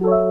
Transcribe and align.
Thank 0.00 0.12
you. 0.12 0.27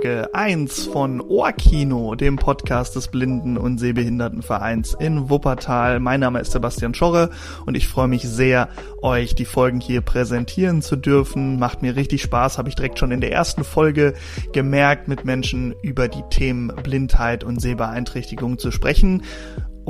Folge 0.00 0.30
1 0.32 0.86
von 0.86 1.20
Ohrkino, 1.20 2.14
dem 2.14 2.36
Podcast 2.36 2.96
des 2.96 3.08
Blinden- 3.08 3.58
und 3.58 3.76
Sehbehindertenvereins 3.76 4.96
in 4.98 5.28
Wuppertal. 5.28 6.00
Mein 6.00 6.20
Name 6.20 6.40
ist 6.40 6.52
Sebastian 6.52 6.94
Schorre 6.94 7.28
und 7.66 7.76
ich 7.76 7.86
freue 7.86 8.08
mich 8.08 8.22
sehr, 8.22 8.70
euch 9.02 9.34
die 9.34 9.44
Folgen 9.44 9.78
hier 9.78 10.00
präsentieren 10.00 10.80
zu 10.80 10.96
dürfen. 10.96 11.58
Macht 11.58 11.82
mir 11.82 11.96
richtig 11.96 12.22
Spaß, 12.22 12.56
habe 12.56 12.70
ich 12.70 12.76
direkt 12.76 12.98
schon 12.98 13.10
in 13.10 13.20
der 13.20 13.32
ersten 13.32 13.62
Folge 13.62 14.14
gemerkt, 14.54 15.06
mit 15.06 15.26
Menschen 15.26 15.74
über 15.82 16.08
die 16.08 16.24
Themen 16.30 16.68
Blindheit 16.82 17.44
und 17.44 17.60
Sehbeeinträchtigung 17.60 18.56
zu 18.56 18.70
sprechen. 18.70 19.24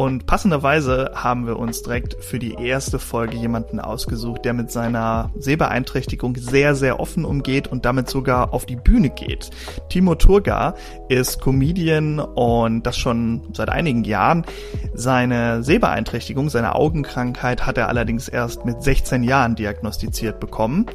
Und 0.01 0.25
passenderweise 0.25 1.11
haben 1.15 1.47
wir 1.47 1.59
uns 1.59 1.83
direkt 1.83 2.24
für 2.24 2.38
die 2.38 2.55
erste 2.55 2.98
Folge 2.98 3.37
jemanden 3.37 3.80
ausgesucht, 3.80 4.47
der 4.47 4.55
mit 4.55 4.70
seiner 4.70 5.30
Sehbeeinträchtigung 5.37 6.37
sehr, 6.37 6.74
sehr 6.74 7.01
offen 7.01 7.27
umgeht 7.27 7.69
und 7.69 7.84
damit 7.84 8.09
sogar 8.09 8.55
auf 8.55 8.65
die 8.65 8.77
Bühne 8.77 9.10
geht. 9.10 9.51
Timo 9.91 10.15
Turga 10.15 10.74
ist 11.10 11.43
Comedian 11.43 12.19
und 12.19 12.84
das 12.84 12.97
schon 12.97 13.43
seit 13.52 13.69
einigen 13.69 14.05
Jahren. 14.05 14.47
Seine 14.95 15.62
Sehbeeinträchtigung, 15.62 16.48
seine 16.48 16.77
Augenkrankheit 16.77 17.66
hat 17.66 17.77
er 17.77 17.88
allerdings 17.91 18.27
erst 18.29 18.65
mit 18.65 18.82
16 18.82 19.23
Jahren 19.23 19.55
diagnostiziert 19.55 20.41
bekommen 20.41 20.87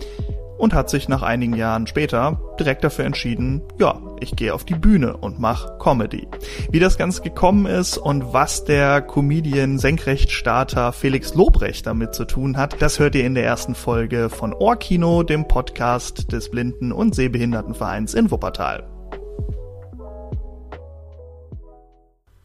und 0.58 0.74
hat 0.74 0.90
sich 0.90 1.10
nach 1.10 1.22
einigen 1.22 1.56
Jahren 1.56 1.86
später 1.86 2.40
direkt 2.60 2.84
dafür 2.84 3.06
entschieden, 3.06 3.62
ja, 3.78 4.02
ich 4.26 4.36
gehe 4.36 4.54
auf 4.54 4.66
die 4.66 4.74
Bühne 4.74 5.18
und 5.18 5.40
mach 5.40 5.78
Comedy. 5.78 6.28
Wie 6.72 6.80
das 6.80 6.98
Ganze 6.98 7.22
gekommen 7.22 7.68
ist 7.68 7.98
und 7.98 8.34
was 8.34 8.64
der 8.64 9.02
Comedian 9.02 9.78
Senkrechtstarter 9.78 10.92
Felix 10.92 11.36
Lobrecht 11.36 11.86
damit 11.86 12.16
zu 12.16 12.26
tun 12.26 12.58
hat, 12.58 12.82
das 12.82 13.00
hört 13.00 13.14
ihr 13.14 13.24
in 13.24 13.36
der 13.36 13.46
ersten 13.46 13.76
Folge 13.76 14.30
von 14.30 14.54
Ohrkino, 14.54 15.22
dem 15.22 15.48
Podcast 15.48 16.32
des 16.32 16.50
Blinden- 16.50 16.92
und 16.92 17.14
Sehbehindertenvereins 17.14 18.16
in 18.16 18.32
Wuppertal. 18.32 18.88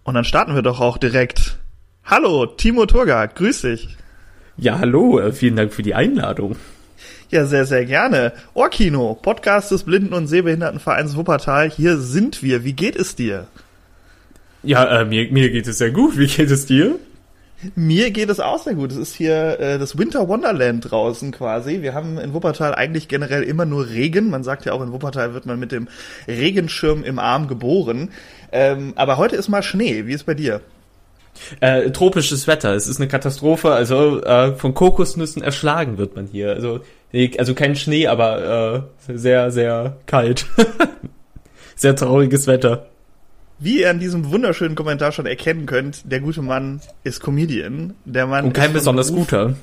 Und 0.05 0.15
dann 0.15 0.25
starten 0.25 0.55
wir 0.55 0.63
doch 0.63 0.81
auch 0.81 0.99
direkt. 0.99 1.61
Hallo, 2.05 2.45
Timo 2.45 2.85
Turga, 2.85 3.25
grüß 3.25 3.63
dich. 3.63 3.97
Ja, 4.57 4.79
hallo, 4.79 5.19
äh, 5.19 5.33
vielen 5.33 5.57
Dank 5.57 5.73
für 5.73 5.83
die 5.83 5.95
Einladung. 5.95 6.57
Ja, 7.31 7.45
sehr, 7.47 7.65
sehr 7.65 7.85
gerne. 7.85 8.33
Ohrkino, 8.55 9.15
Podcast 9.21 9.71
des 9.71 9.85
Blinden- 9.85 10.15
und 10.15 10.27
Sehbehindertenvereins 10.27 11.17
Wuppertal. 11.17 11.71
Hier 11.71 11.99
sind 11.99 12.43
wir. 12.43 12.65
Wie 12.65 12.73
geht 12.73 12.97
es 12.97 13.15
dir? 13.15 13.47
Ja, 14.63 15.01
äh, 15.01 15.05
mir, 15.05 15.31
mir 15.33 15.51
geht 15.51 15.67
es 15.67 15.79
sehr 15.79 15.91
gut. 15.91 16.19
Wie 16.19 16.27
geht 16.27 16.51
es 16.51 16.67
dir? 16.67 16.99
Mir 17.75 18.11
geht 18.11 18.31
es 18.31 18.41
auch 18.41 18.59
sehr 18.59 18.75
gut. 18.75 18.91
Es 18.91 18.97
ist 18.97 19.15
hier 19.15 19.61
äh, 19.61 19.79
das 19.79 19.99
Winter 19.99 20.29
Wonderland 20.29 20.91
draußen 20.91 21.31
quasi. 21.31 21.83
Wir 21.83 21.93
haben 21.93 22.19
in 22.19 22.33
Wuppertal 22.33 22.75
eigentlich 22.75 23.09
generell 23.09 23.43
immer 23.43 23.67
nur 23.67 23.91
Regen. 23.91 24.31
Man 24.31 24.45
sagt 24.45 24.65
ja 24.65 24.73
auch, 24.73 24.83
in 24.83 24.93
Wuppertal 24.93 25.35
wird 25.35 25.45
man 25.45 25.59
mit 25.59 25.71
dem 25.71 25.89
Regenschirm 26.27 27.05
im 27.05 27.19
Arm 27.19 27.49
geboren. 27.49 28.11
Ähm, 28.51 28.95
aber 28.97 29.19
heute 29.19 29.37
ist 29.37 29.49
mal 29.49 29.63
Schnee. 29.63 30.07
Wie 30.07 30.15
ist 30.15 30.25
bei 30.25 30.35
dir? 30.35 30.63
Äh, 31.61 31.91
tropisches 31.91 32.47
Wetter. 32.47 32.75
Es 32.75 32.87
ist 32.87 33.01
eine 33.01 33.09
Katastrophe. 33.09 33.73
Also 33.73 34.23
äh, 34.23 34.55
von 34.55 34.75
Kokosnüssen 34.75 35.43
erschlagen 35.43 35.99
wird 35.99 36.17
man 36.17 36.27
hier. 36.27 36.51
Also 36.51 36.81
also 37.39 37.55
kein 37.55 37.75
Schnee, 37.77 38.07
aber 38.07 38.87
äh, 39.09 39.17
sehr, 39.17 39.51
sehr 39.51 39.97
kalt. 40.07 40.47
sehr 41.75 41.97
trauriges 41.97 42.47
Wetter. 42.47 42.87
Wie 43.59 43.81
ihr 43.81 43.91
an 43.91 43.99
diesem 43.99 44.31
wunderschönen 44.31 44.75
Kommentar 44.75 45.13
schon 45.13 45.27
erkennen 45.27 45.67
könnt, 45.67 46.11
der 46.11 46.21
gute 46.21 46.41
Mann 46.41 46.81
ist 47.05 47.21
Comedian. 47.21 47.95
Der 48.05 48.27
Mann 48.27 48.47
Und 48.47 48.53
kein 48.55 48.73
besonders 48.73 49.11
Beruf, 49.11 49.29
guter. 49.29 49.55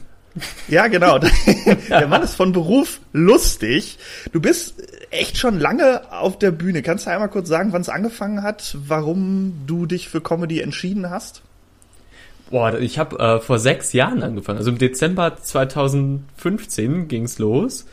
Ja, 0.68 0.88
genau. 0.88 1.20
der 1.90 2.08
Mann 2.08 2.22
ist 2.22 2.36
von 2.36 2.52
Beruf 2.52 3.00
lustig. 3.14 3.98
Du 4.34 4.40
bist 4.40 4.76
echt 5.10 5.38
schon 5.38 5.60
lange 5.60 6.12
auf 6.12 6.38
der 6.38 6.52
Bühne. 6.52 6.84
Kannst 6.84 7.08
du 7.08 7.12
einmal 7.12 7.30
kurz 7.30 7.48
sagen, 7.48 7.74
wann 7.74 7.82
es 7.82 7.90
angefangen 7.90 8.44
hat, 8.44 8.78
warum 8.88 9.64
du 9.66 9.88
dich 9.88 10.10
für 10.10 10.22
Comedy 10.22 10.62
entschieden 10.62 11.10
hast? 11.10 11.42
Boah, 12.50 12.80
ich 12.80 12.98
habe 12.98 13.20
äh, 13.20 13.40
vor 13.40 13.60
sechs 13.60 13.94
Jahren 13.94 14.24
angefangen. 14.24 14.58
Also 14.58 14.72
im 14.72 14.78
Dezember 14.78 15.36
2015 15.36 17.08
ging's 17.08 17.40
los. 17.40 17.86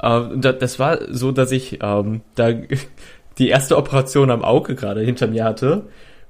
Äh, 0.00 0.22
das 0.38 0.78
war 0.78 0.98
so, 1.08 1.32
dass 1.32 1.52
ich 1.52 1.78
ähm, 1.82 2.22
da 2.34 2.52
die 3.38 3.48
erste 3.48 3.76
Operation 3.76 4.30
am 4.30 4.44
Auge 4.44 4.74
gerade 4.74 5.00
hinter 5.00 5.26
mir 5.26 5.44
hatte 5.44 5.84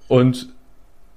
und 0.08 0.48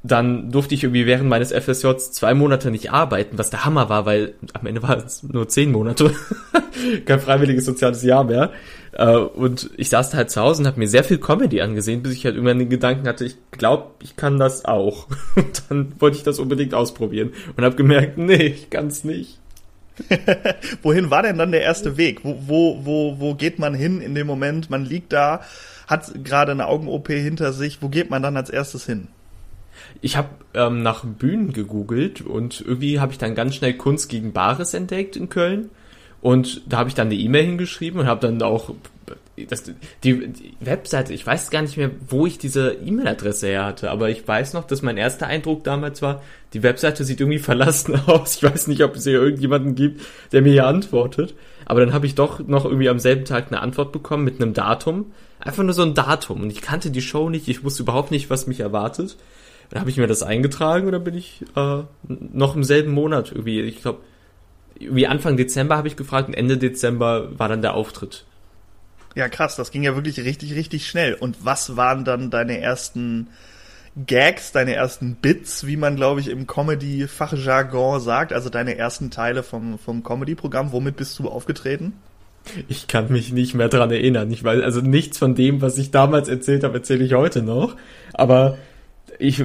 dann 0.04 0.52
durfte 0.52 0.76
ich 0.76 0.84
irgendwie 0.84 1.06
während 1.06 1.30
meines 1.30 1.54
FSJs 1.54 2.12
zwei 2.12 2.34
Monate 2.34 2.72
nicht 2.72 2.92
arbeiten, 2.92 3.38
was 3.38 3.50
der 3.50 3.64
Hammer 3.64 3.88
war, 3.88 4.06
weil 4.06 4.34
am 4.52 4.68
Ende 4.68 4.84
war 4.84 4.98
es 4.98 5.24
nur 5.24 5.48
zehn 5.48 5.72
Monate. 5.72 6.14
Kein 7.06 7.22
freiwilliges 7.22 7.66
soziales 7.66 8.04
Jahr 8.04 8.26
mehr. 8.26 8.52
Äh, 8.94 9.16
und 9.16 9.72
ich 9.78 9.90
saß 9.90 10.12
da 10.12 10.18
halt 10.18 10.30
zu 10.30 10.42
Hause 10.42 10.62
und 10.62 10.68
habe 10.68 10.80
mir 10.80 10.88
sehr 10.88 11.04
viel 11.04 11.18
Comedy 11.18 11.62
angesehen, 11.62 12.04
bis 12.04 12.14
ich 12.14 12.26
halt 12.26 12.36
irgendwann 12.36 12.60
den 12.60 12.70
Gedanken 12.70 13.08
hatte, 13.08 13.26
ich 13.26 13.38
glaube, 13.52 13.92
ich 14.02 14.16
kann 14.16 14.40
das 14.40 14.66
auch. 14.66 15.08
Und 15.36 15.64
dann 15.70 15.94
wollte 16.00 16.18
ich 16.18 16.24
das 16.24 16.40
unbedingt 16.40 16.74
ausprobieren 16.74 17.34
und 17.56 17.64
habe 17.64 17.76
gemerkt, 17.76 18.18
nee, 18.18 18.48
ich 18.48 18.70
kann 18.70 18.88
es 18.88 19.04
nicht. 19.04 19.40
Wohin 20.82 21.12
war 21.12 21.24
denn 21.24 21.38
dann 21.38 21.52
der 21.52 21.62
erste 21.62 21.98
Weg? 21.98 22.24
Wo, 22.24 22.38
wo, 22.48 22.86
wo, 22.86 23.20
wo 23.20 23.36
geht 23.36 23.60
man 23.60 23.74
hin 23.74 24.02
in 24.02 24.16
dem 24.16 24.28
Moment? 24.28 24.70
Man 24.70 24.86
liegt 24.86 25.14
da, 25.14 25.42
hat 25.88 26.12
gerade 26.24 26.52
eine 26.52 26.68
Augen-OP 26.68 27.08
hinter 27.08 27.54
sich. 27.54 27.82
Wo 27.82 27.90
geht 27.90 28.10
man 28.10 28.24
dann 28.24 28.38
als 28.38 28.50
erstes 28.50 28.86
hin? 28.86 29.08
Ich 30.02 30.18
habe 30.18 30.30
ähm, 30.54 30.82
nach 30.82 31.04
Bühnen 31.04 31.54
gegoogelt 31.54 32.22
und 32.22 32.62
irgendwie 32.62 33.00
habe 33.00 33.12
ich 33.12 33.18
dann 33.18 33.36
ganz 33.36 33.56
schnell 33.56 33.74
Kunst 33.74 34.10
gegen 34.10 34.34
Bares 34.34 34.74
entdeckt 34.74 35.16
in 35.16 35.30
Köln. 35.30 35.70
Und 36.24 36.62
da 36.66 36.78
habe 36.78 36.88
ich 36.88 36.96
dann 36.96 37.08
eine 37.08 37.16
E-Mail 37.16 37.44
hingeschrieben 37.44 38.00
und 38.00 38.08
habe 38.08 38.22
dann 38.26 38.42
auch 38.42 38.74
das, 39.50 39.64
die, 40.06 40.28
die 40.30 40.54
Webseite, 40.62 41.14
ich 41.14 41.28
weiß 41.28 41.50
gar 41.50 41.62
nicht 41.62 41.76
mehr, 41.76 41.92
wo 42.08 42.26
ich 42.26 42.38
diese 42.38 42.76
E-Mail-Adresse 42.76 43.48
her 43.48 43.66
hatte, 43.66 43.92
aber 43.92 44.10
ich 44.10 44.26
weiß 44.26 44.54
noch, 44.54 44.64
dass 44.64 44.82
mein 44.82 44.96
erster 44.96 45.28
Eindruck 45.28 45.66
damals 45.66 46.02
war, 46.02 46.22
die 46.54 46.64
Webseite 46.64 47.04
sieht 47.04 47.20
irgendwie 47.20 47.40
verlassen 47.40 48.00
aus. 48.08 48.38
Ich 48.38 48.44
weiß 48.44 48.68
nicht, 48.68 48.84
ob 48.84 48.96
es 48.96 49.04
hier 49.04 49.22
irgendjemanden 49.22 49.76
gibt, 49.76 50.00
der 50.32 50.42
mir 50.44 50.54
hier 50.54 50.66
antwortet. 50.66 51.34
Aber 51.66 51.82
dann 51.82 51.94
habe 51.94 52.06
ich 52.06 52.16
doch 52.16 52.40
noch 52.40 52.64
irgendwie 52.64 52.88
am 52.88 53.00
selben 53.00 53.26
Tag 53.26 53.48
eine 53.50 53.60
Antwort 53.60 53.92
bekommen 53.92 54.24
mit 54.24 54.42
einem 54.42 54.54
Datum. 54.54 55.12
Einfach 55.42 55.64
nur 55.64 55.74
so 55.74 55.84
ein 55.84 55.94
Datum. 55.94 56.40
Und 56.40 56.52
ich 56.52 56.62
kannte 56.62 56.90
die 56.90 57.02
Show 57.02 57.30
nicht, 57.30 57.50
ich 57.50 57.66
wusste 57.66 57.84
überhaupt 57.84 58.12
nicht, 58.12 58.30
was 58.30 58.48
mich 58.48 58.62
erwartet. 58.62 59.18
Dann 59.72 59.82
habe 59.82 59.90
ich 59.90 59.98
mir 59.98 60.08
das 60.08 60.24
eingetragen 60.24 60.90
dann 60.90 61.04
bin 61.04 61.16
ich 61.16 61.44
äh, 61.58 61.84
noch 62.08 62.56
im 62.56 62.64
selben 62.64 62.94
Monat 62.94 63.32
irgendwie, 63.32 63.60
ich 63.60 63.82
glaube, 63.82 64.00
wie 64.80 65.08
Anfang 65.08 65.38
Dezember 65.38 65.78
habe 65.78 65.88
ich 65.88 65.96
gefragt 65.96 66.28
und 66.28 66.34
Ende 66.34 66.58
Dezember 66.58 67.38
war 67.38 67.50
dann 67.50 67.62
der 67.62 67.74
Auftritt. 67.74 68.26
Ja, 69.16 69.30
krass, 69.30 69.56
das 69.56 69.72
ging 69.72 69.84
ja 69.84 69.96
wirklich 69.96 70.20
richtig, 70.20 70.56
richtig 70.56 70.88
schnell. 70.88 71.14
Und 71.14 71.46
was 71.46 71.78
waren 71.78 72.04
dann 72.04 72.32
deine 72.32 72.60
ersten 72.60 73.28
Gags, 73.96 74.52
deine 74.52 74.74
ersten 74.74 75.16
Bits, 75.16 75.68
wie 75.68 75.78
man, 75.78 75.96
glaube 75.96 76.20
ich, 76.20 76.30
im 76.30 76.48
Comedy-Fachjargon 76.48 78.00
sagt, 78.00 78.34
also 78.34 78.50
deine 78.50 78.76
ersten 78.76 79.12
Teile 79.12 79.44
vom, 79.44 79.78
vom 79.78 80.04
Comedy-Programm? 80.04 80.72
Womit 80.72 80.96
bist 80.96 81.20
du 81.20 81.30
aufgetreten? 81.30 81.94
Ich 82.68 82.88
kann 82.88 83.12
mich 83.12 83.32
nicht 83.32 83.54
mehr 83.54 83.70
dran 83.70 83.92
erinnern. 83.92 84.32
Ich 84.32 84.44
weiß, 84.44 84.64
also 84.64 84.82
nichts 84.82 85.18
von 85.18 85.36
dem, 85.36 85.62
was 85.62 85.78
ich 85.78 85.92
damals 85.92 86.28
erzählt 86.28 86.64
habe, 86.64 86.76
erzähle 86.76 87.06
ich 87.06 87.14
heute 87.14 87.44
noch. 87.44 87.76
Aber 88.14 88.58
ich, 89.20 89.44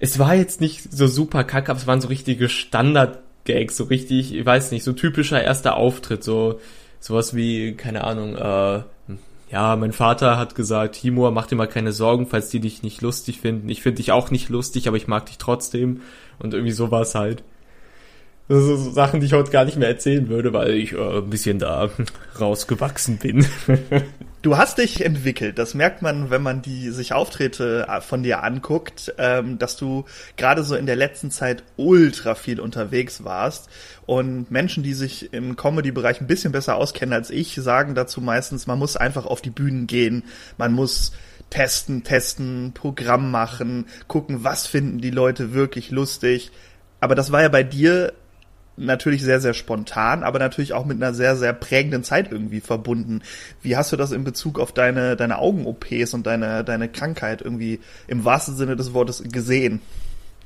es 0.00 0.18
war 0.18 0.34
jetzt 0.34 0.60
nicht 0.62 0.92
so 0.92 1.06
super 1.06 1.44
kacke, 1.44 1.70
aber 1.70 1.78
es 1.78 1.86
waren 1.86 2.00
so 2.00 2.08
richtige 2.08 2.48
Standard-Gags, 3.50 3.76
so 3.76 3.84
richtig, 3.84 4.34
ich 4.34 4.46
weiß 4.46 4.70
nicht, 4.72 4.84
so 4.84 4.92
typischer 4.92 5.42
erster 5.42 5.76
Auftritt, 5.76 6.24
so, 6.24 6.60
sowas 7.00 7.34
wie, 7.34 7.74
keine 7.74 8.04
Ahnung, 8.04 8.36
äh, 8.36 8.82
ja, 9.50 9.74
mein 9.74 9.92
Vater 9.92 10.38
hat 10.38 10.54
gesagt, 10.54 10.96
Timur, 10.96 11.32
mach 11.32 11.46
dir 11.46 11.56
mal 11.56 11.66
keine 11.66 11.92
Sorgen, 11.92 12.26
falls 12.26 12.50
die 12.50 12.60
dich 12.60 12.84
nicht 12.84 13.02
lustig 13.02 13.40
finden. 13.40 13.68
Ich 13.68 13.82
finde 13.82 13.96
dich 13.96 14.12
auch 14.12 14.30
nicht 14.30 14.48
lustig, 14.48 14.86
aber 14.86 14.96
ich 14.96 15.08
mag 15.08 15.26
dich 15.26 15.38
trotzdem. 15.38 16.02
Und 16.38 16.54
irgendwie 16.54 16.72
so 16.72 16.92
war 16.92 17.00
es 17.00 17.16
halt. 17.16 17.42
Das 18.50 18.64
sind 18.64 18.78
so 18.78 18.90
Sachen, 18.90 19.20
die 19.20 19.26
ich 19.26 19.32
heute 19.32 19.52
gar 19.52 19.64
nicht 19.64 19.76
mehr 19.76 19.86
erzählen 19.86 20.28
würde, 20.28 20.52
weil 20.52 20.72
ich 20.72 20.92
äh, 20.92 21.18
ein 21.18 21.30
bisschen 21.30 21.60
da 21.60 21.88
rausgewachsen 22.40 23.18
bin. 23.18 23.46
du 24.42 24.56
hast 24.56 24.78
dich 24.78 25.04
entwickelt. 25.04 25.56
Das 25.56 25.74
merkt 25.74 26.02
man, 26.02 26.30
wenn 26.30 26.42
man 26.42 26.60
die 26.60 26.90
sich 26.90 27.12
Auftritte 27.12 27.86
äh, 27.88 28.00
von 28.00 28.24
dir 28.24 28.42
anguckt, 28.42 29.14
ähm, 29.18 29.60
dass 29.60 29.76
du 29.76 30.04
gerade 30.36 30.64
so 30.64 30.74
in 30.74 30.86
der 30.86 30.96
letzten 30.96 31.30
Zeit 31.30 31.62
ultra 31.76 32.34
viel 32.34 32.58
unterwegs 32.58 33.22
warst. 33.22 33.68
Und 34.04 34.50
Menschen, 34.50 34.82
die 34.82 34.94
sich 34.94 35.32
im 35.32 35.54
Comedy-Bereich 35.54 36.20
ein 36.20 36.26
bisschen 36.26 36.50
besser 36.50 36.74
auskennen 36.74 37.12
als 37.12 37.30
ich, 37.30 37.54
sagen 37.54 37.94
dazu 37.94 38.20
meistens, 38.20 38.66
man 38.66 38.80
muss 38.80 38.96
einfach 38.96 39.26
auf 39.26 39.40
die 39.42 39.50
Bühnen 39.50 39.86
gehen. 39.86 40.24
Man 40.58 40.72
muss 40.72 41.12
testen, 41.50 42.02
testen, 42.02 42.72
Programm 42.74 43.30
machen, 43.30 43.86
gucken, 44.08 44.42
was 44.42 44.66
finden 44.66 45.00
die 45.00 45.10
Leute 45.10 45.54
wirklich 45.54 45.92
lustig. 45.92 46.50
Aber 46.98 47.14
das 47.14 47.30
war 47.30 47.42
ja 47.42 47.48
bei 47.48 47.62
dir 47.62 48.12
natürlich 48.80 49.22
sehr, 49.22 49.40
sehr 49.40 49.54
spontan, 49.54 50.22
aber 50.22 50.38
natürlich 50.38 50.72
auch 50.72 50.84
mit 50.84 50.96
einer 50.96 51.14
sehr, 51.14 51.36
sehr 51.36 51.52
prägenden 51.52 52.02
Zeit 52.04 52.32
irgendwie 52.32 52.60
verbunden. 52.60 53.22
Wie 53.62 53.76
hast 53.76 53.92
du 53.92 53.96
das 53.96 54.12
in 54.12 54.24
Bezug 54.24 54.58
auf 54.58 54.72
deine, 54.72 55.16
deine 55.16 55.38
Augen-OPs 55.38 56.14
und 56.14 56.26
deine, 56.26 56.64
deine 56.64 56.88
Krankheit 56.88 57.42
irgendwie 57.42 57.80
im 58.08 58.24
wahrsten 58.24 58.56
Sinne 58.56 58.76
des 58.76 58.94
Wortes 58.94 59.22
gesehen? 59.30 59.80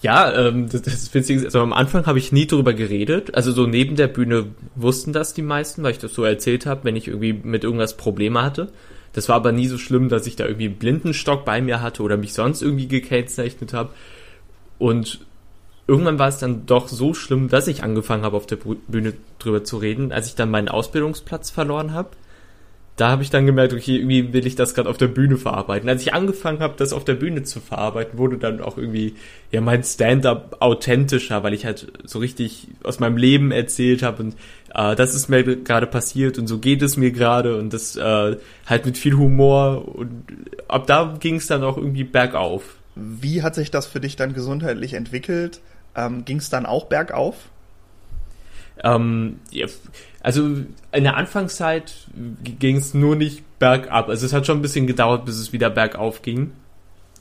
Ja, 0.02 0.48
ähm, 0.48 0.69
das, 0.69 0.82
das 0.82 1.14
Witzige 1.14 1.44
also 1.44 1.60
am 1.60 1.72
Anfang 1.72 2.04
habe 2.06 2.19
ich 2.19 2.31
nie 2.31 2.46
drüber 2.46 2.75
geredet. 2.75 3.34
Also 3.34 3.52
so 3.52 3.66
neben 3.66 3.96
der 3.96 4.08
Bühne 4.08 4.46
wussten 4.75 5.12
das 5.12 5.32
die 5.32 5.42
meisten, 5.42 5.82
weil 5.82 5.92
ich 5.92 5.98
das 5.98 6.12
so 6.12 6.25
erzählt 6.25 6.66
habe, 6.66 6.84
wenn 6.84 6.96
ich 6.96 7.08
irgendwie 7.08 7.32
mit 7.32 7.64
irgendwas 7.64 7.96
Probleme 7.96 8.42
hatte. 8.42 8.69
Das 9.14 9.28
war 9.28 9.36
aber 9.36 9.52
nie 9.52 9.69
so 9.69 9.78
schlimm, 9.78 10.08
dass 10.08 10.26
ich 10.26 10.36
da 10.36 10.44
irgendwie 10.44 10.66
einen 10.66 10.76
Blindenstock 10.76 11.44
bei 11.44 11.62
mir 11.62 11.81
hatte 11.81 12.02
oder 12.02 12.16
mich 12.16 12.34
sonst 12.34 12.60
irgendwie 12.60 12.88
gekennzeichnet 12.88 13.72
habe. 13.72 13.90
Und 14.78 15.20
irgendwann 15.86 16.19
war 16.19 16.28
es 16.28 16.38
dann 16.38 16.66
doch 16.66 16.88
so 16.88 17.14
schlimm, 17.14 17.48
dass 17.48 17.69
ich 17.69 17.82
angefangen 17.82 18.25
habe, 18.25 18.36
auf 18.36 18.46
der 18.46 18.56
Bühne 18.56 19.14
drüber 19.38 19.64
zu 19.64 19.76
reden, 19.76 20.12
als 20.12 20.26
ich 20.26 20.34
dann 20.34 20.50
meinen 20.50 20.69
Ausbildungsplatz 20.69 21.50
verloren 21.50 21.92
habe. 21.92 22.10
Da 22.96 23.08
habe 23.08 23.25
ich 23.25 23.31
dann 23.31 23.44
gemerkt, 23.44 23.72
okay, 23.72 23.96
irgendwie 23.96 24.32
will 24.32 24.46
ich 24.46 24.54
das 24.54 24.72
gerade 24.72 24.88
auf 24.88 24.96
der 24.96 25.08
Bühne 25.08 25.36
verarbeiten. 25.36 25.88
Als 25.88 26.02
ich 26.02 26.14
angefangen 26.14 26.60
habe, 26.60 26.75
das 26.76 26.92
auf 26.92 27.04
der 27.04 27.14
Bühne 27.14 27.42
zu 27.42 27.60
verarbeiten, 27.60 28.19
wurde 28.19 28.38
dann 28.38 28.60
auch 28.60 28.78
irgendwie 28.78 29.16
ja 29.50 29.60
mein 29.60 29.82
Stand-up 29.82 30.58
authentischer, 30.60 31.42
weil 31.42 31.54
ich 31.54 31.66
halt 31.66 31.92
so 32.04 32.20
richtig 32.20 32.69
aus 32.84 33.00
meinem 33.00 33.16
Leben 33.16 33.50
erzählt 33.50 34.04
habe 34.04 34.22
und 34.22 34.36
äh, 34.72 34.94
das 34.94 35.12
ist 35.16 35.28
mir 35.28 35.42
gerade 35.42 35.88
passiert 35.88 36.38
und 36.38 36.46
so 36.46 36.58
geht 36.58 36.82
es 36.82 36.96
mir 36.96 37.10
gerade 37.10 37.58
und 37.58 37.72
das 37.72 37.96
äh, 37.96 38.36
halt 38.66 38.86
mit 38.86 38.96
viel 38.96 39.16
Humor 39.16 39.88
und 39.88 40.22
ab 40.69 40.86
da 40.86 41.16
ging 41.19 41.36
es 41.36 41.48
dann 41.48 41.64
auch 41.64 41.76
irgendwie 41.76 42.04
bergauf. 42.04 42.76
Wie 42.94 43.42
hat 43.42 43.56
sich 43.56 43.72
das 43.72 43.86
für 43.86 43.98
dich 43.98 44.14
dann 44.14 44.34
gesundheitlich 44.34 44.94
entwickelt? 44.94 45.60
Ähm, 45.96 46.25
Ging 46.25 46.38
es 46.38 46.50
dann 46.50 46.67
auch 46.67 46.87
bergauf? 46.87 47.37
Ähm, 48.82 49.38
ja, 49.50 49.67
also 50.20 50.46
in 50.46 51.05
der 51.05 51.17
Anfangszeit 51.17 51.94
ging 52.43 52.76
es 52.76 52.94
nur 52.94 53.14
nicht 53.17 53.58
bergab. 53.58 54.08
Also 54.08 54.26
es 54.26 54.32
hat 54.32 54.46
schon 54.46 54.58
ein 54.58 54.62
bisschen 54.62 54.87
gedauert, 54.87 55.25
bis 55.25 55.38
es 55.38 55.52
wieder 55.52 55.70
bergauf 55.70 56.23
ging. 56.23 56.52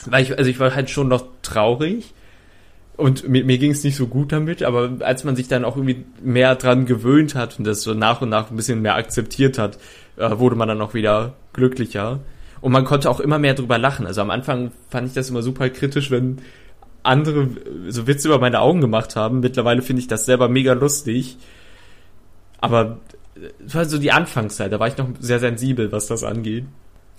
Weil 0.06 0.24
ich, 0.24 0.38
also 0.38 0.50
ich 0.50 0.60
war 0.60 0.74
halt 0.74 0.90
schon 0.90 1.08
noch 1.08 1.26
traurig 1.42 2.14
und 2.96 3.28
mir, 3.28 3.44
mir 3.44 3.58
ging 3.58 3.72
es 3.72 3.84
nicht 3.84 3.96
so 3.96 4.08
gut 4.08 4.32
damit, 4.32 4.62
aber 4.62 4.92
als 5.00 5.24
man 5.24 5.36
sich 5.36 5.48
dann 5.48 5.66
auch 5.66 5.76
irgendwie 5.76 6.06
mehr 6.22 6.56
dran 6.56 6.86
gewöhnt 6.86 7.36
hat 7.36 7.58
und 7.58 7.66
das 7.66 7.82
so 7.82 7.94
nach 7.94 8.22
und 8.22 8.30
nach 8.30 8.52
ein 8.52 8.56
bisschen 8.56 8.82
mehr 8.82 8.96
akzeptiert 8.96 9.58
hat, 9.58 9.78
äh, 10.18 10.38
wurde 10.38 10.56
man 10.56 10.68
dann 10.68 10.82
auch 10.82 10.94
wieder 10.94 11.34
glücklicher. 11.54 12.20
Und 12.62 12.72
man 12.72 12.86
konnte 12.86 13.10
auch 13.10 13.20
immer 13.20 13.40
mehr 13.40 13.56
drüber 13.56 13.78
lachen. 13.78 14.06
Also 14.06 14.22
am 14.22 14.30
Anfang 14.30 14.72
fand 14.90 15.08
ich 15.08 15.14
das 15.14 15.30
immer 15.30 15.42
super 15.42 15.70
kritisch, 15.70 16.12
wenn 16.12 16.38
andere 17.04 17.50
so 17.90 18.08
Witze 18.08 18.30
über 18.30 18.40
meine 18.40 18.62
Augen 18.62 18.82
gemacht 18.82 19.16
haben. 19.16 19.42
Mittlerweile 19.42 19.82
finde 19.82 20.02
ich 20.02 20.08
das 20.08 20.26
selber 20.26 20.50
mega 20.50 20.74
lustig. 20.74 21.38
Aber 22.60 23.00
es 23.66 23.76
war 23.76 23.86
so 23.86 23.98
die 23.98 24.12
Anfangszeit, 24.12 24.72
da 24.72 24.80
war 24.80 24.88
ich 24.88 24.98
noch 24.98 25.10
sehr 25.20 25.40
sensibel, 25.40 25.92
was 25.92 26.08
das 26.08 26.24
angeht. 26.24 26.66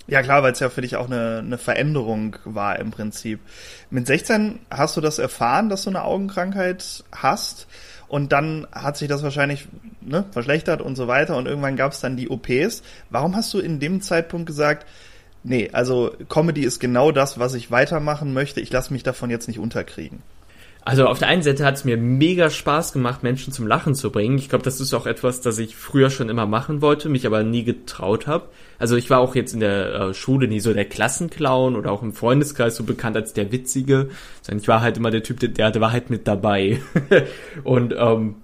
Ja 0.07 0.21
klar, 0.21 0.43
weil 0.43 0.53
es 0.53 0.59
ja 0.59 0.69
für 0.69 0.81
dich 0.81 0.97
auch 0.97 1.07
eine, 1.07 1.39
eine 1.39 1.57
Veränderung 1.57 2.35
war 2.45 2.77
im 2.79 2.91
Prinzip. 2.91 3.39
Mit 3.89 4.05
16 4.05 4.59
hast 4.69 4.95
du 4.97 5.01
das 5.01 5.17
erfahren, 5.17 5.69
dass 5.69 5.83
du 5.83 5.89
eine 5.89 6.03
Augenkrankheit 6.03 7.03
hast 7.11 7.67
und 8.07 8.31
dann 8.31 8.67
hat 8.71 8.97
sich 8.97 9.07
das 9.07 9.23
wahrscheinlich 9.23 9.67
ne, 10.01 10.25
verschlechtert 10.31 10.81
und 10.81 10.95
so 10.95 11.07
weiter 11.07 11.35
und 11.37 11.47
irgendwann 11.47 11.75
gab 11.75 11.91
es 11.91 12.01
dann 12.01 12.17
die 12.17 12.29
OPs. 12.29 12.83
Warum 13.09 13.35
hast 13.35 13.51
du 13.53 13.59
in 13.59 13.79
dem 13.79 14.01
Zeitpunkt 14.01 14.45
gesagt, 14.45 14.85
nee, 15.45 15.69
also 15.71 16.11
Comedy 16.27 16.63
ist 16.63 16.79
genau 16.79 17.11
das, 17.11 17.39
was 17.39 17.53
ich 17.53 17.71
weitermachen 17.71 18.33
möchte, 18.33 18.59
ich 18.59 18.71
lasse 18.71 18.91
mich 18.91 19.03
davon 19.03 19.29
jetzt 19.29 19.47
nicht 19.47 19.59
unterkriegen? 19.59 20.23
Also 20.87 21.07
auf 21.07 21.17
der 21.17 21.29
einen 21.29 21.41
Seite 21.41 21.65
hat 21.65 21.77
es 21.77 21.83
mir 21.83 21.97
mega 21.97 22.51
Spaß 22.51 22.93
gemacht, 22.93 23.23
Menschen 23.23 23.51
zum 23.51 23.65
Lachen 23.65 23.95
zu 23.95 24.11
bringen. 24.11 24.37
Ich 24.37 24.49
glaube, 24.49 24.63
das 24.63 24.79
ist 24.79 24.93
auch 24.93 25.07
etwas, 25.07 25.41
das 25.41 25.57
ich 25.57 25.75
früher 25.75 26.11
schon 26.11 26.29
immer 26.29 26.45
machen 26.45 26.79
wollte, 26.79 27.09
mich 27.09 27.25
aber 27.25 27.41
nie 27.41 27.63
getraut 27.63 28.27
habe. 28.27 28.49
Also 28.77 28.95
ich 28.95 29.09
war 29.09 29.17
auch 29.17 29.33
jetzt 29.33 29.55
in 29.55 29.61
der 29.61 29.93
äh, 29.95 30.13
Schule 30.13 30.47
nie 30.47 30.59
so 30.59 30.71
der 30.75 30.85
Klassenclown 30.85 31.75
oder 31.75 31.91
auch 31.91 32.03
im 32.03 32.13
Freundeskreis 32.13 32.75
so 32.75 32.83
bekannt 32.83 33.15
als 33.15 33.33
der 33.33 33.51
Witzige. 33.51 34.09
Sondern 34.43 34.61
ich 34.61 34.67
war 34.67 34.81
halt 34.81 34.97
immer 34.97 35.09
der 35.09 35.23
Typ, 35.23 35.39
der, 35.39 35.71
der 35.71 35.81
war 35.81 35.91
halt 35.91 36.11
mit 36.11 36.27
dabei. 36.27 36.79
und 37.63 37.95
ähm, 37.97 38.35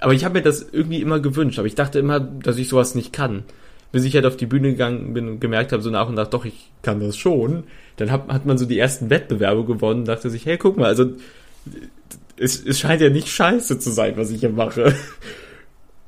aber 0.00 0.14
ich 0.14 0.24
habe 0.24 0.34
mir 0.34 0.42
das 0.42 0.66
irgendwie 0.72 1.00
immer 1.00 1.20
gewünscht. 1.20 1.60
Aber 1.60 1.68
ich 1.68 1.76
dachte 1.76 2.00
immer, 2.00 2.18
dass 2.18 2.58
ich 2.58 2.68
sowas 2.68 2.96
nicht 2.96 3.12
kann. 3.12 3.44
Bis 3.94 4.04
ich 4.04 4.16
halt 4.16 4.26
auf 4.26 4.36
die 4.36 4.46
Bühne 4.46 4.72
gegangen 4.72 5.14
bin 5.14 5.28
und 5.28 5.40
gemerkt 5.40 5.70
habe, 5.70 5.80
so 5.80 5.88
nach 5.88 6.08
und 6.08 6.16
nach, 6.16 6.26
doch, 6.26 6.44
ich 6.44 6.72
kann 6.82 6.98
das 6.98 7.16
schon. 7.16 7.62
Dann 7.94 8.10
hat, 8.10 8.26
hat 8.26 8.44
man 8.44 8.58
so 8.58 8.66
die 8.66 8.76
ersten 8.76 9.08
Wettbewerbe 9.08 9.64
gewonnen 9.64 10.00
und 10.00 10.08
dachte 10.08 10.30
sich, 10.30 10.46
hey, 10.46 10.58
guck 10.58 10.76
mal, 10.76 10.86
also 10.86 11.12
es, 12.36 12.60
es 12.66 12.80
scheint 12.80 13.00
ja 13.00 13.08
nicht 13.08 13.28
scheiße 13.28 13.78
zu 13.78 13.92
sein, 13.92 14.14
was 14.16 14.30
ich 14.30 14.40
hier 14.40 14.50
mache. 14.50 14.96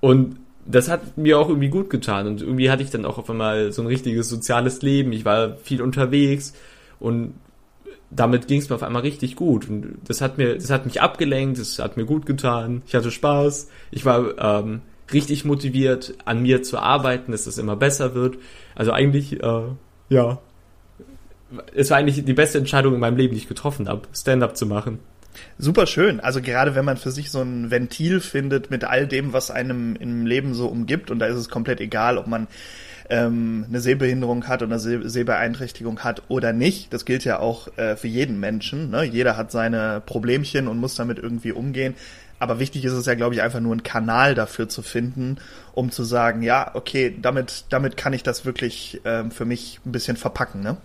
Und 0.00 0.38
das 0.67 0.88
hat 0.88 1.17
mir 1.17 1.38
auch 1.38 1.49
irgendwie 1.49 1.69
gut 1.69 1.88
getan. 1.88 2.27
Und 2.27 2.43
irgendwie 2.43 2.71
hatte 2.71 2.83
ich 2.83 2.91
dann 2.91 3.05
auch 3.05 3.19
auf 3.19 3.31
einmal 3.31 3.71
so 3.71 3.83
ein 3.83 3.87
richtiges 3.87 4.29
soziales 4.29 4.82
Leben. 4.82 5.12
Ich 5.12 5.25
war 5.25 5.56
viel 5.59 5.81
unterwegs 5.81 6.55
und 6.99 7.35
damit 8.11 8.49
ging 8.49 8.61
es 8.61 8.69
mir 8.69 8.75
auf 8.75 8.82
einmal 8.82 9.03
richtig 9.03 9.37
gut. 9.37 9.69
Und 9.69 9.99
das 10.09 10.21
hat 10.21 10.39
mir, 10.39 10.55
das 10.56 10.71
hat 10.71 10.87
mich 10.87 11.00
abgelenkt, 11.00 11.61
das 11.61 11.79
hat 11.79 11.97
mir 11.97 12.05
gut 12.05 12.27
getan. 12.27 12.82
Ich 12.85 12.97
hatte 12.97 13.12
Spaß. 13.12 13.69
Ich 13.93 14.05
war 14.05 14.39
ähm, 14.39 14.81
richtig 15.12 15.44
motiviert, 15.44 16.14
an 16.25 16.43
mir 16.43 16.62
zu 16.62 16.79
arbeiten, 16.79 17.32
dass 17.32 17.47
es 17.47 17.58
immer 17.58 17.76
besser 17.76 18.14
wird. 18.14 18.37
Also 18.75 18.93
eigentlich, 18.93 19.43
äh, 19.43 19.62
ja, 20.08 20.38
es 21.75 21.91
war 21.91 21.99
eigentlich 21.99 22.25
die 22.25 22.32
beste 22.32 22.58
Entscheidung 22.58 22.94
in 22.94 23.00
meinem 23.00 23.17
Leben, 23.17 23.35
die 23.35 23.41
ich 23.41 23.49
getroffen 23.49 23.88
habe, 23.88 24.03
Stand-up 24.12 24.56
zu 24.56 24.67
machen. 24.67 24.99
Super 25.58 25.87
schön. 25.87 26.20
Also 26.20 26.41
gerade 26.41 26.75
wenn 26.75 26.85
man 26.85 26.97
für 26.97 27.11
sich 27.11 27.31
so 27.31 27.43
ein 27.43 27.70
Ventil 27.70 28.20
findet 28.20 28.70
mit 28.70 28.85
all 28.85 29.06
dem, 29.06 29.32
was 29.32 29.50
einem 29.50 29.94
im 29.97 30.26
Leben 30.26 30.55
so 30.55 30.67
umgibt, 30.67 31.11
und 31.11 31.19
da 31.19 31.26
ist 31.26 31.37
es 31.37 31.49
komplett 31.49 31.81
egal, 31.81 32.19
ob 32.19 32.26
man 32.26 32.49
ähm, 33.11 33.67
eine 33.69 33.81
Sehbehinderung 33.81 34.49
hat 34.49 34.62
oder 34.62 34.73
eine 34.73 34.81
Seh 34.81 35.06
Sehbeeinträchtigung 35.06 36.00
hat 36.00 36.23
oder 36.29 36.53
nicht. 36.53 36.93
Das 36.93 37.05
gilt 37.05 37.25
ja 37.25 37.38
auch 37.38 37.69
äh, 37.76 37.97
für 37.97 38.08
jeden 38.08 38.41
Menschen. 38.41 38.91
Ne? 38.91 39.05
Jeder 39.05 39.37
hat 39.37 39.50
seine 39.50 40.03
Problemchen 40.05 40.69
und 40.69 40.79
muss 40.79 40.94
damit 40.94 41.19
irgendwie 41.19 41.53
umgehen. 41.53 41.94
Aber 42.38 42.59
wichtig 42.59 42.85
ist 42.85 42.93
es 42.93 43.06
ja, 43.06 43.15
glaube 43.15 43.35
ich, 43.35 43.43
einfach 43.43 43.61
nur 43.61 43.73
einen 43.73 43.83
Kanal 43.83 44.35
dafür 44.35 44.69
zu 44.69 44.83
finden, 44.83 45.38
um 45.73 45.91
zu 45.91 46.05
sagen, 46.05 46.43
ja, 46.43 46.71
okay, 46.75 47.17
damit, 47.21 47.65
damit 47.71 47.97
kann 47.97 48.12
ich 48.12 48.23
das 48.23 48.44
wirklich 48.44 49.00
ähm, 49.05 49.31
für 49.31 49.44
mich 49.44 49.81
ein 49.87 49.93
bisschen 49.93 50.17
verpacken, 50.17 50.61
ne? 50.62 50.77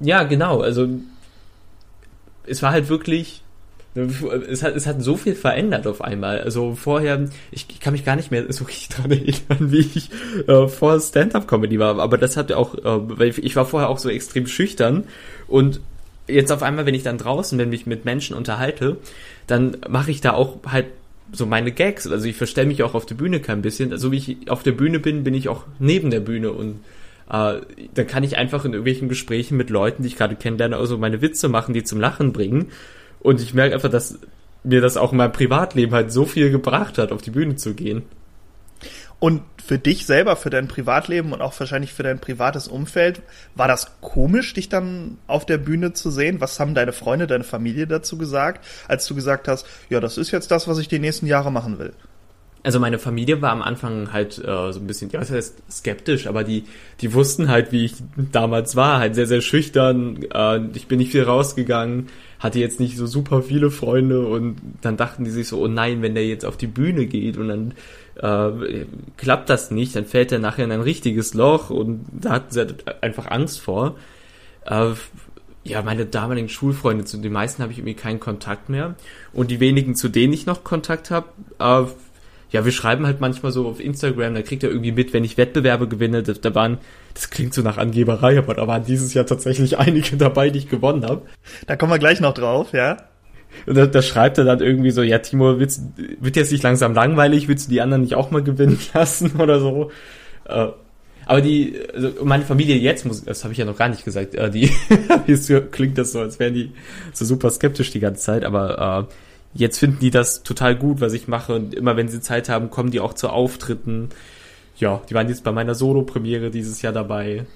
Ja, 0.00 0.22
genau. 0.24 0.60
Also 0.60 0.88
es 2.46 2.62
war 2.62 2.72
halt 2.72 2.88
wirklich 2.88 3.42
es 3.96 4.62
hat, 4.62 4.76
es 4.76 4.86
hat 4.86 5.02
so 5.02 5.16
viel 5.16 5.34
verändert 5.34 5.86
auf 5.86 6.02
einmal. 6.02 6.40
Also 6.40 6.74
vorher, 6.74 7.28
ich 7.50 7.80
kann 7.80 7.92
mich 7.92 8.04
gar 8.04 8.16
nicht 8.16 8.30
mehr 8.30 8.52
so 8.52 8.64
richtig 8.66 8.88
dran 8.90 9.10
erinnern, 9.10 9.72
wie 9.72 9.90
ich 9.94 10.10
äh, 10.46 10.68
vor 10.68 11.00
Stand-Up-Comedy 11.00 11.78
war. 11.78 11.98
Aber 11.98 12.18
das 12.18 12.36
hat 12.36 12.52
auch, 12.52 12.74
äh, 12.74 12.80
weil 12.84 13.28
ich 13.38 13.56
war 13.56 13.64
vorher 13.64 13.88
auch 13.88 13.98
so 13.98 14.10
extrem 14.10 14.46
schüchtern 14.46 15.04
und 15.48 15.80
jetzt 16.28 16.52
auf 16.52 16.62
einmal, 16.62 16.86
wenn 16.86 16.94
ich 16.94 17.02
dann 17.02 17.18
draußen 17.18 17.56
bin, 17.58 17.70
mich 17.70 17.86
mit 17.86 18.04
Menschen 18.04 18.36
unterhalte, 18.36 18.96
dann 19.46 19.76
mache 19.88 20.10
ich 20.10 20.20
da 20.20 20.32
auch 20.32 20.58
halt 20.66 20.86
so 21.32 21.46
meine 21.46 21.72
Gags. 21.72 22.06
Also 22.06 22.26
ich 22.26 22.36
verstelle 22.36 22.68
mich 22.68 22.82
auch 22.82 22.94
auf 22.94 23.06
der 23.06 23.14
Bühne 23.14 23.40
kein 23.40 23.62
bisschen. 23.62 23.92
Also 23.92 24.12
wie 24.12 24.16
ich 24.16 24.50
auf 24.50 24.62
der 24.62 24.72
Bühne 24.72 24.98
bin, 24.98 25.24
bin 25.24 25.34
ich 25.34 25.48
auch 25.48 25.64
neben 25.78 26.10
der 26.10 26.20
Bühne 26.20 26.52
und 26.52 26.80
äh, 27.30 27.60
dann 27.94 28.06
kann 28.06 28.24
ich 28.24 28.36
einfach 28.36 28.64
in 28.64 28.72
irgendwelchen 28.72 29.08
Gesprächen 29.08 29.56
mit 29.56 29.70
Leuten, 29.70 30.02
die 30.02 30.08
ich 30.08 30.16
gerade 30.16 30.36
kennenlerne, 30.36 30.76
also 30.76 30.98
meine 30.98 31.22
Witze 31.22 31.48
machen, 31.48 31.74
die 31.74 31.84
zum 31.84 32.00
Lachen 32.00 32.32
bringen. 32.32 32.70
Und 33.20 33.40
ich 33.40 33.54
merke 33.54 33.74
einfach, 33.74 33.90
dass 33.90 34.18
mir 34.62 34.80
das 34.80 34.96
auch 34.96 35.12
in 35.12 35.18
meinem 35.18 35.32
Privatleben 35.32 35.92
halt 35.92 36.12
so 36.12 36.24
viel 36.24 36.50
gebracht 36.50 36.98
hat, 36.98 37.12
auf 37.12 37.22
die 37.22 37.30
Bühne 37.30 37.56
zu 37.56 37.74
gehen. 37.74 38.02
Und 39.18 39.42
für 39.64 39.78
dich 39.78 40.04
selber, 40.04 40.36
für 40.36 40.50
dein 40.50 40.68
Privatleben 40.68 41.32
und 41.32 41.40
auch 41.40 41.58
wahrscheinlich 41.58 41.92
für 41.92 42.02
dein 42.02 42.20
privates 42.20 42.68
Umfeld, 42.68 43.22
war 43.54 43.66
das 43.66 43.92
komisch, 44.02 44.52
dich 44.52 44.68
dann 44.68 45.16
auf 45.26 45.46
der 45.46 45.56
Bühne 45.56 45.94
zu 45.94 46.10
sehen? 46.10 46.40
Was 46.40 46.60
haben 46.60 46.74
deine 46.74 46.92
Freunde, 46.92 47.26
deine 47.26 47.44
Familie 47.44 47.86
dazu 47.86 48.18
gesagt, 48.18 48.64
als 48.88 49.06
du 49.06 49.14
gesagt 49.14 49.48
hast, 49.48 49.66
ja, 49.88 50.00
das 50.00 50.18
ist 50.18 50.32
jetzt 50.32 50.50
das, 50.50 50.68
was 50.68 50.78
ich 50.78 50.88
die 50.88 50.98
nächsten 50.98 51.26
Jahre 51.26 51.50
machen 51.50 51.78
will? 51.78 51.92
also 52.66 52.80
meine 52.80 52.98
Familie 52.98 53.40
war 53.40 53.52
am 53.52 53.62
Anfang 53.62 54.12
halt 54.12 54.38
äh, 54.38 54.72
so 54.72 54.80
ein 54.80 54.88
bisschen, 54.88 55.08
ja, 55.10 55.20
was 55.20 55.30
heißt 55.30 55.62
skeptisch, 55.70 56.26
aber 56.26 56.42
die, 56.42 56.64
die 57.00 57.14
wussten 57.14 57.48
halt, 57.48 57.70
wie 57.70 57.84
ich 57.84 57.94
damals 58.32 58.74
war, 58.74 58.98
halt 58.98 59.14
sehr, 59.14 59.28
sehr 59.28 59.40
schüchtern. 59.40 60.24
Äh, 60.34 60.62
ich 60.74 60.88
bin 60.88 60.98
nicht 60.98 61.12
viel 61.12 61.22
rausgegangen, 61.22 62.08
hatte 62.40 62.58
jetzt 62.58 62.80
nicht 62.80 62.96
so 62.96 63.06
super 63.06 63.42
viele 63.42 63.70
Freunde 63.70 64.26
und 64.26 64.56
dann 64.80 64.96
dachten 64.96 65.22
die 65.22 65.30
sich 65.30 65.46
so, 65.46 65.62
oh 65.62 65.68
nein, 65.68 66.02
wenn 66.02 66.16
der 66.16 66.26
jetzt 66.26 66.44
auf 66.44 66.56
die 66.56 66.66
Bühne 66.66 67.06
geht 67.06 67.36
und 67.36 67.46
dann 67.46 67.74
äh, 68.20 68.86
klappt 69.16 69.50
das 69.50 69.70
nicht, 69.70 69.96
dann 69.96 70.06
fällt 70.06 70.32
er 70.32 70.38
nachher 70.38 70.64
in 70.64 70.72
ein 70.72 70.80
richtiges 70.80 71.34
Loch 71.34 71.70
und 71.70 72.04
da 72.12 72.30
hatten 72.30 72.50
sie 72.50 72.60
halt 72.60 73.02
einfach 73.02 73.30
Angst 73.30 73.60
vor. 73.60 73.96
Äh, 74.64 74.92
ja, 75.64 75.82
meine 75.82 76.06
damaligen 76.06 76.48
Schulfreunde, 76.48 77.04
zu 77.04 77.18
den 77.18 77.32
meisten 77.32 77.62
habe 77.62 77.72
ich 77.72 77.78
irgendwie 77.78 77.94
keinen 77.94 78.20
Kontakt 78.20 78.68
mehr. 78.68 78.94
Und 79.32 79.50
die 79.50 79.60
wenigen, 79.60 79.96
zu 79.96 80.08
denen 80.08 80.32
ich 80.32 80.46
noch 80.46 80.64
Kontakt 80.64 81.10
habe, 81.10 81.26
äh, 81.58 81.84
ja, 82.50 82.64
wir 82.64 82.72
schreiben 82.72 83.04
halt 83.06 83.20
manchmal 83.20 83.50
so 83.50 83.66
auf 83.66 83.80
Instagram, 83.80 84.34
da 84.34 84.42
kriegt 84.42 84.62
er 84.62 84.70
irgendwie 84.70 84.92
mit, 84.92 85.12
wenn 85.12 85.24
ich 85.24 85.36
Wettbewerbe 85.36 85.88
gewinne, 85.88 86.22
da, 86.22 86.32
da 86.32 86.54
waren, 86.54 86.78
das 87.14 87.30
klingt 87.30 87.52
so 87.52 87.62
nach 87.62 87.76
Angeberei, 87.76 88.38
aber 88.38 88.54
da 88.54 88.66
waren 88.68 88.84
dieses 88.84 89.12
Jahr 89.14 89.26
tatsächlich 89.26 89.78
einige 89.78 90.16
dabei, 90.16 90.50
die 90.50 90.60
ich 90.60 90.68
gewonnen 90.68 91.04
habe. 91.04 91.22
Da 91.66 91.76
kommen 91.76 91.92
wir 91.92 91.98
gleich 91.98 92.20
noch 92.20 92.34
drauf, 92.34 92.72
ja. 92.72 92.96
Und 93.64 93.76
da, 93.76 93.86
da 93.86 94.02
schreibt 94.02 94.38
er 94.38 94.44
dann 94.44 94.60
irgendwie 94.60 94.90
so, 94.90 95.02
ja, 95.02 95.18
Timo, 95.18 95.58
willst, 95.58 95.82
wird 96.20 96.36
jetzt 96.36 96.52
nicht 96.52 96.62
langsam 96.62 96.94
langweilig? 96.94 97.48
Willst 97.48 97.66
du 97.66 97.70
die 97.70 97.80
anderen 97.80 98.02
nicht 98.02 98.14
auch 98.14 98.30
mal 98.30 98.42
gewinnen 98.42 98.78
lassen 98.94 99.32
oder 99.38 99.60
so? 99.60 99.90
Äh, 100.44 100.68
aber 101.26 101.40
die, 101.40 101.76
also 101.92 102.12
meine 102.24 102.44
Familie 102.44 102.76
jetzt 102.76 103.04
muss, 103.04 103.24
das 103.24 103.42
habe 103.42 103.52
ich 103.52 103.58
ja 103.58 103.64
noch 103.64 103.76
gar 103.76 103.88
nicht 103.88 104.04
gesagt, 104.04 104.36
äh, 104.36 104.48
die, 104.48 104.70
klingt 105.72 105.98
das 105.98 106.12
so, 106.12 106.20
als 106.20 106.38
wären 106.38 106.54
die 106.54 106.72
so 107.12 107.24
super 107.24 107.50
skeptisch 107.50 107.90
die 107.90 108.00
ganze 108.00 108.22
Zeit, 108.22 108.44
aber 108.44 109.08
äh, 109.08 109.14
jetzt 109.54 109.78
finden 109.78 109.98
die 109.98 110.10
das 110.10 110.44
total 110.44 110.76
gut, 110.76 111.00
was 111.00 111.12
ich 111.14 111.26
mache 111.26 111.54
und 111.54 111.74
immer 111.74 111.96
wenn 111.96 112.08
sie 112.08 112.20
Zeit 112.20 112.48
haben, 112.48 112.70
kommen 112.70 112.92
die 112.92 113.00
auch 113.00 113.12
zu 113.12 113.28
Auftritten. 113.28 114.10
Ja, 114.76 115.02
die 115.10 115.14
waren 115.14 115.28
jetzt 115.28 115.42
bei 115.42 115.52
meiner 115.52 115.74
Solo-Premiere 115.74 116.50
dieses 116.50 116.80
Jahr 116.82 116.92
dabei. 116.92 117.46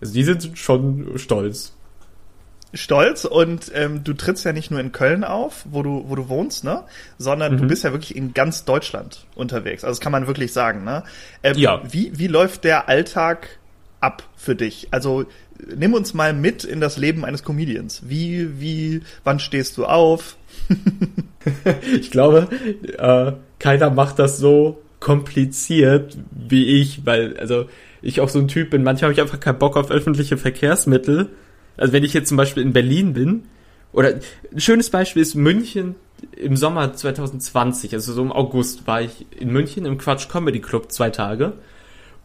Also 0.00 0.14
die 0.14 0.24
sind 0.24 0.56
schon 0.56 1.12
stolz 1.16 1.74
stolz 2.74 3.24
und 3.24 3.70
ähm, 3.74 4.04
du 4.04 4.12
trittst 4.12 4.44
ja 4.44 4.52
nicht 4.52 4.70
nur 4.70 4.80
in 4.80 4.92
Köln 4.92 5.24
auf, 5.24 5.64
wo 5.70 5.82
du, 5.82 6.04
wo 6.08 6.14
du 6.14 6.28
wohnst, 6.28 6.64
ne? 6.64 6.82
Sondern 7.18 7.54
mhm. 7.54 7.58
du 7.58 7.66
bist 7.68 7.84
ja 7.84 7.92
wirklich 7.92 8.16
in 8.16 8.34
ganz 8.34 8.64
Deutschland 8.64 9.26
unterwegs. 9.34 9.84
Also 9.84 9.92
das 9.92 10.00
kann 10.00 10.12
man 10.12 10.26
wirklich 10.26 10.52
sagen, 10.52 10.84
ne? 10.84 11.04
Ähm, 11.42 11.56
ja. 11.56 11.82
Wie, 11.88 12.18
wie 12.18 12.26
läuft 12.26 12.64
der 12.64 12.88
Alltag 12.88 13.58
ab 14.00 14.24
für 14.36 14.54
dich? 14.54 14.88
Also 14.90 15.24
nimm 15.74 15.94
uns 15.94 16.14
mal 16.14 16.32
mit 16.32 16.64
in 16.64 16.80
das 16.80 16.96
Leben 16.96 17.24
eines 17.24 17.44
Comedians. 17.44 18.02
Wie, 18.06 18.60
wie, 18.60 19.02
wann 19.22 19.38
stehst 19.38 19.76
du 19.76 19.86
auf? 19.86 20.36
ich 21.98 22.10
glaube, 22.10 22.48
äh, 22.98 23.32
keiner 23.58 23.90
macht 23.90 24.18
das 24.18 24.38
so 24.38 24.82
kompliziert 25.00 26.16
wie 26.30 26.80
ich, 26.80 27.04
weil, 27.04 27.36
also 27.38 27.66
ich 28.02 28.20
auch 28.20 28.28
so 28.28 28.38
ein 28.38 28.48
Typ 28.48 28.70
bin, 28.70 28.82
manchmal 28.82 29.10
habe 29.10 29.12
ich 29.14 29.20
einfach 29.20 29.40
keinen 29.40 29.58
Bock 29.58 29.76
auf 29.76 29.90
öffentliche 29.90 30.36
Verkehrsmittel 30.36 31.30
also 31.76 31.92
wenn 31.92 32.04
ich 32.04 32.12
jetzt 32.12 32.28
zum 32.28 32.36
Beispiel 32.36 32.62
in 32.62 32.72
Berlin 32.72 33.12
bin, 33.12 33.44
oder 33.92 34.14
ein 34.52 34.60
schönes 34.60 34.90
Beispiel 34.90 35.22
ist 35.22 35.34
München 35.36 35.94
im 36.36 36.56
Sommer 36.56 36.92
2020, 36.92 37.94
also 37.94 38.12
so 38.12 38.22
im 38.22 38.32
August 38.32 38.86
war 38.86 39.00
ich 39.00 39.26
in 39.38 39.50
München 39.50 39.86
im 39.86 39.98
Quatsch 39.98 40.28
Comedy 40.28 40.60
Club 40.60 40.90
zwei 40.90 41.10
Tage. 41.10 41.52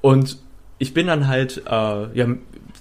Und 0.02 0.40
ich 0.80 0.94
bin 0.94 1.08
dann 1.08 1.28
halt 1.28 1.62
äh, 1.68 2.18
ja, 2.18 2.28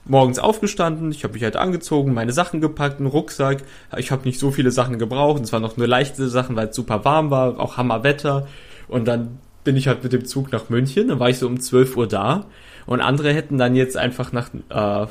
morgens 0.06 0.38
aufgestanden, 0.38 1.10
ich 1.10 1.24
habe 1.24 1.34
mich 1.34 1.42
halt 1.42 1.56
angezogen, 1.56 2.14
meine 2.14 2.32
Sachen 2.32 2.60
gepackt, 2.60 2.98
einen 2.98 3.08
Rucksack, 3.08 3.62
ich 3.96 4.10
habe 4.10 4.24
nicht 4.24 4.38
so 4.38 4.50
viele 4.50 4.70
Sachen 4.70 4.98
gebraucht, 4.98 5.42
es 5.42 5.52
waren 5.52 5.62
noch 5.62 5.76
nur 5.76 5.86
leichte 5.86 6.28
Sachen, 6.28 6.56
weil 6.56 6.68
es 6.68 6.76
super 6.76 7.04
warm 7.04 7.30
war, 7.30 7.60
auch 7.60 7.76
Hammerwetter. 7.76 8.48
Und 8.88 9.06
dann 9.06 9.38
bin 9.64 9.76
ich 9.76 9.86
halt 9.86 10.02
mit 10.02 10.14
dem 10.14 10.24
Zug 10.24 10.50
nach 10.50 10.70
München, 10.70 11.08
dann 11.08 11.20
war 11.20 11.28
ich 11.28 11.38
so 11.38 11.46
um 11.46 11.60
12 11.60 11.96
Uhr 11.96 12.06
da. 12.06 12.46
Und 12.86 13.02
andere 13.02 13.34
hätten 13.34 13.58
dann 13.58 13.76
jetzt 13.76 13.98
einfach 13.98 14.32
nach 14.32 14.48
äh, 14.70 15.06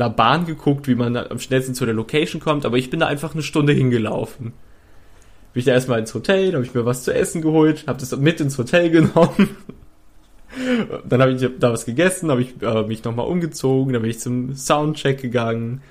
einer 0.00 0.10
Bahn 0.10 0.46
geguckt, 0.46 0.88
wie 0.88 0.94
man 0.94 1.16
am 1.16 1.38
schnellsten 1.38 1.74
zu 1.74 1.84
der 1.84 1.94
Location 1.94 2.40
kommt, 2.40 2.64
aber 2.64 2.76
ich 2.76 2.90
bin 2.90 3.00
da 3.00 3.06
einfach 3.06 3.34
eine 3.34 3.42
Stunde 3.42 3.72
hingelaufen. 3.72 4.52
Bin 5.52 5.60
ich 5.60 5.64
da 5.64 5.72
erstmal 5.72 5.98
ins 5.98 6.14
Hotel, 6.14 6.46
dann 6.46 6.56
habe 6.56 6.64
ich 6.64 6.74
mir 6.74 6.84
was 6.84 7.04
zu 7.04 7.14
essen 7.14 7.42
geholt, 7.42 7.84
habe 7.86 7.98
das 7.98 8.16
mit 8.16 8.40
ins 8.40 8.58
Hotel 8.58 8.90
genommen. 8.90 9.56
dann 11.08 11.20
habe 11.20 11.32
ich 11.32 11.48
da 11.58 11.72
was 11.72 11.84
gegessen, 11.84 12.30
habe 12.30 12.42
ich 12.42 12.62
äh, 12.62 12.82
mich 12.82 13.04
nochmal 13.04 13.26
umgezogen, 13.26 13.92
dann 13.92 14.02
bin 14.02 14.10
ich 14.10 14.20
zum 14.20 14.54
Soundcheck 14.54 15.20
gegangen. 15.20 15.82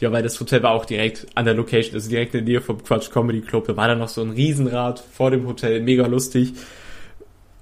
Ja, 0.00 0.10
weil 0.10 0.24
das 0.24 0.38
Hotel 0.40 0.62
war 0.62 0.72
auch 0.72 0.84
direkt 0.84 1.26
an 1.36 1.44
der 1.44 1.54
Location, 1.54 1.94
also 1.94 2.10
direkt 2.10 2.34
in 2.34 2.44
der 2.44 2.54
Nähe 2.54 2.60
vom 2.60 2.82
Quatsch 2.82 3.10
Comedy 3.10 3.40
Club. 3.42 3.68
Da 3.68 3.76
war 3.76 3.86
dann 3.86 4.00
noch 4.00 4.08
so 4.08 4.22
ein 4.22 4.30
Riesenrad 4.30 4.98
vor 4.98 5.30
dem 5.30 5.46
Hotel, 5.46 5.80
mega 5.80 6.06
lustig. 6.06 6.54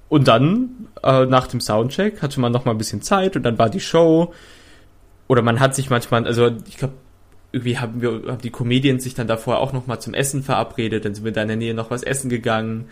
Und 0.08 0.28
dann, 0.28 0.88
äh, 1.02 1.26
nach 1.26 1.46
dem 1.46 1.60
Soundcheck, 1.60 2.22
hatte 2.22 2.40
man 2.40 2.52
noch 2.52 2.64
mal 2.64 2.72
ein 2.72 2.78
bisschen 2.78 3.02
Zeit 3.02 3.36
und 3.36 3.42
dann 3.42 3.58
war 3.58 3.70
die 3.70 3.80
Show 3.80 4.32
oder 5.32 5.40
man 5.40 5.60
hat 5.60 5.74
sich 5.74 5.88
manchmal, 5.88 6.26
also 6.26 6.50
ich 6.68 6.76
glaube, 6.76 6.92
irgendwie 7.52 7.78
haben 7.78 8.02
wir, 8.02 8.10
haben 8.28 8.42
die 8.42 8.50
Comedians 8.50 9.02
sich 9.02 9.14
dann 9.14 9.26
davor 9.26 9.60
auch 9.60 9.72
noch 9.72 9.86
mal 9.86 9.98
zum 9.98 10.12
Essen 10.12 10.42
verabredet, 10.42 11.06
dann 11.06 11.14
sind 11.14 11.24
wir 11.24 11.32
da 11.32 11.40
in 11.40 11.48
der 11.48 11.56
Nähe 11.56 11.72
noch 11.72 11.90
was 11.90 12.02
essen 12.02 12.28
gegangen 12.28 12.90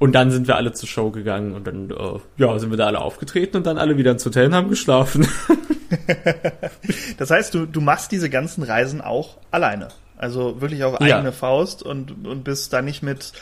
und 0.00 0.12
dann 0.16 0.32
sind 0.32 0.48
wir 0.48 0.56
alle 0.56 0.72
zur 0.72 0.88
Show 0.88 1.12
gegangen 1.12 1.54
und 1.54 1.68
dann, 1.68 1.90
äh, 1.90 2.18
ja, 2.38 2.58
sind 2.58 2.70
wir 2.70 2.76
da 2.76 2.86
alle 2.86 3.00
aufgetreten 3.00 3.58
und 3.58 3.68
dann 3.68 3.78
alle 3.78 3.96
wieder 3.96 4.10
ins 4.10 4.26
Hotel 4.26 4.46
und 4.46 4.54
haben 4.56 4.68
geschlafen. 4.68 5.28
das 7.18 7.30
heißt, 7.30 7.54
du, 7.54 7.66
du 7.66 7.80
machst 7.80 8.10
diese 8.10 8.30
ganzen 8.30 8.64
Reisen 8.64 9.00
auch 9.00 9.36
alleine. 9.52 9.86
Also 10.16 10.60
wirklich 10.60 10.82
auf 10.82 11.00
eigene 11.00 11.26
ja. 11.26 11.32
Faust 11.32 11.84
und, 11.84 12.26
und 12.26 12.42
bist 12.42 12.72
da 12.72 12.82
nicht 12.82 13.04
mit, 13.04 13.32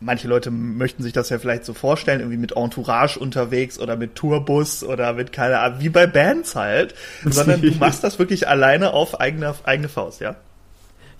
manche 0.00 0.28
Leute 0.28 0.50
möchten 0.50 1.02
sich 1.02 1.12
das 1.12 1.30
ja 1.30 1.38
vielleicht 1.38 1.64
so 1.64 1.74
vorstellen, 1.74 2.20
irgendwie 2.20 2.38
mit 2.38 2.52
Entourage 2.52 3.18
unterwegs 3.18 3.78
oder 3.78 3.96
mit 3.96 4.14
Tourbus 4.14 4.84
oder 4.84 5.12
mit 5.14 5.32
keine 5.32 5.58
Ahnung, 5.60 5.80
wie 5.80 5.88
bei 5.88 6.06
Bands 6.06 6.54
halt, 6.54 6.94
sondern 7.24 7.62
du 7.62 7.70
machst 7.72 8.04
das 8.04 8.18
wirklich 8.18 8.48
alleine 8.48 8.92
auf 8.92 9.20
eigene, 9.20 9.54
eigene 9.64 9.88
Faust, 9.88 10.20
ja? 10.20 10.36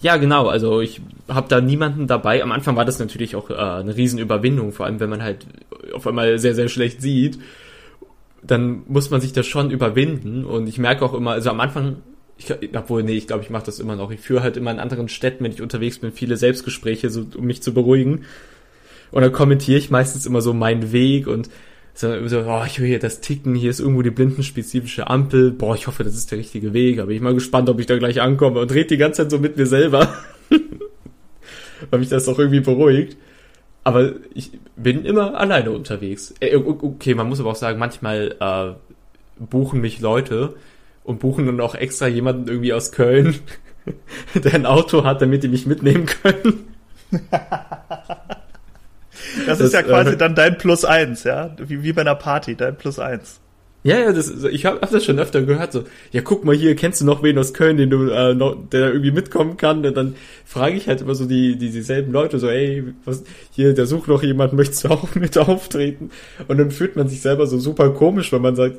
Ja, 0.01 0.17
genau. 0.19 0.49
Also 0.49 0.81
ich 0.81 1.01
habe 1.29 1.49
da 1.49 1.61
niemanden 1.61 2.07
dabei. 2.07 2.43
Am 2.43 2.53
Anfang 2.53 2.77
war 2.77 2.85
das 2.85 2.99
natürlich 2.99 3.35
auch 3.35 3.51
äh, 3.51 3.55
eine 3.55 3.97
Riesenüberwindung, 3.97 4.73
vor 4.73 4.87
allem 4.87 5.01
wenn 5.01 5.09
man 5.09 5.23
halt 5.23 5.47
auf 5.95 6.07
einmal 6.07 6.39
sehr, 6.39 6.55
sehr 6.55 6.69
schlecht 6.69 7.01
sieht. 7.01 7.39
Dann 8.43 8.83
muss 8.87 9.11
man 9.11 9.21
sich 9.21 9.33
das 9.33 9.47
schon 9.47 9.71
überwinden. 9.71 10.45
Und 10.45 10.69
ich 10.69 10.79
merke 10.79 11.05
auch 11.05 11.15
immer, 11.15 11.33
also 11.33 11.49
am 11.51 11.61
Anfang, 11.61 11.97
ich, 12.37 12.53
obwohl, 12.77 13.03
nee, 13.03 13.17
ich 13.17 13.27
glaube, 13.27 13.43
ich 13.43 13.51
mache 13.51 13.65
das 13.65 13.81
immer 13.81 13.97
noch. 13.97 14.11
Ich 14.11 14.21
führe 14.21 14.43
halt 14.43 14.59
immer 14.59 14.71
in 14.71 14.79
anderen 14.79 15.09
Städten, 15.09 15.43
wenn 15.43 15.53
ich 15.53 15.63
unterwegs 15.63 15.99
bin, 15.99 16.13
viele 16.13 16.37
Selbstgespräche, 16.37 17.09
so, 17.09 17.27
um 17.35 17.47
mich 17.47 17.63
zu 17.63 17.73
beruhigen. 17.73 18.27
Und 19.11 19.23
dann 19.23 19.33
kommentiere 19.33 19.79
ich 19.79 19.91
meistens 19.91 20.27
immer 20.27 20.41
so 20.41 20.53
meinen 20.53 20.93
Weg 20.93 21.27
und 21.27 21.49
so, 21.95 22.29
so 22.29 22.41
oh, 22.41 22.63
ich 22.67 22.79
höre 22.79 22.87
hier 22.87 22.99
das 22.99 23.21
Ticken, 23.21 23.55
hier 23.55 23.71
ist 23.71 23.81
irgendwo 23.81 24.03
die 24.03 24.11
blindenspezifische 24.11 25.09
Ampel. 25.09 25.51
Boah, 25.51 25.75
ich 25.75 25.87
hoffe, 25.87 26.05
das 26.05 26.15
ist 26.15 26.31
der 26.31 26.39
richtige 26.39 26.75
Weg. 26.75 26.99
Aber 26.99 27.11
ich 27.11 27.19
bin 27.19 27.25
mal 27.25 27.35
gespannt, 27.35 27.71
ob 27.71 27.81
ich 27.81 27.87
da 27.87 27.97
gleich 27.97 28.21
ankomme 28.21 28.61
und 28.61 28.73
rede 28.73 28.89
die 28.89 28.97
ganze 28.99 29.23
Zeit 29.23 29.31
so 29.31 29.39
mit 29.39 29.57
mir 29.57 29.67
selber. 29.67 30.13
Weil 31.91 32.01
mich 32.01 32.11
das 32.11 32.29
auch 32.29 32.39
irgendwie 32.39 32.61
beruhigt. 32.61 33.17
Aber 33.83 34.13
ich 34.35 34.51
bin 34.77 35.05
immer 35.05 35.39
alleine 35.39 35.71
unterwegs. 35.71 36.35
Äh, 36.41 36.57
okay, 36.57 37.15
man 37.15 37.29
muss 37.29 37.41
aber 37.41 37.51
auch 37.51 37.57
sagen, 37.57 37.79
manchmal 37.79 38.35
äh, 38.41 38.75
buchen 39.43 39.81
mich 39.81 40.01
Leute 40.01 40.55
und 41.03 41.21
buchen 41.21 41.47
dann 41.47 41.61
auch 41.61 41.75
extra 41.75 42.09
jemanden 42.09 42.49
irgendwie 42.49 42.73
aus 42.75 42.93
Köln, 42.93 43.37
der 44.35 44.55
ein 44.55 44.67
Auto 44.67 45.05
hat, 45.05 45.23
damit 45.23 45.45
die 45.45 45.49
mich 45.49 45.67
mitnehmen 45.67 46.07
können. 46.07 46.65
Das, 49.47 49.59
das 49.59 49.69
ist 49.69 49.75
ja 49.75 49.83
quasi 49.83 50.13
äh, 50.13 50.17
dann 50.17 50.35
dein 50.35 50.59
Plus 50.59 50.85
eins, 50.85 51.25
ja? 51.25 51.55
Wie, 51.59 51.83
wie 51.83 51.93
bei 51.93 52.03
einer 52.03 52.15
Party, 52.15 52.57
dein 52.57 52.77
Plus 52.77 52.99
eins. 52.99 53.41
Ja, 53.87 54.01
ja, 54.01 54.13
das, 54.13 54.43
ich 54.51 54.67
habe 54.67 54.81
hab 54.81 54.91
das 54.91 55.05
schon 55.05 55.21
öfter 55.21 55.43
gehört, 55.43 55.73
so, 55.73 55.85
ja, 56.11 56.21
guck 56.21 56.45
mal 56.45 56.57
hier, 56.57 56.75
kennst 56.75 57.01
du 57.01 57.05
noch 57.05 57.23
wen 57.23 57.39
aus 57.39 57.55
Köln, 57.55 57.77
den 57.77 57.89
du, 57.89 58.09
äh, 58.09 58.35
noch, 58.35 58.57
der 58.73 58.89
irgendwie 58.89 59.13
mitkommen 59.13 59.57
kann? 59.57 59.87
Und 59.87 59.97
dann 59.97 60.17
frage 60.45 60.77
ich 60.77 60.89
halt 60.89 61.03
immer 61.03 61.15
so 61.15 61.25
die, 61.25 61.55
die 61.57 61.71
dieselben 61.71 62.11
Leute, 62.11 62.41
so, 62.41 62.49
ey, 62.49 62.83
was, 63.05 63.23
hier, 63.53 63.75
der 63.75 63.87
sucht 63.87 64.09
noch 64.09 64.25
jemand, 64.25 64.53
möchtest 64.55 64.83
du 64.83 64.89
auch 64.89 65.15
mit 65.15 65.39
auftreten? 65.39 66.11
Und 66.49 66.59
dann 66.59 66.73
fühlt 66.73 66.97
man 66.97 67.09
sich 67.09 67.21
selber 67.21 67.47
so 67.47 67.61
super 67.61 67.91
komisch, 67.91 68.33
weil 68.33 68.41
man 68.41 68.57
sagt, 68.57 68.77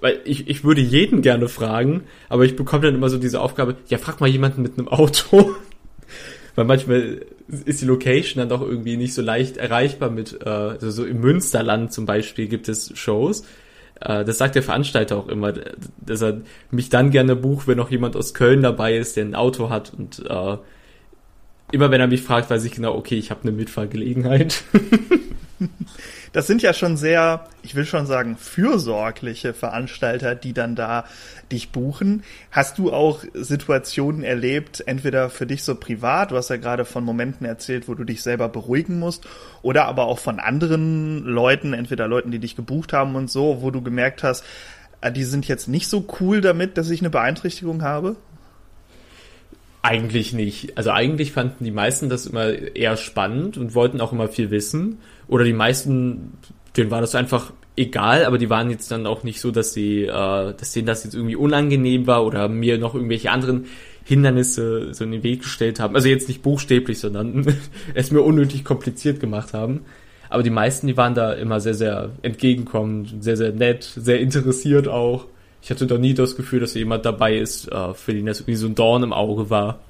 weil 0.00 0.20
ich, 0.24 0.46
ich 0.48 0.62
würde 0.62 0.82
jeden 0.82 1.20
gerne 1.20 1.48
fragen, 1.48 2.04
aber 2.28 2.44
ich 2.44 2.54
bekomme 2.54 2.82
dann 2.82 2.94
immer 2.94 3.08
so 3.08 3.18
diese 3.18 3.40
Aufgabe, 3.40 3.74
ja, 3.88 3.98
frag 3.98 4.20
mal 4.20 4.28
jemanden 4.28 4.62
mit 4.62 4.78
einem 4.78 4.86
Auto 4.86 5.50
weil 6.54 6.64
manchmal 6.64 7.22
ist 7.64 7.80
die 7.80 7.86
Location 7.86 8.40
dann 8.40 8.48
doch 8.48 8.60
irgendwie 8.60 8.96
nicht 8.96 9.14
so 9.14 9.22
leicht 9.22 9.56
erreichbar 9.56 10.10
mit, 10.10 10.40
äh, 10.44 10.48
also 10.48 10.90
so 10.90 11.04
im 11.04 11.20
Münsterland 11.20 11.92
zum 11.92 12.06
Beispiel 12.06 12.48
gibt 12.48 12.68
es 12.68 12.96
Shows. 12.96 13.44
Äh, 14.00 14.24
das 14.24 14.38
sagt 14.38 14.54
der 14.54 14.62
Veranstalter 14.62 15.16
auch 15.16 15.28
immer, 15.28 15.52
dass 15.98 16.22
er 16.22 16.42
mich 16.70 16.88
dann 16.88 17.10
gerne 17.10 17.36
bucht, 17.36 17.66
wenn 17.66 17.78
noch 17.78 17.90
jemand 17.90 18.16
aus 18.16 18.34
Köln 18.34 18.62
dabei 18.62 18.96
ist, 18.96 19.16
der 19.16 19.24
ein 19.24 19.34
Auto 19.34 19.70
hat 19.70 19.92
und 19.92 20.24
äh, 20.28 20.56
immer 21.72 21.90
wenn 21.90 22.00
er 22.00 22.06
mich 22.06 22.22
fragt, 22.22 22.50
weiß 22.50 22.64
ich 22.64 22.72
genau, 22.72 22.94
okay, 22.94 23.16
ich 23.16 23.30
habe 23.30 23.42
eine 23.42 23.52
Mitfahrgelegenheit. 23.52 24.62
das 26.32 26.46
sind 26.46 26.62
ja 26.62 26.72
schon 26.72 26.96
sehr, 26.96 27.46
ich 27.62 27.74
will 27.74 27.86
schon 27.86 28.06
sagen, 28.06 28.36
fürsorgliche 28.36 29.54
Veranstalter, 29.54 30.34
die 30.34 30.52
dann 30.52 30.74
da 30.74 31.04
dich 31.52 31.70
buchen. 31.70 32.22
Hast 32.50 32.78
du 32.78 32.92
auch 32.92 33.24
Situationen 33.34 34.22
erlebt, 34.22 34.82
entweder 34.86 35.30
für 35.30 35.46
dich 35.46 35.62
so 35.62 35.74
privat, 35.74 36.30
du 36.30 36.36
hast 36.36 36.50
ja 36.50 36.56
gerade 36.56 36.84
von 36.84 37.04
Momenten 37.04 37.46
erzählt, 37.46 37.88
wo 37.88 37.94
du 37.94 38.04
dich 38.04 38.22
selber 38.22 38.48
beruhigen 38.48 38.98
musst, 38.98 39.26
oder 39.62 39.86
aber 39.86 40.06
auch 40.06 40.18
von 40.18 40.40
anderen 40.40 41.24
Leuten, 41.24 41.72
entweder 41.72 42.08
Leuten, 42.08 42.30
die 42.30 42.38
dich 42.38 42.56
gebucht 42.56 42.92
haben 42.92 43.14
und 43.16 43.30
so, 43.30 43.62
wo 43.62 43.70
du 43.70 43.82
gemerkt 43.82 44.22
hast, 44.22 44.44
äh, 45.00 45.12
die 45.12 45.24
sind 45.24 45.46
jetzt 45.46 45.68
nicht 45.68 45.88
so 45.88 46.06
cool 46.20 46.40
damit, 46.40 46.76
dass 46.78 46.90
ich 46.90 47.00
eine 47.00 47.10
Beeinträchtigung 47.10 47.82
habe? 47.82 48.16
Eigentlich 49.82 50.32
nicht. 50.32 50.78
Also 50.78 50.92
eigentlich 50.92 51.32
fanden 51.32 51.62
die 51.62 51.70
meisten 51.70 52.08
das 52.08 52.24
immer 52.24 52.48
eher 52.48 52.96
spannend 52.96 53.58
und 53.58 53.74
wollten 53.74 54.00
auch 54.00 54.12
immer 54.12 54.28
viel 54.28 54.50
wissen. 54.50 54.98
Oder 55.28 55.44
die 55.44 55.52
meisten, 55.52 56.34
denen 56.76 56.90
war 56.90 57.00
das 57.00 57.14
einfach 57.14 57.52
egal, 57.76 58.24
aber 58.24 58.38
die 58.38 58.50
waren 58.50 58.70
jetzt 58.70 58.90
dann 58.90 59.06
auch 59.06 59.24
nicht 59.24 59.40
so, 59.40 59.50
dass 59.50 59.72
sie, 59.72 60.04
äh, 60.04 60.08
dass 60.08 60.72
denen 60.72 60.86
das 60.86 61.04
jetzt 61.04 61.14
irgendwie 61.14 61.36
unangenehm 61.36 62.06
war 62.06 62.24
oder 62.24 62.48
mir 62.48 62.78
noch 62.78 62.94
irgendwelche 62.94 63.30
anderen 63.30 63.66
Hindernisse 64.04 64.92
so 64.92 65.04
in 65.04 65.12
den 65.12 65.22
Weg 65.22 65.42
gestellt 65.42 65.80
haben. 65.80 65.94
Also 65.94 66.08
jetzt 66.08 66.28
nicht 66.28 66.42
buchstäblich, 66.42 67.00
sondern 67.00 67.46
es 67.94 68.10
mir 68.10 68.20
unnötig 68.22 68.64
kompliziert 68.64 69.18
gemacht 69.20 69.54
haben. 69.54 69.82
Aber 70.28 70.42
die 70.42 70.50
meisten, 70.50 70.86
die 70.86 70.96
waren 70.96 71.14
da 71.14 71.32
immer 71.32 71.60
sehr, 71.60 71.74
sehr 71.74 72.10
entgegenkommend, 72.22 73.22
sehr, 73.22 73.36
sehr 73.36 73.52
nett, 73.52 73.84
sehr 73.84 74.20
interessiert 74.20 74.88
auch 74.88 75.26
ich 75.64 75.70
hatte 75.70 75.86
da 75.86 75.96
nie 75.96 76.12
das 76.12 76.36
Gefühl, 76.36 76.60
dass 76.60 76.74
jemand 76.74 77.06
dabei 77.06 77.38
ist, 77.38 77.72
äh, 77.72 77.94
für 77.94 78.12
den 78.12 78.26
das 78.26 78.40
irgendwie 78.40 78.56
so 78.56 78.66
ein 78.66 78.74
Dorn 78.74 79.02
im 79.02 79.14
Auge 79.14 79.48
war. 79.48 79.80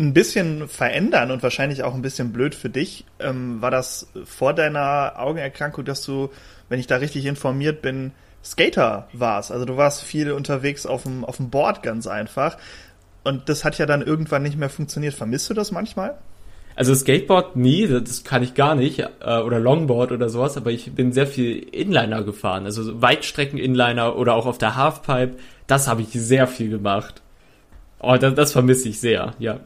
Ein 0.00 0.14
bisschen 0.14 0.66
verändern 0.66 1.30
und 1.30 1.42
wahrscheinlich 1.42 1.82
auch 1.82 1.94
ein 1.94 2.02
bisschen 2.02 2.32
blöd 2.32 2.54
für 2.54 2.70
dich. 2.70 3.04
Ähm, 3.20 3.60
war 3.60 3.70
das 3.70 4.08
vor 4.24 4.54
deiner 4.54 5.14
Augenerkrankung, 5.18 5.84
dass 5.84 6.02
du, 6.02 6.30
wenn 6.68 6.80
ich 6.80 6.86
da 6.86 6.96
richtig 6.96 7.26
informiert 7.26 7.82
bin, 7.82 8.12
Skater 8.42 9.08
warst? 9.12 9.52
Also 9.52 9.66
du 9.66 9.76
warst 9.76 10.02
viel 10.02 10.32
unterwegs 10.32 10.86
auf 10.86 11.02
dem, 11.02 11.24
auf 11.24 11.36
dem 11.36 11.50
Board 11.50 11.82
ganz 11.82 12.06
einfach. 12.06 12.56
Und 13.22 13.48
das 13.50 13.64
hat 13.64 13.78
ja 13.78 13.86
dann 13.86 14.00
irgendwann 14.00 14.42
nicht 14.42 14.56
mehr 14.56 14.70
funktioniert. 14.70 15.14
Vermisst 15.14 15.50
du 15.50 15.54
das 15.54 15.70
manchmal? 15.70 16.16
Also 16.76 16.94
Skateboard 16.94 17.56
nie, 17.56 17.86
das 17.86 18.24
kann 18.24 18.42
ich 18.42 18.54
gar 18.54 18.74
nicht, 18.74 19.00
äh, 19.00 19.40
oder 19.40 19.60
Longboard 19.60 20.12
oder 20.12 20.30
sowas, 20.30 20.56
aber 20.56 20.70
ich 20.70 20.94
bin 20.94 21.12
sehr 21.12 21.26
viel 21.26 21.58
Inliner 21.58 22.22
gefahren, 22.22 22.64
also 22.64 23.02
Weitstrecken-Inliner 23.02 24.16
oder 24.16 24.34
auch 24.34 24.46
auf 24.46 24.56
der 24.56 24.76
Halfpipe, 24.76 25.36
das 25.66 25.88
habe 25.88 26.00
ich 26.00 26.12
sehr 26.12 26.46
viel 26.46 26.70
gemacht. 26.70 27.20
Oh, 27.98 28.16
das, 28.18 28.34
das 28.34 28.52
vermisse 28.52 28.88
ich 28.88 28.98
sehr, 28.98 29.34
ja. 29.38 29.60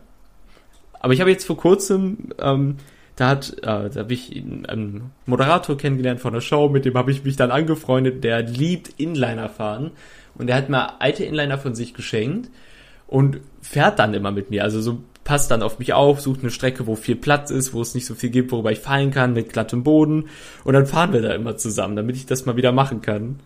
Aber 1.05 1.13
ich 1.13 1.21
habe 1.21 1.31
jetzt 1.31 1.45
vor 1.45 1.59
kurzem, 1.59 2.31
ähm, 2.39 2.77
da 3.17 3.29
hat, 3.29 3.59
äh, 3.59 3.91
da 3.91 3.95
habe 3.95 4.15
ich 4.15 4.35
einen 4.35 5.11
Moderator 5.27 5.77
kennengelernt 5.77 6.19
von 6.19 6.33
der 6.33 6.41
Show, 6.41 6.71
mit 6.71 6.87
dem 6.87 6.95
habe 6.95 7.11
ich 7.11 7.25
mich 7.25 7.37
dann 7.37 7.51
angefreundet, 7.51 8.25
der 8.25 8.41
liebt 8.41 8.89
Inliner 8.97 9.51
fahren 9.51 9.91
und 10.37 10.47
der 10.47 10.57
hat 10.57 10.71
mir 10.71 11.03
alte 11.03 11.23
Inliner 11.23 11.59
von 11.59 11.75
sich 11.75 11.93
geschenkt 11.93 12.49
und 13.07 13.43
fährt 13.61 13.99
dann 13.99 14.15
immer 14.15 14.31
mit 14.31 14.49
mir, 14.49 14.65
also 14.65 14.81
so 14.81 15.01
passt 15.25 15.51
dann 15.51 15.63
auf 15.63 15.79
mich 15.79 15.93
auf, 15.93 16.23
sucht 16.23 16.41
eine 16.41 16.51
Strecke, 16.51 16.87
wo 16.87 16.95
viel 16.97 17.17
Platz 17.17 17.51
ist, 17.51 17.75
wo 17.75 17.83
es 17.83 17.95
nicht 17.95 18.07
so 18.07 18.15
viel 18.15 18.31
gibt, 18.31 18.51
worüber 18.51 18.73
ich 18.73 18.81
fallen 18.81 19.11
kann, 19.11 19.35
mit 19.35 19.53
glattem 19.53 19.85
Boden. 19.85 20.31
Und 20.65 20.73
dann 20.73 20.87
fahren 20.87 21.13
wir 21.13 21.21
da 21.21 21.35
immer 21.35 21.59
zusammen, 21.59 21.97
damit 21.97 22.17
ich 22.17 22.25
das 22.25 22.47
mal 22.47 22.57
wieder 22.57 22.73
machen 22.73 23.03
kann. 23.03 23.41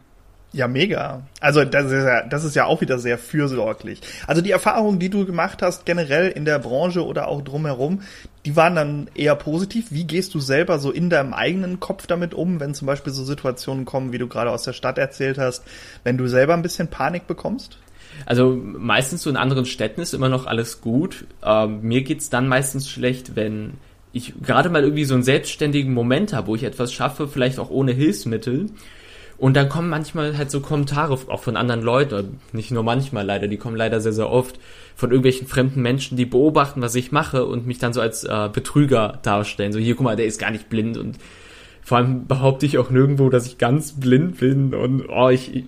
Ja, 0.53 0.67
mega. 0.67 1.23
Also 1.41 1.65
das 1.65 1.87
ist 1.87 2.05
ja, 2.05 2.27
das 2.27 2.43
ist 2.43 2.57
ja 2.57 2.65
auch 2.65 2.81
wieder 2.81 2.99
sehr 2.99 3.19
fürsorglich. 3.19 4.01
Also 4.27 4.41
die 4.41 4.51
Erfahrungen, 4.51 4.99
die 4.99 5.11
du 5.11 5.27
gemacht 5.27 5.61
hast, 5.61 5.85
generell 5.85 6.31
in 6.31 6.47
der 6.47 6.59
Branche 6.59 7.05
oder 7.05 7.29
auch 7.29 7.43
drumherum, 7.43 8.01
die 8.47 8.57
waren 8.57 8.75
dann 8.75 9.11
eher 9.15 9.35
positiv. 9.35 9.89
Wie 9.91 10.05
gehst 10.05 10.35
du 10.35 10.41
selber 10.41 10.79
so 10.79 10.91
in 10.91 11.11
deinem 11.11 11.35
eigenen 11.35 11.81
Kopf 11.81 12.07
damit 12.07 12.33
um, 12.33 12.61
wenn 12.61 12.73
zum 12.73 12.87
Beispiel 12.87 13.13
so 13.13 13.25
Situationen 13.25 13.85
kommen, 13.85 14.13
wie 14.13 14.19
du 14.19 14.27
gerade 14.27 14.51
aus 14.51 14.63
der 14.63 14.73
Stadt 14.73 14.97
erzählt 14.97 15.37
hast, 15.37 15.65
wenn 16.03 16.17
du 16.17 16.27
selber 16.29 16.55
ein 16.55 16.63
bisschen 16.63 16.89
Panik 16.89 17.27
bekommst? 17.27 17.77
Also 18.25 18.57
meistens 18.57 19.23
so 19.23 19.31
in 19.31 19.37
anderen 19.37 19.67
Städten 19.67 20.01
ist 20.01 20.15
immer 20.15 20.31
noch 20.31 20.47
alles 20.47 20.81
gut. 20.81 21.27
Ähm, 21.45 21.83
mir 21.83 22.03
geht's 22.03 22.31
dann 22.31 22.49
meistens 22.49 22.89
schlecht, 22.89 23.37
wenn 23.37 23.75
ich 24.13 24.33
gerade 24.43 24.71
mal 24.71 24.83
irgendwie 24.83 25.05
so 25.05 25.13
einen 25.13 25.23
selbstständigen 25.23 25.93
Moment 25.93 26.33
habe, 26.33 26.47
wo 26.47 26.57
ich 26.57 26.65
etwas 26.65 26.93
schaffe, 26.93 27.29
vielleicht 27.29 27.59
auch 27.59 27.69
ohne 27.69 27.93
Hilfsmittel. 27.93 28.71
Und 29.39 29.55
dann 29.55 29.69
kommen 29.69 29.89
manchmal 29.89 30.37
halt 30.37 30.51
so 30.51 30.61
Kommentare 30.61 31.13
auch 31.13 31.41
von 31.41 31.57
anderen 31.57 31.81
Leuten, 31.81 32.41
nicht 32.53 32.73
nur 32.73 32.83
manchmal 32.83 33.25
leider, 33.25 33.47
die 33.47 33.57
kommen 33.57 33.77
leider 33.77 34.01
sehr, 34.01 34.13
sehr 34.13 34.29
oft 34.29 34.59
von 34.97 35.11
irgendwelchen 35.11 35.47
fremden 35.47 35.81
Menschen, 35.81 36.17
die 36.17 36.27
beobachten, 36.27 36.83
was 36.83 36.97
ich 36.97 37.13
mache 37.13 37.47
und 37.47 37.65
mich 37.65 37.79
dann 37.79 37.93
so 37.93 38.01
als 38.01 38.25
äh, 38.25 38.49
Betrüger 38.53 39.21
darstellen. 39.23 39.73
So, 39.73 39.79
hier, 39.79 39.95
guck 39.95 40.05
mal, 40.05 40.17
der 40.17 40.27
ist 40.27 40.41
gar 40.41 40.51
nicht 40.51 40.69
blind 40.69 40.99
und 40.99 41.19
vor 41.83 41.99
allem 41.99 42.27
behaupte 42.27 42.67
ich 42.67 42.79
auch 42.79 42.91
nirgendwo, 42.91 43.31
dass 43.31 43.47
ich 43.47 43.59
ganz 43.59 43.93
blind 43.93 44.39
bin 44.39 44.75
und 44.75 45.09
oh, 45.09 45.29
ich, 45.29 45.65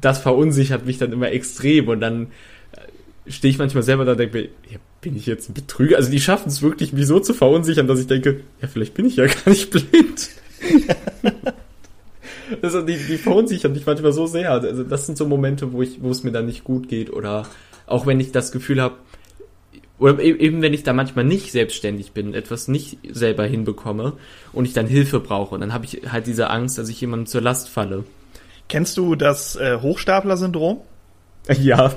das 0.00 0.20
verunsichert 0.20 0.86
mich 0.86 0.98
dann 0.98 1.12
immer 1.12 1.32
extrem 1.32 1.88
und 1.88 2.00
dann 2.00 2.28
äh, 2.70 3.30
stehe 3.30 3.50
ich 3.50 3.58
manchmal 3.58 3.82
selber 3.82 4.04
da 4.04 4.12
und 4.12 4.18
denke 4.18 4.38
mir, 4.38 4.44
ja, 4.70 4.78
bin 5.00 5.16
ich 5.16 5.26
jetzt 5.26 5.50
ein 5.50 5.54
Betrüger? 5.54 5.96
Also 5.96 6.12
die 6.12 6.20
schaffen 6.20 6.48
es 6.48 6.62
wirklich, 6.62 6.92
mich 6.92 7.08
so 7.08 7.18
zu 7.18 7.34
verunsichern, 7.34 7.88
dass 7.88 7.98
ich 7.98 8.06
denke, 8.06 8.42
ja, 8.62 8.68
vielleicht 8.68 8.94
bin 8.94 9.06
ich 9.06 9.16
ja 9.16 9.26
gar 9.44 9.50
nicht 9.50 9.70
blind. 9.72 10.30
also 12.62 12.82
die, 12.82 12.96
die 12.96 13.18
verunsichern 13.18 13.72
mich 13.72 13.86
manchmal 13.86 14.12
so 14.12 14.26
sehr. 14.26 14.50
Also 14.50 14.82
das 14.82 15.06
sind 15.06 15.16
so 15.16 15.26
Momente, 15.26 15.72
wo 15.72 15.82
ich, 15.82 16.02
wo 16.02 16.10
es 16.10 16.24
mir 16.24 16.32
dann 16.32 16.46
nicht 16.46 16.64
gut 16.64 16.88
geht 16.88 17.12
oder 17.12 17.46
auch 17.86 18.06
wenn 18.06 18.20
ich 18.20 18.32
das 18.32 18.52
Gefühl 18.52 18.80
habe, 18.80 18.96
oder 19.98 20.18
e-, 20.18 20.32
eben 20.32 20.62
wenn 20.62 20.74
ich 20.74 20.82
da 20.82 20.92
manchmal 20.92 21.24
nicht 21.24 21.52
selbstständig 21.52 22.12
bin 22.12 22.28
und 22.28 22.34
etwas 22.34 22.68
nicht 22.68 22.98
selber 23.10 23.44
hinbekomme 23.44 24.14
und 24.52 24.64
ich 24.64 24.72
dann 24.72 24.86
Hilfe 24.86 25.20
brauche, 25.20 25.58
dann 25.58 25.72
habe 25.72 25.84
ich 25.84 26.02
halt 26.10 26.26
diese 26.26 26.50
Angst, 26.50 26.78
dass 26.78 26.88
ich 26.88 27.00
jemandem 27.00 27.26
zur 27.26 27.40
Last 27.40 27.68
falle. 27.68 28.04
Kennst 28.68 28.96
du 28.96 29.14
das 29.14 29.56
äh, 29.56 29.78
Hochstapler-Syndrom? 29.80 30.80
Ja. 31.60 31.92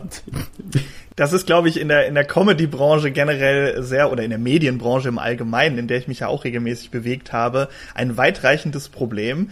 Das 1.16 1.32
ist, 1.32 1.46
glaube 1.46 1.70
ich, 1.70 1.80
in 1.80 1.88
der, 1.88 2.08
in 2.08 2.16
der 2.16 2.26
Comedy-Branche 2.26 3.12
generell 3.12 3.82
sehr, 3.84 4.12
oder 4.12 4.24
in 4.24 4.32
der 4.32 4.40
Medienbranche 4.40 5.08
im 5.08 5.18
Allgemeinen, 5.18 5.78
in 5.78 5.88
der 5.88 5.98
ich 6.00 6.10
mich 6.10 6.20
ja 6.20 6.28
auch 6.28 6.44
regelmäßig 6.44 6.92
bewegt 6.92 7.32
habe, 7.32 7.70
ein 7.94 8.18
weitreichendes 8.18 8.90
Problem 8.90 9.52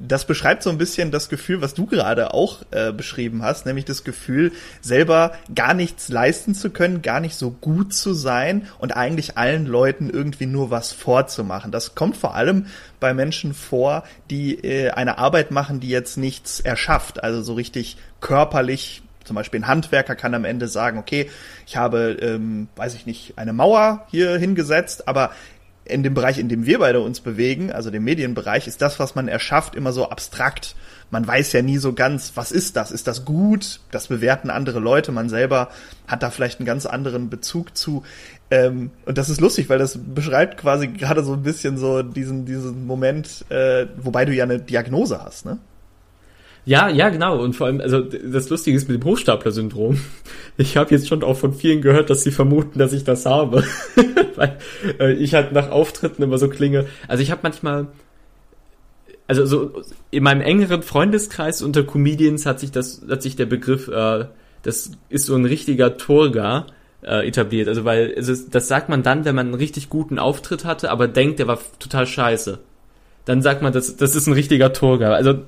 das 0.00 0.26
beschreibt 0.26 0.62
so 0.62 0.70
ein 0.70 0.78
bisschen 0.78 1.10
das 1.10 1.28
Gefühl, 1.28 1.60
was 1.60 1.74
du 1.74 1.86
gerade 1.86 2.32
auch 2.32 2.62
äh, 2.70 2.92
beschrieben 2.92 3.42
hast, 3.42 3.66
nämlich 3.66 3.84
das 3.84 4.02
Gefühl, 4.02 4.52
selber 4.80 5.32
gar 5.54 5.74
nichts 5.74 6.08
leisten 6.08 6.54
zu 6.54 6.70
können, 6.70 7.02
gar 7.02 7.20
nicht 7.20 7.36
so 7.36 7.50
gut 7.50 7.92
zu 7.92 8.14
sein 8.14 8.66
und 8.78 8.96
eigentlich 8.96 9.36
allen 9.36 9.66
Leuten 9.66 10.08
irgendwie 10.08 10.46
nur 10.46 10.70
was 10.70 10.92
vorzumachen. 10.92 11.70
Das 11.70 11.94
kommt 11.94 12.16
vor 12.16 12.34
allem 12.34 12.66
bei 12.98 13.12
Menschen 13.12 13.52
vor, 13.52 14.04
die 14.30 14.54
äh, 14.64 14.90
eine 14.90 15.18
Arbeit 15.18 15.50
machen, 15.50 15.80
die 15.80 15.90
jetzt 15.90 16.16
nichts 16.16 16.60
erschafft, 16.60 17.22
also 17.22 17.42
so 17.42 17.54
richtig 17.54 17.98
körperlich 18.20 19.02
zum 19.24 19.36
Beispiel 19.36 19.60
ein 19.60 19.66
Handwerker 19.66 20.14
kann 20.14 20.34
am 20.34 20.44
Ende 20.44 20.68
sagen, 20.68 20.98
okay, 20.98 21.30
ich 21.66 21.76
habe, 21.76 22.18
ähm, 22.20 22.68
weiß 22.76 22.94
ich 22.94 23.06
nicht, 23.06 23.36
eine 23.36 23.52
Mauer 23.52 24.06
hier 24.10 24.36
hingesetzt, 24.36 25.08
aber 25.08 25.30
in 25.84 26.02
dem 26.02 26.14
Bereich, 26.14 26.38
in 26.38 26.48
dem 26.48 26.64
wir 26.64 26.78
beide 26.78 27.00
uns 27.00 27.20
bewegen, 27.20 27.70
also 27.70 27.90
dem 27.90 28.04
Medienbereich, 28.04 28.66
ist 28.66 28.80
das, 28.80 28.98
was 28.98 29.14
man 29.14 29.28
erschafft, 29.28 29.74
immer 29.74 29.92
so 29.92 30.08
abstrakt. 30.08 30.74
Man 31.10 31.26
weiß 31.26 31.52
ja 31.52 31.62
nie 31.62 31.76
so 31.76 31.92
ganz, 31.92 32.32
was 32.34 32.52
ist 32.52 32.76
das? 32.76 32.90
Ist 32.90 33.06
das 33.06 33.24
gut? 33.24 33.80
Das 33.90 34.08
bewerten 34.08 34.48
andere 34.48 34.80
Leute. 34.80 35.12
Man 35.12 35.28
selber 35.28 35.68
hat 36.06 36.22
da 36.22 36.30
vielleicht 36.30 36.58
einen 36.58 36.66
ganz 36.66 36.86
anderen 36.86 37.28
Bezug 37.28 37.76
zu. 37.76 38.02
Ähm, 38.50 38.90
und 39.04 39.18
das 39.18 39.28
ist 39.28 39.40
lustig, 39.40 39.68
weil 39.68 39.78
das 39.78 39.98
beschreibt 40.02 40.56
quasi 40.58 40.88
gerade 40.88 41.22
so 41.22 41.34
ein 41.34 41.42
bisschen 41.42 41.76
so 41.76 42.02
diesen, 42.02 42.46
diesen 42.46 42.86
Moment, 42.86 43.44
äh, 43.50 43.86
wobei 43.98 44.24
du 44.24 44.32
ja 44.32 44.44
eine 44.44 44.58
Diagnose 44.58 45.22
hast, 45.22 45.44
ne? 45.44 45.58
Ja, 46.66 46.88
ja, 46.88 47.10
genau. 47.10 47.42
Und 47.42 47.54
vor 47.54 47.66
allem, 47.66 47.80
also 47.80 48.00
das 48.00 48.48
Lustige 48.48 48.76
ist 48.76 48.88
mit 48.88 49.02
dem 49.02 49.04
Hochstapler-Syndrom. 49.04 50.00
Ich 50.56 50.76
habe 50.76 50.92
jetzt 50.92 51.08
schon 51.08 51.24
auch 51.24 51.36
von 51.36 51.52
vielen 51.52 51.82
gehört, 51.82 52.10
dass 52.10 52.22
sie 52.22 52.30
vermuten, 52.30 52.78
dass 52.78 52.92
ich 52.92 53.02
das 53.02 53.26
habe. 53.26 53.64
Weil 54.36 54.56
äh, 55.00 55.12
ich 55.14 55.34
halt 55.34 55.50
nach 55.50 55.68
Auftritten 55.70 56.22
immer 56.22 56.38
so 56.38 56.48
klinge. 56.48 56.86
Also 57.08 57.24
ich 57.24 57.32
habe 57.32 57.40
manchmal, 57.42 57.88
also 59.26 59.46
so 59.46 59.82
in 60.12 60.22
meinem 60.22 60.42
engeren 60.42 60.84
Freundeskreis 60.84 61.60
unter 61.60 61.82
Comedians 61.82 62.46
hat 62.46 62.60
sich 62.60 62.70
das, 62.70 63.02
hat 63.10 63.20
sich 63.20 63.34
der 63.34 63.46
Begriff, 63.46 63.88
äh, 63.88 64.26
das 64.62 64.92
ist 65.08 65.26
so 65.26 65.34
ein 65.34 65.44
richtiger 65.44 65.96
Turga 65.96 66.68
äh, 67.02 67.26
etabliert. 67.26 67.66
Also 67.66 67.84
weil, 67.84 68.14
also 68.16 68.32
das 68.48 68.68
sagt 68.68 68.88
man 68.88 69.02
dann, 69.02 69.24
wenn 69.24 69.34
man 69.34 69.46
einen 69.46 69.56
richtig 69.56 69.88
guten 69.88 70.20
Auftritt 70.20 70.64
hatte, 70.64 70.92
aber 70.92 71.08
denkt, 71.08 71.40
der 71.40 71.48
war 71.48 71.58
total 71.80 72.06
scheiße 72.06 72.60
dann 73.24 73.40
sagt 73.40 73.62
man, 73.62 73.72
das, 73.72 73.96
das 73.96 74.14
ist 74.14 74.26
ein 74.26 74.34
richtiger 74.34 74.72
Torgeber. 74.72 75.14
Also, 75.14 75.40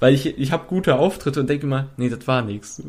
weil 0.00 0.14
ich, 0.14 0.38
ich 0.38 0.52
habe 0.52 0.64
gute 0.66 0.96
Auftritte 0.96 1.40
und 1.40 1.48
denke 1.48 1.66
immer, 1.66 1.88
nee, 1.96 2.08
das 2.08 2.26
war 2.26 2.42
nichts. 2.42 2.82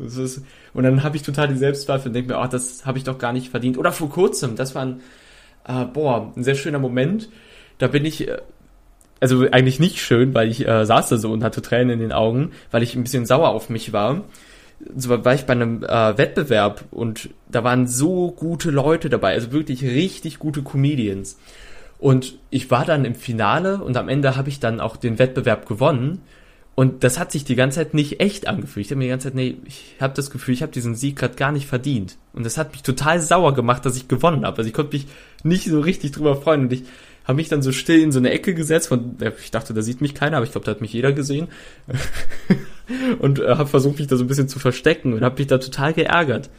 Und 0.74 0.82
dann 0.82 1.04
habe 1.04 1.16
ich 1.16 1.22
total 1.22 1.48
die 1.48 1.56
Selbstzweifel 1.56 2.08
und 2.08 2.14
denke 2.14 2.32
mir, 2.32 2.38
ach, 2.38 2.48
das 2.48 2.84
habe 2.84 2.98
ich 2.98 3.04
doch 3.04 3.18
gar 3.18 3.32
nicht 3.32 3.50
verdient. 3.50 3.78
Oder 3.78 3.92
vor 3.92 4.10
kurzem, 4.10 4.56
das 4.56 4.74
war 4.74 4.82
ein, 4.82 5.00
äh, 5.66 5.84
boah, 5.84 6.32
ein 6.36 6.42
sehr 6.42 6.56
schöner 6.56 6.80
Moment. 6.80 7.28
Da 7.78 7.86
bin 7.86 8.04
ich, 8.04 8.28
äh, 8.28 8.38
also 9.20 9.46
eigentlich 9.50 9.78
nicht 9.78 10.00
schön, 10.00 10.34
weil 10.34 10.50
ich 10.50 10.66
äh, 10.66 10.84
saß 10.84 11.08
da 11.08 11.16
so 11.18 11.30
und 11.30 11.44
hatte 11.44 11.62
Tränen 11.62 11.90
in 11.90 12.00
den 12.00 12.12
Augen, 12.12 12.50
weil 12.72 12.82
ich 12.82 12.96
ein 12.96 13.04
bisschen 13.04 13.26
sauer 13.26 13.50
auf 13.50 13.70
mich 13.70 13.92
war. 13.92 14.24
So 14.96 15.24
war 15.24 15.34
ich 15.34 15.44
bei 15.44 15.52
einem 15.52 15.84
äh, 15.84 16.18
Wettbewerb 16.18 16.84
und 16.90 17.30
da 17.48 17.62
waren 17.62 17.86
so 17.86 18.32
gute 18.32 18.72
Leute 18.72 19.08
dabei, 19.08 19.34
also 19.34 19.52
wirklich 19.52 19.84
richtig 19.84 20.40
gute 20.40 20.62
Comedians. 20.62 21.38
Und 22.02 22.40
ich 22.50 22.68
war 22.72 22.84
dann 22.84 23.04
im 23.04 23.14
Finale 23.14 23.80
und 23.80 23.96
am 23.96 24.08
Ende 24.08 24.34
habe 24.34 24.48
ich 24.48 24.58
dann 24.58 24.80
auch 24.80 24.96
den 24.96 25.20
Wettbewerb 25.20 25.68
gewonnen. 25.68 26.20
Und 26.74 27.04
das 27.04 27.16
hat 27.16 27.30
sich 27.30 27.44
die 27.44 27.54
ganze 27.54 27.76
Zeit 27.76 27.94
nicht 27.94 28.18
echt 28.18 28.48
angefühlt. 28.48 28.86
Ich 28.86 28.90
habe 28.90 28.98
mir 28.98 29.04
die 29.04 29.10
ganze 29.10 29.28
Zeit, 29.28 29.36
nee, 29.36 29.58
ich 29.66 29.94
habe 30.00 30.12
das 30.12 30.32
Gefühl, 30.32 30.52
ich 30.52 30.62
habe 30.62 30.72
diesen 30.72 30.96
Sieg 30.96 31.14
gerade 31.14 31.36
gar 31.36 31.52
nicht 31.52 31.68
verdient. 31.68 32.16
Und 32.32 32.44
das 32.44 32.58
hat 32.58 32.72
mich 32.72 32.82
total 32.82 33.20
sauer 33.20 33.54
gemacht, 33.54 33.86
dass 33.86 33.96
ich 33.96 34.08
gewonnen 34.08 34.44
habe. 34.44 34.58
Also 34.58 34.66
ich 34.66 34.74
konnte 34.74 34.96
mich 34.96 35.06
nicht 35.44 35.66
so 35.66 35.78
richtig 35.78 36.10
drüber 36.10 36.34
freuen. 36.34 36.62
Und 36.62 36.72
ich 36.72 36.82
habe 37.22 37.36
mich 37.36 37.48
dann 37.48 37.62
so 37.62 37.70
still 37.70 38.00
in 38.00 38.10
so 38.10 38.18
eine 38.18 38.32
Ecke 38.32 38.52
gesetzt. 38.52 38.88
Von, 38.88 39.16
ich 39.40 39.52
dachte, 39.52 39.72
da 39.72 39.80
sieht 39.80 40.00
mich 40.00 40.16
keiner, 40.16 40.38
aber 40.38 40.46
ich 40.46 40.50
glaube, 40.50 40.64
da 40.64 40.72
hat 40.72 40.80
mich 40.80 40.92
jeder 40.92 41.12
gesehen. 41.12 41.46
und 43.20 43.38
äh, 43.38 43.46
habe 43.46 43.68
versucht, 43.68 44.00
mich 44.00 44.08
da 44.08 44.16
so 44.16 44.24
ein 44.24 44.28
bisschen 44.28 44.48
zu 44.48 44.58
verstecken 44.58 45.12
und 45.12 45.22
habe 45.22 45.38
mich 45.38 45.46
da 45.46 45.58
total 45.58 45.92
geärgert 45.92 46.50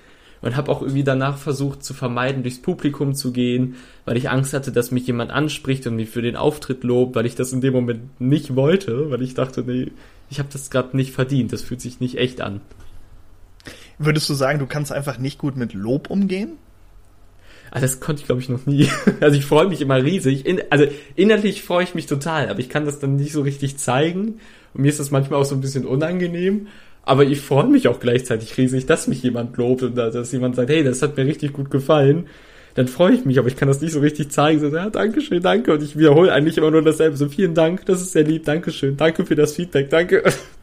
und 0.43 0.57
habe 0.57 0.71
auch 0.71 0.81
irgendwie 0.81 1.03
danach 1.03 1.37
versucht 1.37 1.83
zu 1.83 1.93
vermeiden, 1.93 2.43
durchs 2.43 2.61
Publikum 2.61 3.15
zu 3.15 3.31
gehen, 3.31 3.75
weil 4.05 4.17
ich 4.17 4.29
Angst 4.29 4.53
hatte, 4.53 4.71
dass 4.71 4.91
mich 4.91 5.07
jemand 5.07 5.31
anspricht 5.31 5.87
und 5.87 5.95
mich 5.95 6.09
für 6.09 6.21
den 6.21 6.35
Auftritt 6.35 6.83
lobt, 6.83 7.15
weil 7.15 7.25
ich 7.25 7.35
das 7.35 7.53
in 7.53 7.61
dem 7.61 7.73
Moment 7.73 8.19
nicht 8.19 8.55
wollte, 8.55 9.09
weil 9.09 9.21
ich 9.21 9.33
dachte, 9.33 9.63
nee, 9.65 9.91
ich 10.29 10.39
habe 10.39 10.49
das 10.51 10.69
gerade 10.69 10.95
nicht 10.95 11.13
verdient, 11.13 11.53
das 11.53 11.61
fühlt 11.61 11.81
sich 11.81 12.01
nicht 12.01 12.17
echt 12.17 12.41
an. 12.41 12.59
Würdest 13.97 14.29
du 14.29 14.33
sagen, 14.33 14.59
du 14.59 14.67
kannst 14.67 14.91
einfach 14.91 15.17
nicht 15.17 15.39
gut 15.39 15.55
mit 15.55 15.73
Lob 15.73 16.09
umgehen? 16.09 16.57
Ah, 17.71 17.79
das 17.79 18.01
konnte 18.01 18.21
ich, 18.21 18.25
glaube 18.25 18.41
ich, 18.41 18.49
noch 18.49 18.65
nie. 18.65 18.89
Also 19.21 19.37
ich 19.37 19.45
freue 19.45 19.67
mich 19.67 19.81
immer 19.81 20.03
riesig. 20.03 20.45
In, 20.45 20.61
also 20.69 20.85
innerlich 21.15 21.63
freue 21.63 21.85
ich 21.85 21.95
mich 21.95 22.05
total, 22.05 22.49
aber 22.49 22.59
ich 22.59 22.69
kann 22.69 22.85
das 22.85 22.99
dann 22.99 23.15
nicht 23.15 23.31
so 23.31 23.41
richtig 23.41 23.77
zeigen. 23.77 24.39
Und 24.73 24.81
mir 24.81 24.89
ist 24.89 24.99
das 24.99 25.09
manchmal 25.09 25.39
auch 25.39 25.45
so 25.45 25.55
ein 25.55 25.61
bisschen 25.61 25.85
unangenehm. 25.85 26.67
Aber 27.03 27.23
ich 27.25 27.41
freue 27.41 27.67
mich 27.67 27.87
auch 27.87 27.99
gleichzeitig 27.99 28.57
riesig, 28.57 28.85
dass 28.85 29.07
mich 29.07 29.21
jemand 29.23 29.57
lobt 29.57 29.83
und 29.83 29.95
dass 29.95 30.31
jemand 30.31 30.55
sagt, 30.55 30.69
hey, 30.69 30.83
das 30.83 31.01
hat 31.01 31.17
mir 31.17 31.25
richtig 31.25 31.53
gut 31.53 31.69
gefallen. 31.69 32.27
dann 32.75 32.87
freue 32.87 33.13
ich 33.13 33.25
mich, 33.25 33.37
aber 33.39 33.47
ich 33.47 33.55
kann 33.57 33.67
das 33.67 33.81
nicht 33.81 33.93
so 33.93 33.99
richtig 33.99 34.31
zeigen. 34.31 34.59
So, 34.59 34.67
ja, 34.69 34.89
danke 34.89 35.21
schön, 35.21 35.43
danke. 35.43 35.73
Und 35.73 35.83
ich 35.83 35.97
wiederhole 35.97 36.31
eigentlich 36.33 36.57
immer 36.57 36.71
nur 36.71 36.81
dasselbe. 36.81 37.17
So, 37.17 37.29
vielen 37.29 37.53
Dank, 37.53 37.85
das 37.85 38.01
ist 38.01 38.13
sehr 38.13 38.23
lieb, 38.23 38.45
danke 38.45 38.71
schön, 38.71 38.97
danke 38.97 39.25
für 39.25 39.35
das 39.35 39.53
Feedback, 39.53 39.89
danke. 39.89 40.23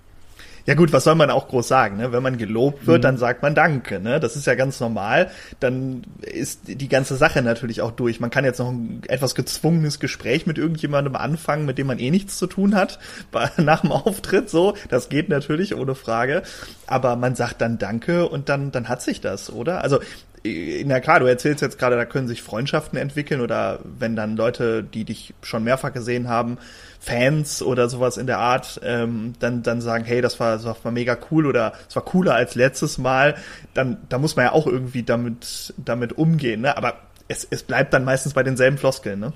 Ja 0.71 0.77
gut, 0.77 0.93
was 0.93 1.03
soll 1.03 1.17
man 1.17 1.31
auch 1.31 1.49
groß 1.49 1.67
sagen? 1.67 1.97
Ne? 1.97 2.13
Wenn 2.13 2.23
man 2.23 2.39
gelobt 2.39 2.87
wird, 2.87 2.99
mhm. 2.99 3.03
dann 3.03 3.17
sagt 3.17 3.43
man 3.43 3.57
Danke. 3.57 3.99
Ne? 3.99 4.21
Das 4.21 4.37
ist 4.37 4.47
ja 4.47 4.55
ganz 4.55 4.79
normal. 4.79 5.29
Dann 5.59 6.05
ist 6.21 6.61
die 6.69 6.89
ganze 6.89 7.17
Sache 7.17 7.43
natürlich 7.43 7.83
auch 7.83 7.91
durch. 7.91 8.21
Man 8.21 8.31
kann 8.31 8.45
jetzt 8.45 8.61
noch 8.61 8.69
ein 8.69 9.03
etwas 9.09 9.35
gezwungenes 9.35 9.99
Gespräch 9.99 10.47
mit 10.47 10.59
irgendjemandem 10.59 11.17
anfangen, 11.17 11.67
mit 11.67 11.77
dem 11.77 11.89
man 11.89 11.99
eh 11.99 12.13
nichts 12.13 12.39
zu 12.39 12.47
tun 12.47 12.77
hat 12.77 13.01
nach 13.57 13.81
dem 13.81 13.91
Auftritt. 13.91 14.49
So, 14.49 14.77
das 14.89 15.09
geht 15.09 15.29
natürlich 15.29 15.75
ohne 15.75 15.97
Frage. 15.97 16.45
Aber 16.87 17.17
man 17.17 17.35
sagt 17.35 17.61
dann 17.63 17.79
Danke 17.79 18.29
und 18.29 18.49
dann 18.49 18.71
dann 18.71 18.89
hat 18.89 19.03
sich 19.03 19.21
das, 19.21 19.53
oder? 19.53 19.83
Also 19.83 19.99
na 20.43 21.01
klar, 21.01 21.21
du 21.21 21.27
erzählst 21.27 21.61
jetzt 21.61 21.79
gerade, 21.79 21.97
da 21.97 22.07
können 22.07 22.27
sich 22.27 22.43
Freundschaften 22.43 22.99
entwickeln 22.99 23.43
oder 23.43 23.81
wenn 23.85 24.17
dann 24.17 24.37
Leute, 24.37 24.83
die 24.83 25.05
dich 25.05 25.35
schon 25.43 25.65
mehrfach 25.65 25.93
gesehen 25.93 26.29
haben, 26.29 26.57
Fans 26.99 27.63
oder 27.63 27.89
sowas 27.89 28.17
in 28.17 28.27
der 28.27 28.39
Art, 28.39 28.81
ähm, 28.83 29.35
dann, 29.39 29.63
dann 29.63 29.81
sagen, 29.81 30.05
hey, 30.05 30.23
das 30.23 30.41
war, 30.41 30.59
das 30.59 30.85
war 30.85 30.93
mega 30.93 31.17
cool 31.31 31.47
oder 31.47 31.75
es 31.89 31.95
war 31.97 32.05
cooler 32.05 32.35
als 32.35 32.55
letztes 32.55 32.97
Mal, 32.97 33.37
dann, 33.75 33.99
da 34.09 34.19
muss 34.19 34.37
man 34.37 34.47
ja 34.47 34.53
auch 34.53 34.67
irgendwie 34.67 35.03
damit, 35.03 35.75
damit 35.77 36.17
umgehen, 36.17 36.63
ne? 36.63 36.77
Aber 36.77 36.95
es, 37.29 37.47
es 37.49 37.63
bleibt 37.63 37.93
dann 37.93 38.05
meistens 38.05 38.33
bei 38.33 38.43
denselben 38.43 38.79
Floskeln, 38.79 39.21
ne? 39.21 39.33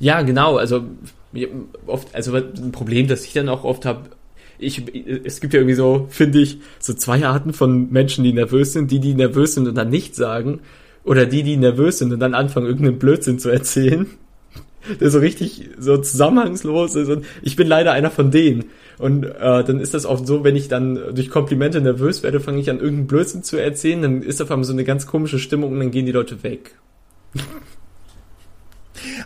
Ja, 0.00 0.22
genau, 0.22 0.56
also 0.58 0.84
oft, 1.86 2.14
also 2.14 2.36
ein 2.36 2.72
Problem, 2.72 3.08
das 3.08 3.24
ich 3.24 3.32
dann 3.32 3.48
auch 3.48 3.64
oft 3.64 3.84
habe, 3.84 4.10
ich, 4.58 4.82
es 5.24 5.40
gibt 5.40 5.54
ja 5.54 5.60
irgendwie 5.60 5.74
so, 5.74 6.06
finde 6.10 6.40
ich, 6.40 6.58
so 6.78 6.94
zwei 6.94 7.24
Arten 7.24 7.52
von 7.52 7.90
Menschen, 7.90 8.24
die 8.24 8.32
nervös 8.32 8.72
sind. 8.72 8.90
Die, 8.90 9.00
die 9.00 9.14
nervös 9.14 9.54
sind 9.54 9.68
und 9.68 9.74
dann 9.76 9.90
nichts 9.90 10.16
sagen. 10.16 10.60
Oder 11.04 11.26
die, 11.26 11.42
die 11.42 11.56
nervös 11.56 11.98
sind 11.98 12.12
und 12.12 12.20
dann 12.20 12.34
anfangen, 12.34 12.66
irgendeinen 12.66 12.98
Blödsinn 12.98 13.38
zu 13.38 13.48
erzählen. 13.48 14.06
Der 15.00 15.10
so 15.10 15.18
richtig 15.18 15.70
so 15.78 15.98
zusammenhangslos 15.98 16.94
ist. 16.94 17.08
Und 17.08 17.24
ich 17.42 17.56
bin 17.56 17.68
leider 17.68 17.92
einer 17.92 18.10
von 18.10 18.30
denen. 18.30 18.64
Und 18.98 19.24
äh, 19.24 19.64
dann 19.64 19.80
ist 19.80 19.94
das 19.94 20.06
oft 20.06 20.26
so, 20.26 20.44
wenn 20.44 20.56
ich 20.56 20.68
dann 20.68 21.14
durch 21.14 21.30
Komplimente 21.30 21.80
nervös 21.80 22.22
werde, 22.22 22.40
fange 22.40 22.60
ich 22.60 22.70
an, 22.70 22.78
irgendeinen 22.78 23.06
Blödsinn 23.06 23.42
zu 23.42 23.56
erzählen. 23.56 24.02
Dann 24.02 24.22
ist 24.22 24.40
auf 24.42 24.50
einmal 24.50 24.64
so 24.64 24.72
eine 24.72 24.84
ganz 24.84 25.06
komische 25.06 25.38
Stimmung 25.38 25.72
und 25.72 25.78
dann 25.78 25.90
gehen 25.90 26.06
die 26.06 26.12
Leute 26.12 26.42
weg. 26.42 26.76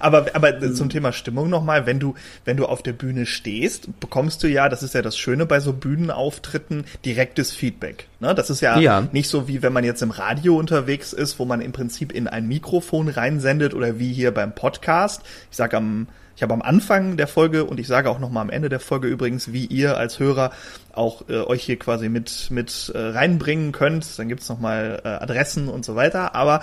Aber, 0.00 0.26
aber 0.34 0.60
mhm. 0.60 0.74
zum 0.74 0.88
Thema 0.88 1.12
Stimmung 1.12 1.50
nochmal, 1.50 1.86
wenn 1.86 1.98
du, 1.98 2.14
wenn 2.44 2.56
du 2.56 2.66
auf 2.66 2.82
der 2.82 2.92
Bühne 2.92 3.26
stehst, 3.26 4.00
bekommst 4.00 4.42
du 4.42 4.48
ja, 4.48 4.68
das 4.68 4.82
ist 4.82 4.94
ja 4.94 5.02
das 5.02 5.16
Schöne 5.16 5.46
bei 5.46 5.60
so 5.60 5.72
Bühnenauftritten, 5.72 6.84
direktes 7.04 7.52
Feedback. 7.52 8.06
Ne? 8.20 8.34
Das 8.34 8.50
ist 8.50 8.60
ja, 8.60 8.78
ja, 8.78 9.06
nicht 9.12 9.28
so 9.28 9.48
wie 9.48 9.62
wenn 9.62 9.72
man 9.72 9.84
jetzt 9.84 10.02
im 10.02 10.10
Radio 10.10 10.56
unterwegs 10.56 11.12
ist, 11.12 11.38
wo 11.38 11.44
man 11.44 11.60
im 11.60 11.72
Prinzip 11.72 12.12
in 12.12 12.28
ein 12.28 12.48
Mikrofon 12.48 13.08
reinsendet 13.08 13.74
oder 13.74 13.98
wie 13.98 14.12
hier 14.12 14.32
beim 14.32 14.54
Podcast. 14.54 15.22
Ich 15.50 15.56
sag 15.56 15.74
am 15.74 16.06
ich 16.42 16.44
habe 16.44 16.54
am 16.54 16.62
Anfang 16.62 17.16
der 17.16 17.28
Folge 17.28 17.64
und 17.66 17.78
ich 17.78 17.86
sage 17.86 18.10
auch 18.10 18.18
noch 18.18 18.28
mal 18.28 18.40
am 18.40 18.50
Ende 18.50 18.68
der 18.68 18.80
Folge 18.80 19.06
übrigens, 19.06 19.52
wie 19.52 19.64
ihr 19.64 19.96
als 19.96 20.18
Hörer 20.18 20.50
auch 20.92 21.28
äh, 21.28 21.34
euch 21.34 21.62
hier 21.62 21.78
quasi 21.78 22.08
mit 22.08 22.50
mit 22.50 22.90
äh, 22.96 22.98
reinbringen 22.98 23.70
könnt. 23.70 24.18
Dann 24.18 24.28
gibt's 24.28 24.48
noch 24.48 24.58
mal 24.58 25.00
äh, 25.04 25.08
Adressen 25.08 25.68
und 25.68 25.84
so 25.84 25.94
weiter, 25.94 26.34
aber 26.34 26.62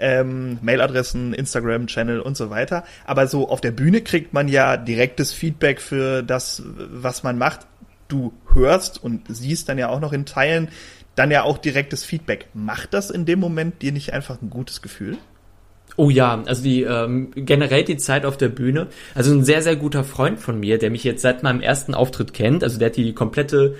ähm, 0.00 0.58
Mailadressen, 0.62 1.32
Instagram-Channel 1.32 2.18
und 2.18 2.36
so 2.36 2.50
weiter. 2.50 2.82
Aber 3.06 3.28
so 3.28 3.48
auf 3.48 3.60
der 3.60 3.70
Bühne 3.70 4.00
kriegt 4.00 4.32
man 4.32 4.48
ja 4.48 4.76
direktes 4.76 5.32
Feedback 5.32 5.80
für 5.80 6.24
das, 6.24 6.64
was 6.66 7.22
man 7.22 7.38
macht. 7.38 7.68
Du 8.08 8.32
hörst 8.52 9.00
und 9.00 9.26
siehst 9.28 9.68
dann 9.68 9.78
ja 9.78 9.90
auch 9.90 10.00
noch 10.00 10.12
in 10.12 10.26
Teilen 10.26 10.70
dann 11.14 11.30
ja 11.30 11.44
auch 11.44 11.58
direktes 11.58 12.04
Feedback. 12.04 12.48
Macht 12.52 12.94
das 12.94 13.10
in 13.10 13.26
dem 13.26 13.38
Moment 13.38 13.80
dir 13.80 13.92
nicht 13.92 14.12
einfach 14.12 14.42
ein 14.42 14.50
gutes 14.50 14.82
Gefühl? 14.82 15.18
Oh 15.96 16.10
ja, 16.10 16.42
also 16.46 16.62
die 16.62 16.82
ähm, 16.82 17.30
generell 17.34 17.84
die 17.84 17.96
Zeit 17.96 18.24
auf 18.24 18.36
der 18.36 18.48
Bühne. 18.48 18.86
Also 19.14 19.32
ein 19.32 19.44
sehr, 19.44 19.62
sehr 19.62 19.76
guter 19.76 20.04
Freund 20.04 20.38
von 20.38 20.58
mir, 20.58 20.78
der 20.78 20.90
mich 20.90 21.04
jetzt 21.04 21.22
seit 21.22 21.42
meinem 21.42 21.60
ersten 21.60 21.94
Auftritt 21.94 22.32
kennt. 22.32 22.64
Also 22.64 22.78
der 22.78 22.86
hat 22.86 22.96
die 22.96 23.12
komplette 23.12 23.76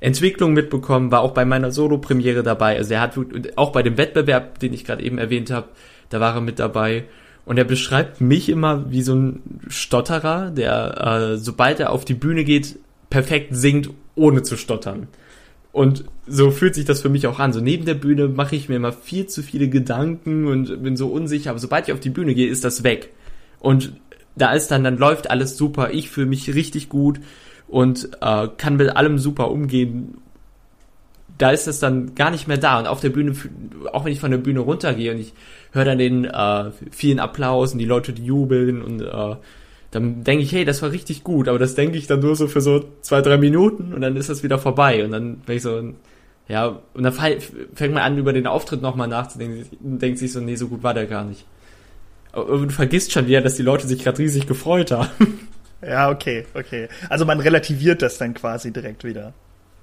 Entwicklung 0.00 0.52
mitbekommen, 0.52 1.12
war 1.12 1.20
auch 1.20 1.32
bei 1.32 1.44
meiner 1.44 1.70
Solo-Premiere 1.70 2.42
dabei. 2.42 2.76
Also 2.76 2.94
er 2.94 3.00
hat 3.00 3.18
auch 3.56 3.70
bei 3.70 3.82
dem 3.82 3.96
Wettbewerb, 3.96 4.58
den 4.58 4.72
ich 4.72 4.84
gerade 4.84 5.02
eben 5.02 5.18
erwähnt 5.18 5.50
habe, 5.50 5.68
da 6.10 6.20
war 6.20 6.34
er 6.34 6.40
mit 6.40 6.58
dabei. 6.58 7.04
Und 7.44 7.58
er 7.58 7.64
beschreibt 7.64 8.20
mich 8.20 8.48
immer 8.48 8.90
wie 8.90 9.02
so 9.02 9.14
ein 9.14 9.42
Stotterer, 9.68 10.50
der, 10.50 11.32
äh, 11.34 11.38
sobald 11.38 11.80
er 11.80 11.90
auf 11.90 12.04
die 12.04 12.14
Bühne 12.14 12.44
geht, 12.44 12.78
perfekt 13.10 13.48
singt, 13.54 13.90
ohne 14.14 14.42
zu 14.42 14.56
stottern. 14.56 15.08
Und 15.72 16.04
so 16.26 16.50
fühlt 16.50 16.74
sich 16.74 16.84
das 16.84 17.00
für 17.00 17.08
mich 17.08 17.26
auch 17.26 17.38
an. 17.38 17.54
So 17.54 17.60
neben 17.60 17.86
der 17.86 17.94
Bühne 17.94 18.28
mache 18.28 18.54
ich 18.54 18.68
mir 18.68 18.76
immer 18.76 18.92
viel 18.92 19.26
zu 19.26 19.42
viele 19.42 19.68
Gedanken 19.68 20.46
und 20.46 20.82
bin 20.82 20.96
so 20.96 21.08
unsicher. 21.08 21.50
Aber 21.50 21.58
sobald 21.58 21.88
ich 21.88 21.94
auf 21.94 22.00
die 22.00 22.10
Bühne 22.10 22.34
gehe, 22.34 22.48
ist 22.48 22.64
das 22.64 22.84
weg. 22.84 23.10
Und 23.58 23.94
da 24.36 24.52
ist 24.52 24.70
dann, 24.70 24.84
dann 24.84 24.98
läuft 24.98 25.30
alles 25.30 25.56
super. 25.56 25.90
Ich 25.92 26.10
fühle 26.10 26.26
mich 26.26 26.54
richtig 26.54 26.90
gut 26.90 27.20
und 27.68 28.10
äh, 28.20 28.48
kann 28.56 28.76
mit 28.76 28.94
allem 28.96 29.18
super 29.18 29.50
umgehen. 29.50 30.18
Da 31.38 31.50
ist 31.50 31.66
es 31.66 31.80
dann 31.80 32.14
gar 32.14 32.30
nicht 32.30 32.48
mehr 32.48 32.58
da. 32.58 32.78
Und 32.78 32.86
auf 32.86 33.00
der 33.00 33.08
Bühne, 33.08 33.34
auch 33.92 34.04
wenn 34.04 34.12
ich 34.12 34.20
von 34.20 34.30
der 34.30 34.38
Bühne 34.38 34.60
runtergehe 34.60 35.12
und 35.12 35.18
ich 35.18 35.32
höre 35.72 35.86
dann 35.86 35.98
den 35.98 36.26
äh, 36.26 36.70
vielen 36.90 37.18
Applaus 37.18 37.72
und 37.72 37.78
die 37.78 37.86
Leute, 37.86 38.12
die 38.12 38.26
jubeln 38.26 38.82
und 38.82 39.00
äh, 39.00 39.36
dann 39.92 40.24
denke 40.24 40.42
ich, 40.42 40.52
hey, 40.52 40.64
das 40.64 40.80
war 40.80 40.90
richtig 40.90 41.22
gut, 41.22 41.48
aber 41.48 41.58
das 41.58 41.74
denke 41.74 41.98
ich 41.98 42.06
dann 42.06 42.20
nur 42.20 42.34
so 42.34 42.48
für 42.48 42.62
so 42.62 42.84
zwei, 43.02 43.20
drei 43.20 43.36
Minuten 43.36 43.92
und 43.92 44.00
dann 44.00 44.16
ist 44.16 44.30
das 44.30 44.42
wieder 44.42 44.58
vorbei 44.58 45.04
und 45.04 45.12
dann 45.12 45.36
bin 45.36 45.56
ich 45.56 45.62
so, 45.62 45.92
ja, 46.48 46.80
und 46.94 47.02
dann 47.02 47.12
fängt 47.12 47.94
man 47.94 48.02
an, 48.02 48.16
über 48.16 48.32
den 48.32 48.46
Auftritt 48.46 48.80
nochmal 48.80 49.06
nachzudenken 49.06 49.66
und 49.82 50.00
denkt 50.00 50.18
sich 50.18 50.32
so, 50.32 50.40
nee, 50.40 50.56
so 50.56 50.68
gut 50.68 50.82
war 50.82 50.94
der 50.94 51.06
gar 51.06 51.24
nicht. 51.24 51.44
Du 52.32 52.70
vergisst 52.70 53.12
schon 53.12 53.26
wieder, 53.26 53.42
dass 53.42 53.56
die 53.56 53.62
Leute 53.62 53.86
sich 53.86 54.02
gerade 54.02 54.18
riesig 54.18 54.46
gefreut 54.46 54.90
haben. 54.90 55.10
Ja, 55.84 56.10
okay, 56.10 56.46
okay. 56.54 56.88
Also 57.08 57.24
man 57.24 57.40
relativiert 57.40 58.02
das 58.02 58.16
dann 58.16 58.34
quasi 58.34 58.72
direkt 58.72 59.02
wieder. 59.02 59.34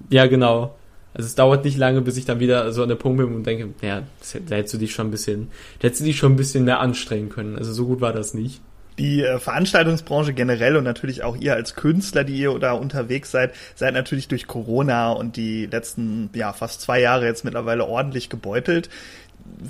Ja, 0.09 0.27
genau. 0.27 0.73
Also 1.13 1.27
es 1.27 1.35
dauert 1.35 1.65
nicht 1.65 1.77
lange, 1.77 1.99
bis 1.99 2.15
ich 2.15 2.23
dann 2.23 2.39
wieder 2.39 2.71
so 2.71 2.83
an 2.83 2.87
der 2.87 2.95
Punkt 2.95 3.17
bin 3.17 3.35
und 3.35 3.45
denke, 3.45 3.67
ja, 3.81 4.03
da 4.47 4.55
hättest 4.55 4.75
du 4.75 4.77
dich 4.77 4.93
schon 4.93 5.07
ein 5.07 5.11
bisschen, 5.11 5.49
da 5.79 5.87
hättest 5.87 5.99
du 5.99 6.05
dich 6.05 6.15
schon 6.15 6.31
ein 6.31 6.37
bisschen 6.37 6.63
mehr 6.63 6.79
anstrengen 6.79 7.27
können. 7.27 7.57
Also 7.57 7.73
so 7.73 7.85
gut 7.85 7.99
war 7.99 8.13
das 8.13 8.33
nicht 8.33 8.61
die 8.99 9.23
äh, 9.23 9.39
Veranstaltungsbranche 9.39 10.33
generell 10.33 10.75
und 10.75 10.83
natürlich 10.83 11.23
auch 11.23 11.37
ihr 11.37 11.55
als 11.55 11.75
Künstler, 11.75 12.23
die 12.23 12.37
ihr 12.37 12.59
da 12.59 12.73
unterwegs 12.73 13.31
seid, 13.31 13.53
seid 13.75 13.93
natürlich 13.93 14.27
durch 14.27 14.45
Corona 14.45 15.11
und 15.11 15.37
die 15.37 15.65
letzten, 15.65 16.29
ja, 16.33 16.53
fast 16.53 16.81
zwei 16.81 16.99
Jahre 16.99 17.25
jetzt 17.25 17.45
mittlerweile 17.45 17.85
ordentlich 17.85 18.29
gebeutelt. 18.29 18.89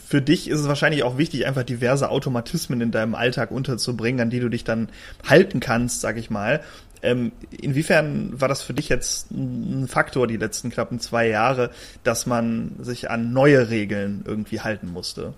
Für 0.06 0.22
dich 0.22 0.50
ist 0.50 0.60
es 0.60 0.68
wahrscheinlich 0.68 1.04
auch 1.04 1.18
wichtig, 1.18 1.46
einfach 1.46 1.64
diverse 1.64 2.10
Automatismen 2.10 2.82
in 2.82 2.92
deinem 2.92 3.16
Alltag 3.16 3.52
unterzubringen, 3.52 4.20
an 4.20 4.30
die 4.30 4.40
du 4.40 4.50
dich 4.50 4.64
dann 4.64 4.90
halten 5.28 5.60
kannst, 5.60 6.02
sag 6.02 6.18
ich 6.18 6.30
mal. 6.30 6.62
Ähm, 7.02 7.32
inwiefern 7.62 8.42
war 8.42 8.50
das 8.50 8.62
für 8.62 8.74
dich 8.74 8.90
jetzt 8.90 9.32
ein 9.32 9.88
Faktor, 9.88 10.28
die 10.28 10.36
letzten 10.38 10.70
knappen 10.70 11.00
zwei 11.00 11.28
Jahre, 11.28 11.70
dass 12.04 12.26
man 12.26 12.76
sich 12.80 13.10
an 13.10 13.32
neue 13.32 13.70
Regeln 13.70 14.24
irgendwie 14.26 14.60
halten 14.60 14.92
musste? 14.92 15.34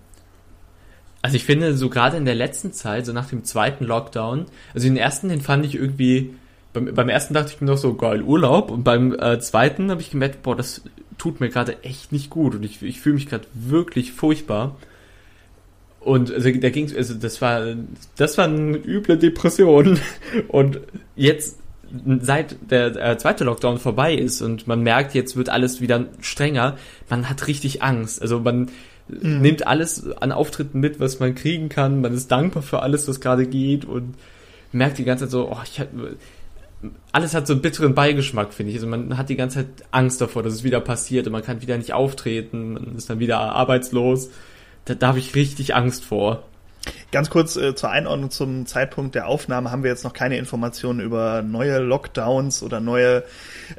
Also 1.22 1.36
ich 1.36 1.46
finde, 1.46 1.78
so 1.78 1.90
gerade 1.90 2.18
in 2.18 2.26
der 2.26 2.36
letzten 2.36 2.74
Zeit, 2.74 3.06
so 3.06 3.14
nach 3.14 3.30
dem 3.30 3.44
zweiten 3.44 3.86
Lockdown, 3.86 4.46
also 4.74 4.88
den 4.88 4.98
ersten, 4.98 5.30
den 5.30 5.42
fand 5.42 5.66
ich 5.66 5.76
irgendwie, 5.76 6.34
beim, 6.74 6.94
beim 6.94 7.10
ersten 7.10 7.34
dachte 7.34 7.54
ich 7.54 7.62
mir 7.62 7.68
noch 7.68 7.78
so, 7.78 7.94
geil, 7.94 8.24
Urlaub. 8.24 8.72
Und 8.72 8.84
beim 8.84 9.14
äh, 9.14 9.40
zweiten 9.40 9.92
habe 9.92 10.02
ich 10.02 10.12
gemerkt, 10.12 10.42
boah, 10.42 10.56
das 10.56 10.82
tut 11.18 11.40
mir 11.40 11.50
gerade 11.50 11.84
echt 11.84 12.12
nicht 12.12 12.30
gut. 12.30 12.56
Und 12.56 12.64
ich, 12.64 12.82
ich 12.82 13.00
fühle 13.02 13.16
mich 13.16 13.28
gerade 13.28 13.46
wirklich 13.54 14.14
furchtbar. 14.14 14.76
Und 16.00 16.34
also 16.34 16.50
da 16.52 16.70
ging's, 16.72 16.96
also 16.96 17.14
das 17.14 17.42
war, 17.42 17.76
das 18.16 18.38
war 18.40 18.46
eine 18.46 18.78
üble 18.78 19.18
Depression. 19.18 20.00
Und 20.48 20.80
jetzt, 21.16 21.60
seit 22.22 22.56
der 22.72 22.96
äh, 22.96 23.18
zweite 23.18 23.44
Lockdown 23.44 23.78
vorbei 23.78 24.16
ist 24.16 24.42
und 24.42 24.66
man 24.66 24.82
merkt, 24.82 25.14
jetzt 25.14 25.36
wird 25.36 25.50
alles 25.50 25.82
wieder 25.82 26.06
strenger, 26.22 26.78
man 27.10 27.30
hat 27.30 27.48
richtig 27.48 27.84
Angst. 27.84 28.22
Also 28.22 28.40
man, 28.40 28.70
mhm. 29.21 29.41
nimmt 29.41 29.67
alles 29.67 30.12
an 30.17 30.32
Auftritten 30.32 30.80
mit, 30.80 31.00
was 31.00 31.19
man 31.19 31.36
kriegen 31.36 31.69
kann. 31.69 32.02
Man 32.02 32.13
ist 32.13 32.32
dankbar 32.32 32.63
für 32.63 32.82
alles, 32.82 33.08
was 33.08 33.19
gerade 33.19 33.45
geht 33.45 33.86
und 33.86 34.15
merkt 34.71 34.97
die 34.97 35.04
ganze 35.04 35.26
Zeit 35.26 35.32
so, 35.32 35.52
oh, 35.52 35.58
ich 35.63 35.80
hab, 35.80 35.89
alles 37.12 37.34
hat 37.34 37.47
so 37.47 37.54
einen 37.54 37.62
bitteren 37.62 37.93
Beigeschmack, 37.93 38.54
finde 38.54 38.71
ich. 38.71 38.78
Also 38.78 38.88
man 38.88 39.17
hat 39.17 39.30
die 39.30 39.36
ganze 39.36 39.60
Zeit 39.60 39.86
Angst 39.91 40.21
davor, 40.21 40.43
dass 40.43 40.54
es 40.54 40.63
wieder 40.63 40.80
passiert 40.80 41.28
und 41.28 41.34
man 41.34 41.43
kann 41.43 41.62
wieder 41.62 41.78
nicht 41.78 41.93
auftreten, 41.93 42.74
man 42.74 42.95
ist 42.95 43.10
dann 43.10 43.19
wieder 43.19 43.39
arbeitslos. 43.39 44.30
Da, 44.86 44.95
da 44.95 45.10
habe 45.10 45.19
ich 45.19 45.36
richtig 45.36 45.76
Angst 45.76 46.06
vor. 46.06 46.43
Ganz 47.12 47.30
kurz 47.30 47.58
äh, 47.58 47.76
zur 47.76 47.91
Einordnung 47.91 48.32
zum 48.32 48.65
Zeitpunkt 48.65 49.15
der 49.15 49.28
Aufnahme 49.28 49.72
haben 49.72 49.84
wir 49.84 49.91
jetzt 49.91 50.04
noch 50.04 50.13
keine 50.13 50.38
Informationen 50.38 51.00
über 51.00 51.41
neue 51.41 51.80
Lockdowns 51.80 52.63
oder 52.63 52.80
neue 52.80 53.24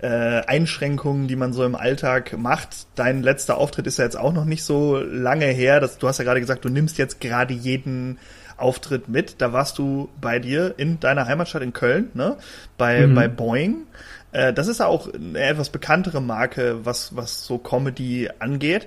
äh, 0.02 0.06
Einschränkungen, 0.06 1.28
die 1.28 1.36
man 1.36 1.52
so 1.52 1.64
im 1.64 1.74
Alltag 1.74 2.36
macht. 2.36 2.86
Dein 2.94 3.22
letzter 3.22 3.58
Auftritt 3.58 3.86
ist 3.86 3.98
ja 3.98 4.04
jetzt 4.04 4.18
auch 4.18 4.32
noch 4.32 4.44
nicht 4.44 4.64
so 4.64 4.98
lange 4.98 5.46
her. 5.46 5.80
Das, 5.80 5.98
du 5.98 6.08
hast 6.08 6.18
ja 6.18 6.24
gerade 6.24 6.40
gesagt, 6.40 6.64
du 6.64 6.68
nimmst 6.68 6.98
jetzt 6.98 7.20
gerade 7.20 7.54
jeden 7.54 8.18
Auftritt 8.56 9.08
mit. 9.08 9.40
Da 9.40 9.52
warst 9.52 9.78
du 9.78 10.08
bei 10.20 10.38
dir 10.38 10.74
in 10.76 11.00
deiner 11.00 11.26
Heimatstadt 11.26 11.62
in 11.62 11.72
Köln, 11.72 12.10
ne? 12.14 12.36
Bei, 12.78 13.06
mhm. 13.06 13.14
bei 13.14 13.28
Boeing. 13.28 13.86
Äh, 14.32 14.52
das 14.52 14.68
ist 14.68 14.80
ja 14.80 14.86
auch 14.86 15.12
eine 15.12 15.38
etwas 15.40 15.70
bekanntere 15.70 16.20
Marke, 16.20 16.84
was, 16.84 17.16
was 17.16 17.44
so 17.44 17.58
Comedy 17.58 18.28
angeht 18.38 18.86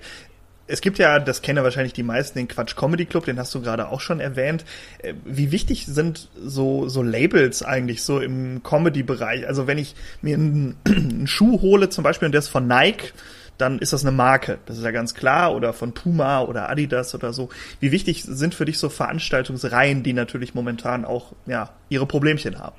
es 0.67 0.81
gibt 0.81 0.97
ja, 0.97 1.19
das 1.19 1.41
kennen 1.41 1.63
wahrscheinlich 1.63 1.93
die 1.93 2.03
meisten, 2.03 2.39
den 2.39 2.47
Quatsch 2.47 2.75
Comedy 2.75 3.05
Club, 3.05 3.25
den 3.25 3.37
hast 3.37 3.53
du 3.53 3.61
gerade 3.61 3.89
auch 3.89 4.01
schon 4.01 4.19
erwähnt. 4.19 4.65
Äh, 4.99 5.13
wie 5.23 5.51
wichtig 5.51 5.85
sind 5.85 6.29
so, 6.39 6.87
so 6.87 7.03
Labels 7.03 7.63
eigentlich 7.63 8.03
so 8.03 8.19
im 8.19 8.63
Comedy-Bereich? 8.63 9.47
Also 9.47 9.67
wenn 9.67 9.77
ich 9.77 9.95
mir 10.21 10.35
einen, 10.35 10.77
einen 10.85 11.27
Schuh 11.27 11.61
hole 11.61 11.89
zum 11.89 12.03
Beispiel 12.03 12.27
und 12.27 12.31
der 12.31 12.39
ist 12.39 12.49
von 12.49 12.67
Nike, 12.67 13.13
dann 13.57 13.79
ist 13.79 13.93
das 13.93 14.03
eine 14.03 14.11
Marke. 14.11 14.57
Das 14.65 14.77
ist 14.77 14.83
ja 14.83 14.91
ganz 14.91 15.13
klar. 15.13 15.55
Oder 15.55 15.71
von 15.71 15.93
Puma 15.93 16.41
oder 16.41 16.69
Adidas 16.69 17.15
oder 17.15 17.31
so. 17.31 17.49
Wie 17.79 17.91
wichtig 17.91 18.23
sind 18.23 18.53
für 18.53 18.65
dich 18.65 18.79
so 18.79 18.89
Veranstaltungsreihen, 18.89 20.03
die 20.03 20.13
natürlich 20.13 20.53
momentan 20.53 21.05
auch 21.05 21.31
ja, 21.45 21.69
ihre 21.89 22.05
Problemchen 22.05 22.59
haben? 22.59 22.75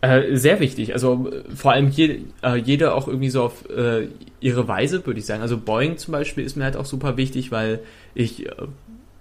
Äh, 0.00 0.36
sehr 0.36 0.60
wichtig. 0.60 0.92
Also 0.92 1.30
vor 1.54 1.72
allem 1.72 1.88
je, 1.88 2.20
äh, 2.42 2.56
jeder 2.56 2.94
auch 2.94 3.08
irgendwie 3.08 3.30
so 3.30 3.42
auf 3.42 3.68
äh, 3.68 4.06
ihre 4.40 4.68
Weise, 4.68 5.04
würde 5.04 5.18
ich 5.18 5.26
sagen. 5.26 5.42
Also 5.42 5.58
Boeing 5.58 5.96
zum 5.96 6.12
Beispiel 6.12 6.44
ist 6.44 6.56
mir 6.56 6.64
halt 6.64 6.76
auch 6.76 6.84
super 6.84 7.16
wichtig, 7.16 7.50
weil 7.50 7.80
ich 8.14 8.46
äh, 8.46 8.52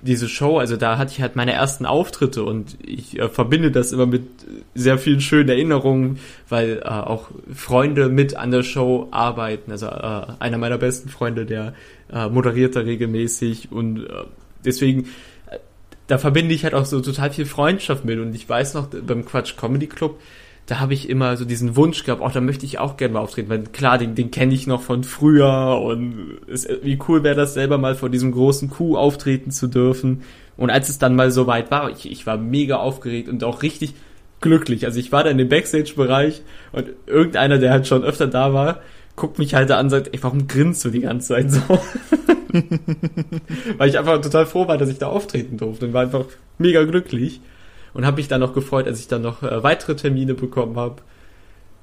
diese 0.04 0.30
Show, 0.30 0.60
also 0.60 0.78
da 0.78 1.00
hatte 1.00 1.12
ich 1.12 1.22
halt 1.22 1.36
meine 1.36 1.54
ersten 1.54 1.88
Auftritte 1.88 2.44
und 2.44 2.78
ich 2.86 3.18
äh, 3.18 3.30
verbinde 3.30 3.72
das 3.72 3.92
immer 3.92 4.06
mit 4.06 4.24
sehr 4.76 5.00
vielen 5.00 5.22
schönen 5.22 5.50
Erinnerungen, 5.50 6.20
weil 6.48 6.82
äh, 6.84 6.88
auch 6.88 7.30
Freunde 7.54 8.10
mit 8.10 8.36
an 8.36 8.52
der 8.52 8.62
Show 8.62 9.08
arbeiten. 9.10 9.72
Also 9.72 9.88
äh, 9.88 10.28
einer 10.38 10.60
meiner 10.60 10.78
besten 10.78 11.10
Freunde, 11.10 11.48
der 11.48 11.74
äh, 12.13 12.30
moderiert 12.30 12.76
da 12.76 12.82
regelmäßig 12.82 13.72
und 13.72 14.06
äh, 14.06 14.26
deswegen 14.63 15.06
äh, 15.50 15.58
da 16.06 16.20
verbinde 16.20 16.54
ich 16.54 16.63
halt 16.63 16.76
auch 16.76 16.86
so 16.86 17.02
total 17.02 17.32
viel 17.32 17.46
Freundschaft 17.46 18.06
mit 18.06 18.20
und 18.20 18.36
ich 18.36 18.48
weiß 18.48 18.76
noch 18.76 18.90
beim 18.90 19.26
Quatsch 19.26 19.58
Comedy 19.58 19.88
Club, 19.88 20.20
da 20.67 20.80
habe 20.82 20.93
ich 20.93 21.10
immer 21.10 21.38
so 21.38 21.45
diesen 21.45 21.77
Wunsch 21.77 22.03
gehabt, 22.03 22.21
auch 22.21 22.30
oh, 22.30 22.34
da 22.34 22.41
möchte 22.41 22.65
ich 22.65 22.77
auch 22.77 22.97
gerne 22.97 23.13
mal 23.13 23.21
auftreten, 23.21 23.49
weil 23.49 23.63
klar, 23.63 23.97
den, 23.97 24.15
den 24.15 24.32
kenne 24.32 24.53
ich 24.53 24.67
noch 24.67 24.82
von 24.82 25.06
früher 25.06 25.82
und 25.82 26.39
es, 26.51 26.67
wie 26.84 26.99
cool 27.08 27.23
wäre 27.23 27.36
das 27.36 27.53
selber 27.53 27.77
mal 27.77 27.95
vor 27.95 28.10
diesem 28.10 28.34
großen 28.34 28.69
Kuh 28.69 28.97
auftreten 28.97 29.51
zu 29.51 29.67
dürfen. 29.67 30.23
Und 30.58 30.69
als 30.69 30.89
es 30.89 30.99
dann 30.99 31.15
mal 31.15 31.32
so 31.32 31.47
weit 31.47 31.71
war, 31.71 31.89
ich, 31.89 32.12
ich 32.12 32.27
war 32.27 32.38
mega 32.38 32.77
aufgeregt 32.77 33.30
und 33.30 33.45
auch 33.45 33.63
richtig 33.63 33.93
glücklich. 34.41 34.86
Also 34.86 34.99
ich 34.99 35.13
war 35.13 35.23
da 35.23 35.30
in 35.30 35.38
dem 35.38 35.47
Backstage-Bereich 35.47 36.41
und 36.73 36.89
irgendeiner, 37.06 37.60
der 37.60 37.71
halt 37.71 37.88
schon 37.88 38.03
öfter 38.03 38.27
da 38.27 38.53
war, 38.53 38.82
guckt 39.15 39.39
mich 39.39 39.56
halt 39.56 39.69
da 39.69 39.77
an 39.77 39.86
und 39.86 39.91
sagt, 39.91 40.10
ey, 40.13 40.21
warum 40.21 40.47
grinst 40.47 40.84
du 40.84 40.89
die 40.89 41.01
ganze 41.01 41.30
Zeit 41.30 41.49
so? 41.49 41.62
Weil 43.77 43.89
ich 43.89 43.97
einfach 43.97 44.19
total 44.19 44.45
froh 44.45 44.67
war, 44.67 44.77
dass 44.77 44.89
ich 44.89 44.97
da 44.97 45.08
auftreten 45.08 45.56
durfte 45.58 45.86
und 45.86 45.93
war 45.93 46.01
einfach 46.01 46.25
mega 46.58 46.84
glücklich 46.84 47.39
und 47.97 48.05
habe 48.05 48.17
mich 48.17 48.27
dann 48.27 48.41
noch 48.41 48.53
gefreut, 48.53 48.86
als 48.86 48.99
ich 48.99 49.07
dann 49.07 49.23
noch 49.23 49.41
äh, 49.41 49.63
weitere 49.63 49.95
Termine 49.95 50.36
bekommen 50.36 50.77
habe. 50.77 50.97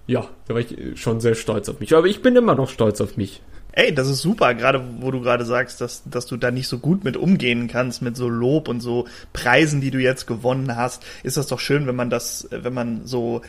Ja, 0.07 0.29
da 0.47 0.55
war 0.55 0.61
ich 0.61 0.77
schon 0.95 1.21
sehr 1.21 1.35
stolz 1.35 1.69
auf 1.69 1.81
mich. 1.81 1.93
Aber 1.93 2.07
ich 2.07 2.23
bin 2.23 2.37
immer 2.37 2.55
noch 2.55 2.71
stolz 2.71 3.01
auf 3.01 3.17
mich. 3.17 3.43
Ey, 3.73 3.93
das 3.93 4.09
ist 4.09 4.23
super, 4.23 4.55
gerade 4.55 4.85
wo 5.01 5.11
du 5.11 5.21
gerade 5.21 5.45
sagst, 5.45 5.81
dass, 5.81 6.05
dass 6.05 6.27
du 6.27 6.37
da 6.37 6.53
nicht 6.53 6.69
so 6.69 6.79
gut 6.79 7.03
mit 7.03 7.17
umgehen 7.17 7.67
kannst, 7.67 8.01
mit 8.01 8.17
so 8.17 8.29
Lob 8.29 8.69
und 8.69 8.81
so 8.81 9.09
Preisen, 9.33 9.81
die 9.81 9.91
du 9.91 9.99
jetzt 9.99 10.29
gewonnen 10.29 10.77
hast. 10.77 11.05
Ist 11.25 11.37
das 11.37 11.49
doch 11.49 11.59
schön, 11.59 11.89
wenn 11.89 11.97
man 11.97 12.11
das, 12.11 12.47
wenn 12.53 12.75
man 12.75 13.07
so 13.07 13.43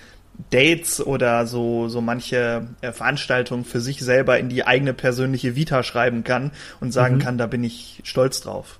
Dates 0.49 1.05
oder 1.05 1.45
so, 1.45 1.87
so 1.87 2.01
manche 2.01 2.67
äh, 2.81 2.91
Veranstaltungen 2.91 3.63
für 3.63 3.79
sich 3.79 3.99
selber 3.99 4.39
in 4.39 4.49
die 4.49 4.65
eigene 4.65 4.95
persönliche 4.95 5.55
Vita 5.55 5.83
schreiben 5.83 6.23
kann 6.23 6.49
und 6.79 6.91
sagen 6.91 7.17
mhm. 7.17 7.19
kann, 7.19 7.37
da 7.37 7.45
bin 7.45 7.63
ich 7.63 8.01
stolz 8.03 8.41
drauf. 8.41 8.79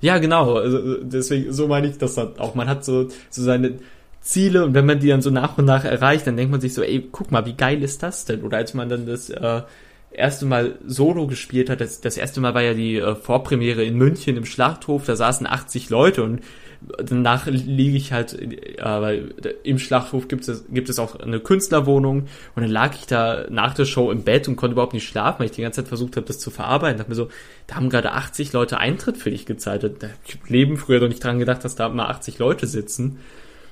Ja, 0.00 0.18
genau. 0.18 0.54
Also, 0.54 1.02
deswegen, 1.02 1.52
so 1.52 1.68
meine 1.68 1.88
ich 1.88 1.98
das 1.98 2.16
halt 2.16 2.38
auch. 2.38 2.54
Man 2.54 2.68
hat 2.68 2.84
so, 2.84 3.08
so 3.30 3.42
seine 3.42 3.78
Ziele 4.20 4.64
und 4.64 4.74
wenn 4.74 4.86
man 4.86 4.98
die 4.98 5.08
dann 5.08 5.22
so 5.22 5.30
nach 5.30 5.56
und 5.56 5.64
nach 5.64 5.84
erreicht, 5.84 6.26
dann 6.26 6.36
denkt 6.36 6.50
man 6.50 6.60
sich 6.60 6.74
so, 6.74 6.82
ey, 6.82 7.08
guck 7.12 7.30
mal, 7.30 7.46
wie 7.46 7.54
geil 7.54 7.82
ist 7.82 8.02
das 8.02 8.24
denn? 8.24 8.42
Oder 8.42 8.58
als 8.58 8.74
man 8.74 8.88
dann 8.88 9.06
das 9.06 9.30
äh, 9.30 9.62
erste 10.10 10.46
Mal 10.46 10.78
Solo 10.84 11.26
gespielt 11.26 11.70
hat, 11.70 11.80
das, 11.80 12.00
das 12.00 12.16
erste 12.16 12.40
Mal 12.40 12.54
war 12.54 12.62
ja 12.62 12.74
die 12.74 12.96
äh, 12.96 13.14
Vorpremiere 13.14 13.84
in 13.84 13.96
München 13.96 14.36
im 14.36 14.44
Schlachthof, 14.44 15.04
da 15.06 15.14
saßen 15.14 15.46
80 15.46 15.90
Leute 15.90 16.24
und 16.24 16.40
danach 16.80 17.46
liege 17.46 17.96
ich 17.96 18.12
halt, 18.12 18.34
äh, 18.34 19.20
im 19.62 19.78
Schlachthof 19.78 20.28
gibt 20.28 20.46
es, 20.48 20.64
gibt 20.70 20.88
es 20.88 20.98
auch 20.98 21.18
eine 21.18 21.40
Künstlerwohnung 21.40 22.26
und 22.54 22.62
dann 22.62 22.70
lag 22.70 22.94
ich 22.94 23.06
da 23.06 23.46
nach 23.50 23.74
der 23.74 23.84
Show 23.84 24.10
im 24.10 24.22
Bett 24.22 24.48
und 24.48 24.56
konnte 24.56 24.72
überhaupt 24.72 24.94
nicht 24.94 25.08
schlafen, 25.08 25.40
weil 25.40 25.46
ich 25.46 25.52
die 25.52 25.62
ganze 25.62 25.82
Zeit 25.82 25.88
versucht 25.88 26.16
habe, 26.16 26.26
das 26.26 26.38
zu 26.38 26.50
verarbeiten. 26.50 26.98
Da 26.98 27.04
hab 27.04 27.08
mir 27.08 27.14
so, 27.14 27.28
da 27.66 27.76
haben 27.76 27.90
gerade 27.90 28.12
80 28.12 28.52
Leute 28.52 28.78
Eintritt 28.78 29.16
für 29.16 29.30
dich 29.30 29.46
gezahlt. 29.46 29.82
Da 29.82 30.08
hab 30.08 30.48
Leben 30.48 30.76
früher 30.76 31.00
doch 31.00 31.08
nicht 31.08 31.22
dran 31.22 31.38
gedacht, 31.38 31.64
dass 31.64 31.76
da 31.76 31.88
mal 31.88 32.06
80 32.06 32.38
Leute 32.38 32.66
sitzen 32.66 33.18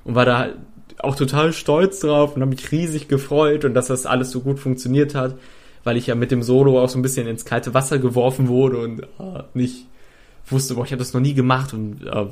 und 0.04 0.14
war 0.14 0.24
da 0.24 0.48
auch 0.98 1.16
total 1.16 1.52
stolz 1.52 2.00
drauf 2.00 2.34
und 2.34 2.42
habe 2.42 2.50
mich 2.50 2.70
riesig 2.72 3.08
gefreut 3.08 3.64
und 3.64 3.74
dass 3.74 3.88
das 3.88 4.06
alles 4.06 4.30
so 4.30 4.40
gut 4.40 4.58
funktioniert 4.58 5.14
hat, 5.14 5.36
weil 5.82 5.96
ich 5.96 6.06
ja 6.06 6.14
mit 6.14 6.30
dem 6.30 6.42
Solo 6.42 6.80
auch 6.80 6.88
so 6.88 6.98
ein 6.98 7.02
bisschen 7.02 7.26
ins 7.26 7.44
kalte 7.44 7.74
Wasser 7.74 7.98
geworfen 7.98 8.48
wurde 8.48 8.78
und 8.78 9.02
äh, 9.02 9.42
nicht 9.54 9.86
wusste, 10.46 10.74
boah, 10.74 10.84
ich 10.84 10.92
habe 10.92 10.98
das 10.98 11.14
noch 11.14 11.20
nie 11.20 11.34
gemacht 11.34 11.72
und 11.72 12.06
äh, 12.06 12.26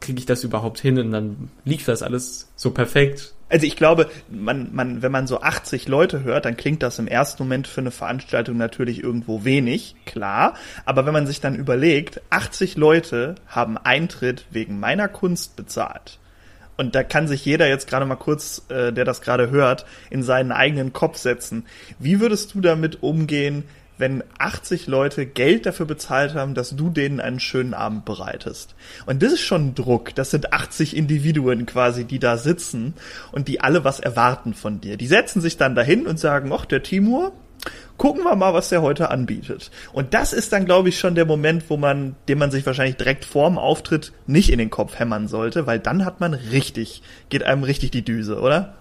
kriege 0.00 0.18
ich 0.18 0.26
das 0.26 0.44
überhaupt 0.44 0.80
hin? 0.80 0.98
Und 0.98 1.12
dann 1.12 1.50
lief 1.64 1.84
das 1.84 2.02
alles 2.02 2.50
so 2.56 2.70
perfekt. 2.70 3.34
Also 3.48 3.66
ich 3.66 3.76
glaube, 3.76 4.08
man, 4.28 4.74
man, 4.74 5.02
wenn 5.02 5.12
man 5.12 5.26
so 5.26 5.40
80 5.40 5.86
Leute 5.88 6.24
hört, 6.24 6.44
dann 6.44 6.56
klingt 6.56 6.82
das 6.82 6.98
im 6.98 7.06
ersten 7.06 7.42
Moment 7.42 7.66
für 7.66 7.80
eine 7.80 7.90
Veranstaltung 7.90 8.56
natürlich 8.56 9.02
irgendwo 9.02 9.44
wenig, 9.44 9.94
klar. 10.06 10.54
Aber 10.84 11.06
wenn 11.06 11.12
man 11.12 11.26
sich 11.26 11.40
dann 11.40 11.54
überlegt, 11.54 12.20
80 12.30 12.76
Leute 12.76 13.36
haben 13.46 13.78
Eintritt 13.78 14.46
wegen 14.50 14.80
meiner 14.80 15.08
Kunst 15.08 15.56
bezahlt. 15.56 16.18
Und 16.76 16.94
da 16.94 17.04
kann 17.04 17.28
sich 17.28 17.44
jeder 17.44 17.68
jetzt 17.68 17.88
gerade 17.88 18.06
mal 18.06 18.16
kurz, 18.16 18.62
äh, 18.68 18.92
der 18.92 19.04
das 19.04 19.20
gerade 19.20 19.50
hört, 19.50 19.86
in 20.10 20.22
seinen 20.22 20.50
eigenen 20.50 20.92
Kopf 20.92 21.18
setzen. 21.18 21.66
Wie 21.98 22.20
würdest 22.20 22.54
du 22.54 22.60
damit 22.60 23.02
umgehen, 23.02 23.64
wenn 23.98 24.24
80 24.38 24.86
Leute 24.86 25.26
Geld 25.26 25.66
dafür 25.66 25.86
bezahlt 25.86 26.34
haben, 26.34 26.54
dass 26.54 26.76
du 26.76 26.90
denen 26.90 27.20
einen 27.20 27.40
schönen 27.40 27.74
Abend 27.74 28.04
bereitest. 28.04 28.74
Und 29.06 29.22
das 29.22 29.32
ist 29.32 29.42
schon 29.42 29.74
Druck. 29.74 30.14
Das 30.14 30.30
sind 30.30 30.52
80 30.52 30.96
Individuen 30.96 31.66
quasi, 31.66 32.04
die 32.04 32.18
da 32.18 32.36
sitzen 32.36 32.94
und 33.32 33.48
die 33.48 33.60
alle 33.60 33.84
was 33.84 34.00
erwarten 34.00 34.54
von 34.54 34.80
dir. 34.80 34.96
Die 34.96 35.06
setzen 35.06 35.40
sich 35.40 35.56
dann 35.56 35.74
dahin 35.74 36.06
und 36.06 36.18
sagen, 36.18 36.52
ach, 36.52 36.64
der 36.64 36.82
Timur, 36.82 37.32
gucken 37.96 38.24
wir 38.24 38.34
mal, 38.36 38.52
was 38.52 38.68
der 38.68 38.82
heute 38.82 39.10
anbietet. 39.10 39.70
Und 39.92 40.14
das 40.14 40.32
ist 40.32 40.52
dann, 40.52 40.64
glaube 40.64 40.88
ich, 40.88 40.98
schon 40.98 41.14
der 41.14 41.24
Moment, 41.24 41.64
wo 41.68 41.76
man, 41.76 42.16
den 42.28 42.38
man 42.38 42.50
sich 42.50 42.66
wahrscheinlich 42.66 42.96
direkt 42.96 43.24
vorm 43.24 43.58
Auftritt 43.58 44.12
nicht 44.26 44.50
in 44.50 44.58
den 44.58 44.70
Kopf 44.70 44.98
hämmern 44.98 45.28
sollte, 45.28 45.66
weil 45.66 45.78
dann 45.78 46.04
hat 46.04 46.20
man 46.20 46.34
richtig, 46.34 47.02
geht 47.28 47.44
einem 47.44 47.62
richtig 47.62 47.92
die 47.92 48.04
Düse, 48.04 48.40
oder? 48.40 48.74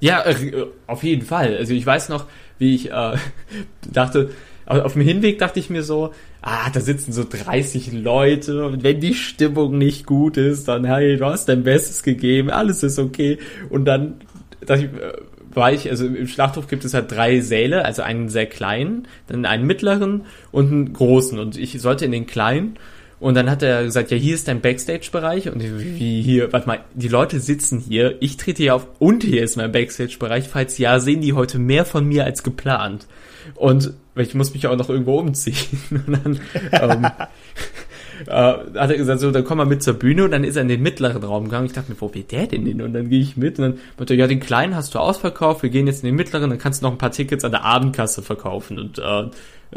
Ja, 0.00 0.24
äh, 0.26 0.66
auf 0.86 1.02
jeden 1.02 1.24
Fall. 1.24 1.56
Also 1.56 1.72
ich 1.72 1.84
weiß 1.84 2.10
noch, 2.10 2.26
wie 2.58 2.74
ich 2.74 2.90
äh, 2.90 3.16
dachte, 3.92 4.30
auf 4.66 4.94
dem 4.94 5.02
Hinweg 5.02 5.38
dachte 5.38 5.60
ich 5.60 5.70
mir 5.70 5.84
so, 5.84 6.12
ah, 6.42 6.70
da 6.72 6.80
sitzen 6.80 7.12
so 7.12 7.24
30 7.24 7.92
Leute 7.92 8.66
und 8.66 8.82
wenn 8.82 9.00
die 9.00 9.14
Stimmung 9.14 9.78
nicht 9.78 10.06
gut 10.06 10.36
ist, 10.36 10.66
dann 10.66 10.84
hey, 10.84 11.16
du 11.16 11.26
hast 11.26 11.48
dein 11.48 11.62
Bestes 11.62 12.02
gegeben, 12.02 12.50
alles 12.50 12.82
ist 12.82 12.98
okay. 12.98 13.38
Und 13.70 13.84
dann 13.84 14.14
dachte 14.60 14.86
ich, 14.86 15.00
äh, 15.00 15.12
war 15.54 15.72
ich, 15.72 15.88
also 15.88 16.06
im 16.06 16.26
Schlachthof 16.26 16.68
gibt 16.68 16.84
es 16.84 16.94
halt 16.94 17.10
drei 17.10 17.40
Säle, 17.40 17.84
also 17.84 18.02
einen 18.02 18.28
sehr 18.28 18.46
kleinen, 18.46 19.08
dann 19.26 19.46
einen 19.46 19.66
mittleren 19.66 20.22
und 20.52 20.70
einen 20.70 20.92
großen. 20.92 21.38
Und 21.38 21.56
ich 21.56 21.80
sollte 21.80 22.04
in 22.04 22.12
den 22.12 22.26
kleinen 22.26 22.76
und 23.18 23.34
dann 23.34 23.50
hat 23.50 23.62
er 23.62 23.84
gesagt, 23.84 24.10
ja, 24.10 24.16
hier 24.16 24.34
ist 24.34 24.46
dein 24.46 24.60
Backstage-Bereich. 24.60 25.48
Und 25.48 25.62
wie 25.62 26.20
hier, 26.20 26.52
warte 26.52 26.66
mal, 26.66 26.84
die 26.94 27.08
Leute 27.08 27.40
sitzen 27.40 27.80
hier, 27.80 28.16
ich 28.20 28.36
trete 28.36 28.62
hier 28.62 28.74
auf 28.74 28.86
und 28.98 29.24
hier 29.24 29.42
ist 29.42 29.56
mein 29.56 29.72
Backstage-Bereich. 29.72 30.48
Falls 30.48 30.76
ja, 30.76 31.00
sehen 31.00 31.22
die 31.22 31.32
heute 31.32 31.58
mehr 31.58 31.86
von 31.86 32.04
mir 32.04 32.24
als 32.24 32.42
geplant. 32.42 33.06
Und 33.54 33.94
ich 34.16 34.34
muss 34.34 34.52
mich 34.52 34.66
auch 34.66 34.76
noch 34.76 34.90
irgendwo 34.90 35.18
umziehen. 35.18 35.80
Und 35.90 36.18
dann 36.24 36.40
ähm, 36.72 37.06
äh, 38.26 38.32
hat 38.32 38.90
er 38.90 38.96
gesagt, 38.96 39.20
so, 39.20 39.30
dann 39.30 39.44
komm 39.44 39.58
mal 39.58 39.66
mit 39.66 39.82
zur 39.82 39.94
Bühne 39.94 40.24
und 40.24 40.30
dann 40.30 40.44
ist 40.44 40.56
er 40.56 40.62
in 40.62 40.68
den 40.68 40.82
mittleren 40.82 41.22
Raum 41.22 41.44
gegangen. 41.44 41.66
Ich 41.66 41.72
dachte 41.72 41.92
mir, 41.92 42.00
wo 42.00 42.12
will 42.14 42.22
der 42.22 42.46
denn 42.46 42.64
hin? 42.64 42.82
Und 42.82 42.92
dann 42.92 43.08
gehe 43.08 43.20
ich 43.20 43.36
mit 43.36 43.58
und 43.58 43.62
dann 43.64 43.78
meinte 43.98 44.14
er, 44.14 44.18
ja, 44.18 44.26
den 44.26 44.40
kleinen 44.40 44.74
hast 44.74 44.94
du 44.94 44.98
ausverkauft, 44.98 45.62
wir 45.62 45.70
gehen 45.70 45.86
jetzt 45.86 46.02
in 46.02 46.06
den 46.06 46.16
mittleren, 46.16 46.50
dann 46.50 46.58
kannst 46.58 46.82
du 46.82 46.86
noch 46.86 46.92
ein 46.92 46.98
paar 46.98 47.10
Tickets 47.10 47.44
an 47.44 47.52
der 47.52 47.64
Abendkasse 47.64 48.22
verkaufen. 48.22 48.78
Und 48.78 48.98
äh, 48.98 49.30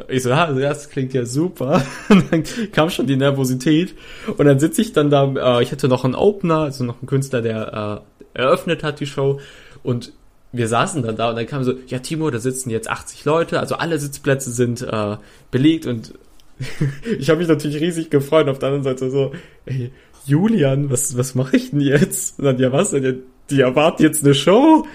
ich 0.08 0.24
so, 0.24 0.32
ah, 0.32 0.52
das 0.52 0.90
klingt 0.90 1.14
ja 1.14 1.26
super. 1.26 1.84
Und 2.10 2.32
dann 2.32 2.44
kam 2.72 2.90
schon 2.90 3.08
die 3.08 3.18
Nervosität. 3.18 3.96
Und 4.38 4.46
dann 4.46 4.60
sitze 4.60 4.82
ich 4.82 4.94
dann 4.94 5.10
da, 5.10 5.60
äh, 5.60 5.64
ich 5.64 5.72
hatte 5.72 5.88
noch 5.88 6.06
einen 6.06 6.16
Opener, 6.16 6.60
also 6.60 6.84
noch 6.84 7.00
einen 7.00 7.08
Künstler, 7.08 7.42
der 7.42 8.04
äh, 8.36 8.40
eröffnet 8.40 8.84
hat 8.84 9.00
die 9.00 9.08
Show. 9.08 9.40
Und 9.84 10.14
wir 10.52 10.68
saßen 10.68 11.04
dann 11.04 11.16
da 11.16 11.30
und 11.30 11.36
dann 11.36 11.46
kam 11.46 11.64
so, 11.64 11.74
ja 11.88 12.00
Timo, 12.00 12.30
da 12.30 12.40
sitzen 12.40 12.70
jetzt 12.70 12.90
80 12.90 13.26
Leute, 13.26 13.60
also 13.60 13.76
alle 13.76 14.00
Sitzplätze 14.00 14.52
sind 14.52 14.82
äh, 14.82 15.18
belegt 15.52 15.86
und 15.86 16.14
ich 17.20 17.30
habe 17.30 17.40
mich 17.40 17.48
natürlich 17.48 17.82
riesig 17.82 18.10
gefreut. 18.10 18.48
Auf 18.50 18.60
der 18.60 18.70
anderen 18.70 18.84
Seite 18.84 19.10
so, 19.10 19.34
ey, 19.66 19.92
Julian, 20.26 20.90
was, 20.90 21.18
was 21.18 21.36
mache 21.36 21.58
ich 21.58 21.72
denn 21.72 21.82
jetzt? 21.82 22.40
Und 22.40 22.46
dann, 22.46 22.60
ja 22.60 22.72
was, 22.72 22.92
denn? 22.92 23.24
die 23.50 23.62
erwarten 23.62 24.04
jetzt 24.04 24.24
eine 24.24 24.34
Show? 24.34 24.86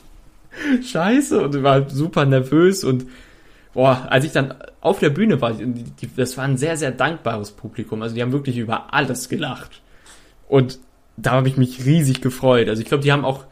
Scheiße. 0.82 1.40
Und 1.40 1.62
war 1.62 1.72
halt 1.72 1.90
super 1.90 2.24
nervös 2.24 2.84
und 2.84 3.06
boah, 3.74 4.06
als 4.10 4.24
ich 4.24 4.32
dann 4.32 4.54
auf 4.80 4.98
der 5.00 5.10
Bühne 5.10 5.40
war, 5.40 5.56
das 6.16 6.36
war 6.36 6.44
ein 6.44 6.56
sehr, 6.56 6.76
sehr 6.76 6.90
dankbares 6.90 7.52
Publikum. 7.52 8.02
Also 8.02 8.14
die 8.14 8.22
haben 8.22 8.32
wirklich 8.32 8.58
über 8.58 8.92
alles 8.94 9.28
gelacht. 9.28 9.82
Und 10.48 10.78
da 11.16 11.32
habe 11.32 11.48
ich 11.48 11.56
mich 11.56 11.84
riesig 11.84 12.20
gefreut. 12.20 12.68
Also 12.68 12.80
ich 12.82 12.88
glaube, 12.88 13.02
die 13.02 13.12
haben 13.12 13.24
auch, 13.24 13.44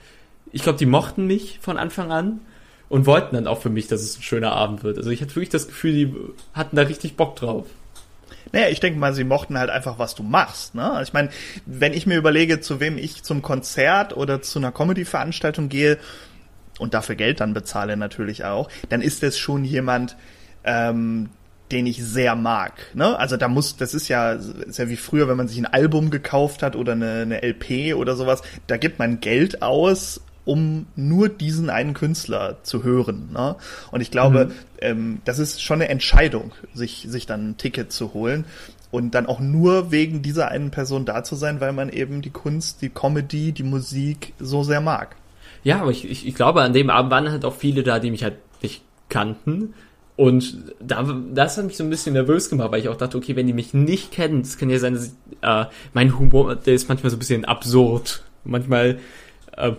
ich 0.52 0.62
glaube, 0.62 0.78
die 0.78 0.86
mochten 0.86 1.26
mich 1.26 1.58
von 1.60 1.78
Anfang 1.78 2.12
an 2.12 2.40
und 2.88 3.06
wollten 3.06 3.34
dann 3.34 3.46
auch 3.46 3.60
für 3.60 3.70
mich, 3.70 3.88
dass 3.88 4.02
es 4.02 4.18
ein 4.18 4.22
schöner 4.22 4.52
Abend 4.52 4.84
wird. 4.84 4.98
Also 4.98 5.10
ich 5.10 5.20
hatte 5.20 5.30
wirklich 5.34 5.48
das 5.48 5.66
Gefühl, 5.66 5.92
die 5.92 6.14
hatten 6.54 6.76
da 6.76 6.82
richtig 6.82 7.16
Bock 7.16 7.36
drauf. 7.36 7.66
Naja, 8.52 8.68
ich 8.68 8.80
denke 8.80 8.98
mal, 8.98 9.12
sie 9.12 9.24
mochten 9.24 9.58
halt 9.58 9.70
einfach, 9.70 9.98
was 9.98 10.14
du 10.14 10.22
machst. 10.22 10.74
Ne? 10.74 10.88
Also 10.88 11.08
ich 11.08 11.12
meine, 11.12 11.30
wenn 11.66 11.92
ich 11.92 12.06
mir 12.06 12.16
überlege, 12.16 12.60
zu 12.60 12.78
wem 12.80 12.96
ich 12.96 13.22
zum 13.22 13.42
Konzert 13.42 14.16
oder 14.16 14.40
zu 14.40 14.58
einer 14.58 14.70
Comedy-Veranstaltung 14.70 15.68
gehe 15.68 15.98
und 16.78 16.94
dafür 16.94 17.16
Geld 17.16 17.40
dann 17.40 17.54
bezahle 17.54 17.96
natürlich 17.96 18.44
auch, 18.44 18.68
dann 18.88 19.02
ist 19.02 19.22
es 19.24 19.36
schon 19.36 19.64
jemand, 19.64 20.16
ähm, 20.64 21.30
den 21.72 21.86
ich 21.86 22.04
sehr 22.04 22.36
mag. 22.36 22.74
Ne? 22.94 23.18
Also 23.18 23.36
da 23.36 23.48
muss, 23.48 23.76
das 23.76 23.94
ist 23.94 24.06
ja, 24.06 24.32
ist 24.32 24.78
ja 24.78 24.88
wie 24.88 24.96
früher, 24.96 25.28
wenn 25.28 25.36
man 25.36 25.48
sich 25.48 25.58
ein 25.58 25.66
Album 25.66 26.10
gekauft 26.10 26.62
hat 26.62 26.76
oder 26.76 26.92
eine, 26.92 27.22
eine 27.22 27.42
LP 27.42 27.96
oder 27.96 28.14
sowas, 28.14 28.42
da 28.68 28.76
gibt 28.76 29.00
man 29.00 29.18
Geld 29.18 29.62
aus, 29.62 30.20
um 30.46 30.86
nur 30.96 31.28
diesen 31.28 31.68
einen 31.68 31.92
Künstler 31.92 32.56
zu 32.62 32.82
hören. 32.82 33.28
Ne? 33.34 33.56
Und 33.90 34.00
ich 34.00 34.10
glaube, 34.10 34.46
mhm. 34.46 34.52
ähm, 34.80 35.18
das 35.26 35.38
ist 35.38 35.62
schon 35.62 35.82
eine 35.82 35.90
Entscheidung, 35.90 36.52
sich, 36.72 37.04
sich 37.08 37.26
dann 37.26 37.50
ein 37.50 37.56
Ticket 37.58 37.92
zu 37.92 38.14
holen 38.14 38.46
und 38.90 39.14
dann 39.14 39.26
auch 39.26 39.40
nur 39.40 39.90
wegen 39.90 40.22
dieser 40.22 40.48
einen 40.48 40.70
Person 40.70 41.04
da 41.04 41.22
zu 41.22 41.34
sein, 41.34 41.60
weil 41.60 41.72
man 41.72 41.90
eben 41.90 42.22
die 42.22 42.30
Kunst, 42.30 42.80
die 42.80 42.88
Comedy, 42.88 43.52
die 43.52 43.64
Musik 43.64 44.32
so 44.38 44.62
sehr 44.62 44.80
mag. 44.80 45.16
Ja, 45.64 45.80
aber 45.82 45.90
ich, 45.90 46.08
ich, 46.08 46.26
ich 46.26 46.34
glaube, 46.34 46.62
an 46.62 46.72
dem 46.72 46.88
Abend 46.88 47.10
waren 47.10 47.30
halt 47.30 47.44
auch 47.44 47.54
viele 47.54 47.82
da, 47.82 47.98
die 47.98 48.10
mich 48.10 48.22
halt 48.22 48.36
nicht 48.62 48.82
kannten 49.08 49.74
und 50.16 50.56
da, 50.80 51.04
das 51.34 51.58
hat 51.58 51.66
mich 51.66 51.76
so 51.76 51.84
ein 51.84 51.90
bisschen 51.90 52.14
nervös 52.14 52.48
gemacht, 52.48 52.72
weil 52.72 52.80
ich 52.80 52.88
auch 52.88 52.96
dachte, 52.96 53.18
okay, 53.18 53.36
wenn 53.36 53.46
die 53.46 53.52
mich 53.52 53.74
nicht 53.74 54.12
kennen, 54.12 54.40
es 54.40 54.56
kann 54.56 54.70
ja 54.70 54.78
sein, 54.78 54.94
dass 54.94 55.06
ich, 55.06 55.12
äh, 55.42 55.66
mein 55.92 56.18
Humor, 56.18 56.56
der 56.56 56.74
ist 56.74 56.88
manchmal 56.88 57.10
so 57.10 57.16
ein 57.16 57.18
bisschen 57.18 57.44
absurd. 57.44 58.24
Manchmal 58.42 58.98
äh, 59.56 59.72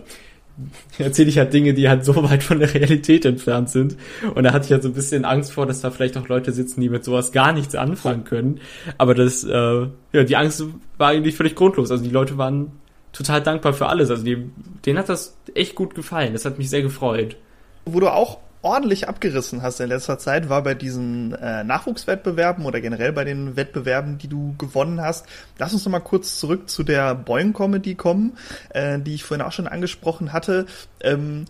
erzähle 0.98 1.28
ich 1.28 1.38
halt 1.38 1.52
Dinge, 1.52 1.74
die 1.74 1.88
halt 1.88 2.04
so 2.04 2.14
weit 2.22 2.42
von 2.42 2.58
der 2.58 2.72
Realität 2.72 3.24
entfernt 3.24 3.70
sind. 3.70 3.96
Und 4.34 4.44
da 4.44 4.52
hatte 4.52 4.66
ich 4.66 4.72
halt 4.72 4.82
so 4.82 4.88
ein 4.88 4.94
bisschen 4.94 5.24
Angst 5.24 5.52
vor, 5.52 5.66
dass 5.66 5.80
da 5.80 5.90
vielleicht 5.90 6.16
auch 6.16 6.28
Leute 6.28 6.52
sitzen, 6.52 6.80
die 6.80 6.88
mit 6.88 7.04
sowas 7.04 7.32
gar 7.32 7.52
nichts 7.52 7.74
anfangen 7.74 8.24
können. 8.24 8.60
Aber 8.96 9.14
das, 9.14 9.44
äh, 9.44 9.86
ja, 10.12 10.24
die 10.24 10.36
Angst 10.36 10.64
war 10.96 11.08
eigentlich 11.08 11.36
völlig 11.36 11.54
grundlos. 11.54 11.90
Also 11.90 12.04
die 12.04 12.10
Leute 12.10 12.38
waren 12.38 12.72
total 13.12 13.42
dankbar 13.42 13.72
für 13.72 13.86
alles. 13.86 14.10
Also 14.10 14.24
die, 14.24 14.50
denen 14.84 14.98
hat 14.98 15.08
das 15.08 15.36
echt 15.54 15.74
gut 15.74 15.94
gefallen. 15.94 16.32
Das 16.32 16.44
hat 16.44 16.58
mich 16.58 16.70
sehr 16.70 16.82
gefreut. 16.82 17.36
Wo 17.84 18.00
du 18.00 18.08
auch 18.12 18.38
ordentlich 18.62 19.08
abgerissen 19.08 19.62
hast 19.62 19.80
in 19.80 19.88
letzter 19.88 20.18
Zeit, 20.18 20.48
war 20.48 20.62
bei 20.62 20.74
diesen 20.74 21.34
äh, 21.34 21.64
Nachwuchswettbewerben 21.64 22.64
oder 22.64 22.80
generell 22.80 23.12
bei 23.12 23.24
den 23.24 23.56
Wettbewerben, 23.56 24.18
die 24.18 24.28
du 24.28 24.54
gewonnen 24.58 25.00
hast. 25.00 25.26
Lass 25.58 25.72
uns 25.72 25.84
noch 25.84 25.92
mal 25.92 26.00
kurz 26.00 26.38
zurück 26.38 26.68
zu 26.68 26.82
der 26.82 27.14
Boing 27.14 27.52
Comedy 27.52 27.94
kommen, 27.94 28.36
äh, 28.70 28.98
die 28.98 29.14
ich 29.14 29.24
vorhin 29.24 29.44
auch 29.44 29.52
schon 29.52 29.68
angesprochen 29.68 30.32
hatte. 30.32 30.66
Ähm, 31.00 31.44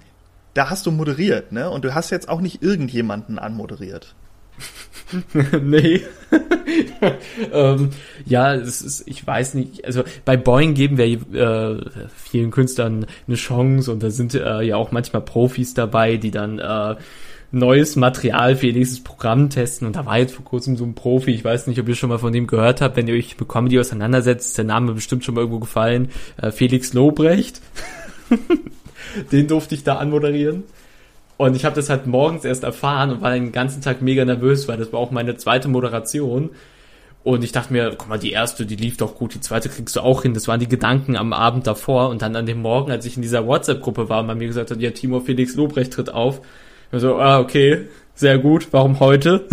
da 0.55 0.71
hast 0.71 0.87
du 0.87 0.91
moderiert, 0.91 1.53
ne? 1.53 1.71
Und 1.71 1.85
du 1.85 1.95
hast 1.95 2.11
jetzt 2.11 2.29
auch 2.29 2.41
nicht 2.41 2.63
irgendjemanden 2.63 3.39
anmoderiert. 3.39 4.15
nee. 5.63 6.03
ähm, 7.53 7.91
ja, 8.27 8.55
es 8.55 8.83
ist, 8.83 9.05
ich 9.07 9.27
weiß 9.27 9.55
nicht, 9.55 9.85
also 9.85 10.05
bei 10.25 10.37
Boeing 10.37 10.75
geben 10.75 10.99
wir 10.99 11.07
äh, 11.07 11.85
vielen 12.15 12.51
Künstlern 12.51 13.07
eine 13.27 13.37
Chance 13.37 13.91
und 13.91 14.03
da 14.03 14.11
sind 14.11 14.35
äh, 14.35 14.63
ja 14.63 14.77
auch 14.77 14.93
manchmal 14.93 15.23
Profis 15.23 15.75
dabei, 15.75 16.17
die 16.17 16.31
dann 16.31 16.59
äh, 16.59 16.97
neues 17.51 17.97
Material 17.97 18.57
für 18.57 18.67
ihr 18.67 18.75
nächstes 18.75 19.03
Programm 19.03 19.49
testen 19.49 19.87
und 19.87 19.97
da 19.97 20.05
war 20.05 20.19
jetzt 20.19 20.35
vor 20.35 20.45
kurzem 20.45 20.77
so 20.77 20.85
ein 20.85 20.95
Profi, 20.95 21.31
ich 21.31 21.45
weiß 21.45 21.67
nicht, 21.67 21.81
ob 21.81 21.89
ihr 21.89 21.95
schon 21.95 22.11
mal 22.11 22.19
von 22.19 22.33
dem 22.33 22.47
gehört 22.47 22.83
habt, 22.83 22.97
wenn 22.97 23.09
ihr 23.09 23.15
euch 23.15 23.39
mit 23.41 23.49
Comedy 23.49 23.81
auseinandersetzt, 23.81 24.49
ist 24.49 24.59
der 24.59 24.67
Name 24.67 24.93
bestimmt 24.93 25.25
schon 25.25 25.35
mal 25.35 25.41
irgendwo 25.41 25.61
gefallen, 25.61 26.11
äh, 26.37 26.51
Felix 26.51 26.93
Lobrecht. 26.93 27.63
Den 29.33 29.49
durfte 29.49 29.75
ich 29.75 29.85
da 29.85 29.97
anmoderieren. 29.97 30.65
Und 31.39 31.55
ich 31.55 31.65
habe 31.65 31.77
das 31.77 31.89
halt 31.89 32.07
morgens 32.07 32.45
erst 32.45 32.65
erfahren 32.65 33.11
und 33.11 33.23
war 33.23 33.31
den 33.31 33.53
ganzen 33.53 33.81
Tag 33.81 34.03
mega 34.03 34.25
nervös, 34.25 34.67
weil 34.67 34.77
das 34.77 34.93
war 34.93 34.99
auch 34.99 35.13
meine 35.13 35.37
zweite 35.37 35.69
Moderation. 35.69 36.51
Und 37.23 37.45
ich 37.45 37.53
dachte 37.53 37.73
mir, 37.73 37.95
guck 37.97 38.09
mal, 38.09 38.19
die 38.19 38.33
erste, 38.33 38.67
die 38.67 38.75
lief 38.75 38.97
doch 38.97 39.15
gut, 39.15 39.35
die 39.35 39.41
zweite 39.41 39.69
kriegst 39.69 39.95
du 39.95 40.01
auch 40.01 40.23
hin. 40.23 40.35
Das 40.35 40.49
waren 40.49 40.59
die 40.59 40.69
Gedanken 40.69 41.17
am 41.17 41.33
Abend 41.33 41.69
davor. 41.69 42.09
Und 42.09 42.23
dann 42.23 42.35
an 42.35 42.45
dem 42.45 42.61
Morgen, 42.61 42.91
als 42.91 43.07
ich 43.07 43.15
in 43.15 43.23
dieser 43.23 43.47
WhatsApp-Gruppe 43.47 44.09
war 44.09 44.21
und 44.21 44.27
man 44.27 44.39
mir 44.39 44.49
gesagt 44.49 44.73
hat, 44.73 44.81
ja, 44.81 44.91
Timo 44.91 45.21
Felix 45.21 45.55
Lobrecht 45.55 45.93
tritt 45.93 46.11
auf. 46.11 46.41
Ich 46.91 47.01
so, 47.01 47.17
ah, 47.17 47.39
okay, 47.39 47.87
sehr 48.15 48.39
gut, 48.39 48.69
warum 48.73 48.99
heute? 48.99 49.47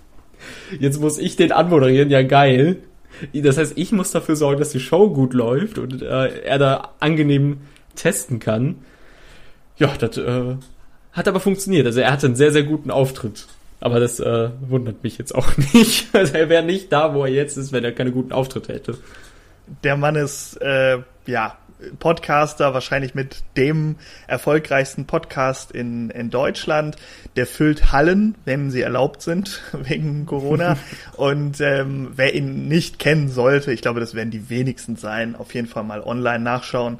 Jetzt 0.80 1.00
muss 1.00 1.18
ich 1.18 1.36
den 1.36 1.52
anmoderieren, 1.52 2.10
ja 2.10 2.22
geil. 2.22 2.78
Das 3.32 3.58
heißt, 3.58 3.74
ich 3.76 3.92
muss 3.92 4.10
dafür 4.10 4.34
sorgen, 4.34 4.58
dass 4.58 4.70
die 4.70 4.80
Show 4.80 5.10
gut 5.10 5.34
läuft 5.34 5.78
und 5.78 6.02
äh, 6.02 6.40
er 6.40 6.58
da 6.58 6.90
angenehm 6.98 7.58
testen 7.94 8.40
kann. 8.40 8.78
Ja, 9.76 9.92
das 9.98 10.16
äh, 10.16 10.56
hat 11.16 11.26
aber 11.26 11.40
funktioniert. 11.40 11.86
Also 11.86 12.00
er 12.00 12.12
hatte 12.12 12.26
einen 12.26 12.36
sehr, 12.36 12.52
sehr 12.52 12.62
guten 12.62 12.90
Auftritt. 12.90 13.46
Aber 13.80 14.00
das 14.00 14.20
äh, 14.20 14.50
wundert 14.60 15.02
mich 15.02 15.18
jetzt 15.18 15.34
auch 15.34 15.56
nicht. 15.74 16.14
Also 16.14 16.34
er 16.34 16.48
wäre 16.48 16.62
nicht 16.62 16.92
da, 16.92 17.14
wo 17.14 17.24
er 17.24 17.32
jetzt 17.32 17.56
ist, 17.56 17.72
wenn 17.72 17.84
er 17.84 17.92
keine 17.92 18.12
guten 18.12 18.32
Auftritte 18.32 18.72
hätte. 18.72 18.98
Der 19.82 19.96
Mann 19.96 20.14
ist, 20.14 20.60
äh, 20.60 20.98
ja, 21.26 21.58
Podcaster, 21.98 22.72
wahrscheinlich 22.72 23.14
mit 23.14 23.42
dem 23.56 23.96
erfolgreichsten 24.26 25.06
Podcast 25.06 25.72
in, 25.72 26.08
in 26.10 26.30
Deutschland. 26.30 26.96
Der 27.36 27.46
füllt 27.46 27.92
Hallen, 27.92 28.34
wenn 28.44 28.70
sie 28.70 28.80
erlaubt 28.80 29.22
sind, 29.22 29.62
wegen 29.72 30.26
Corona. 30.26 30.76
Und 31.16 31.60
ähm, 31.60 32.12
wer 32.14 32.34
ihn 32.34 32.68
nicht 32.68 32.98
kennen 32.98 33.28
sollte, 33.28 33.72
ich 33.72 33.82
glaube, 33.82 34.00
das 34.00 34.14
werden 34.14 34.30
die 34.30 34.48
wenigsten 34.48 34.96
sein, 34.96 35.36
auf 35.36 35.54
jeden 35.54 35.68
Fall 35.68 35.84
mal 35.84 36.02
online 36.02 36.44
nachschauen 36.44 36.98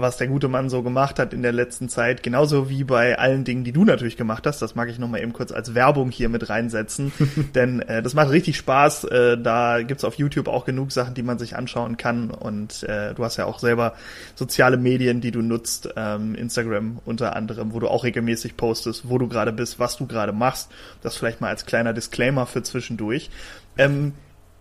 was 0.00 0.16
der 0.16 0.28
gute 0.28 0.48
Mann 0.48 0.70
so 0.70 0.82
gemacht 0.82 1.18
hat 1.18 1.32
in 1.34 1.42
der 1.42 1.52
letzten 1.52 1.88
Zeit. 1.88 2.22
Genauso 2.22 2.68
wie 2.68 2.84
bei 2.84 3.18
allen 3.18 3.44
Dingen, 3.44 3.64
die 3.64 3.72
du 3.72 3.84
natürlich 3.84 4.16
gemacht 4.16 4.46
hast. 4.46 4.62
Das 4.62 4.74
mag 4.74 4.88
ich 4.88 4.98
nochmal 4.98 5.22
eben 5.22 5.32
kurz 5.32 5.52
als 5.52 5.74
Werbung 5.74 6.10
hier 6.10 6.28
mit 6.28 6.48
reinsetzen. 6.48 7.12
Denn 7.54 7.80
äh, 7.80 8.02
das 8.02 8.14
macht 8.14 8.30
richtig 8.30 8.56
Spaß. 8.56 9.04
Äh, 9.04 9.38
da 9.38 9.82
gibt's 9.82 10.04
auf 10.04 10.14
YouTube 10.14 10.48
auch 10.48 10.64
genug 10.64 10.92
Sachen, 10.92 11.14
die 11.14 11.22
man 11.22 11.38
sich 11.38 11.56
anschauen 11.56 11.96
kann. 11.96 12.30
Und 12.30 12.82
äh, 12.84 13.14
du 13.14 13.24
hast 13.24 13.36
ja 13.36 13.46
auch 13.46 13.58
selber 13.58 13.94
soziale 14.34 14.76
Medien, 14.76 15.20
die 15.20 15.30
du 15.30 15.42
nutzt. 15.42 15.88
Ähm, 15.96 16.34
Instagram 16.34 17.00
unter 17.04 17.36
anderem, 17.36 17.72
wo 17.72 17.80
du 17.80 17.88
auch 17.88 18.04
regelmäßig 18.04 18.56
postest, 18.56 19.08
wo 19.08 19.18
du 19.18 19.28
gerade 19.28 19.52
bist, 19.52 19.78
was 19.78 19.96
du 19.96 20.06
gerade 20.06 20.32
machst. 20.32 20.70
Das 21.02 21.16
vielleicht 21.16 21.40
mal 21.40 21.48
als 21.48 21.66
kleiner 21.66 21.92
Disclaimer 21.92 22.46
für 22.46 22.62
zwischendurch. 22.62 23.30
Ähm, 23.76 24.12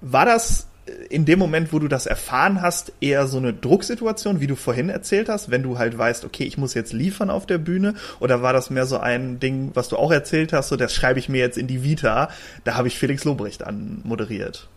war 0.02 0.26
das 0.26 0.68
in 1.10 1.26
dem 1.26 1.40
Moment, 1.40 1.74
wo 1.74 1.80
du 1.80 1.88
das 1.88 2.06
erfahren 2.06 2.62
hast, 2.62 2.94
eher 3.02 3.28
so 3.28 3.38
eine 3.38 3.54
Drucksituation, 3.54 4.40
wie 4.40 4.48
du 4.48 4.56
vorhin 4.56 4.90
erzählt 4.90 5.30
hast, 5.30 5.50
wenn 5.52 5.64
du 5.64 5.78
halt 5.78 5.98
weißt, 5.98 6.26
okay, 6.26 6.44
ich 6.44 6.58
muss 6.58 6.74
jetzt 6.74 6.94
liefern 6.94 7.30
auf 7.30 7.46
der 7.46 7.58
Bühne? 7.58 7.96
Oder 8.20 8.42
war 8.42 8.54
das 8.54 8.70
mehr 8.70 8.86
so 8.86 8.98
ein 8.98 9.40
Ding, 9.40 9.72
was 9.74 9.90
du 9.90 9.98
auch 9.98 10.12
erzählt 10.12 10.54
hast, 10.54 10.70
so 10.70 10.76
das 10.76 10.94
schreibe 10.94 11.20
ich 11.20 11.30
mir 11.30 11.40
jetzt 11.40 11.58
in 11.58 11.68
die 11.68 11.84
Vita, 11.84 12.30
da 12.64 12.76
habe 12.76 12.88
ich 12.88 12.98
Felix 12.98 13.24
Lobrecht 13.24 13.64
anmoderiert? 13.64 14.68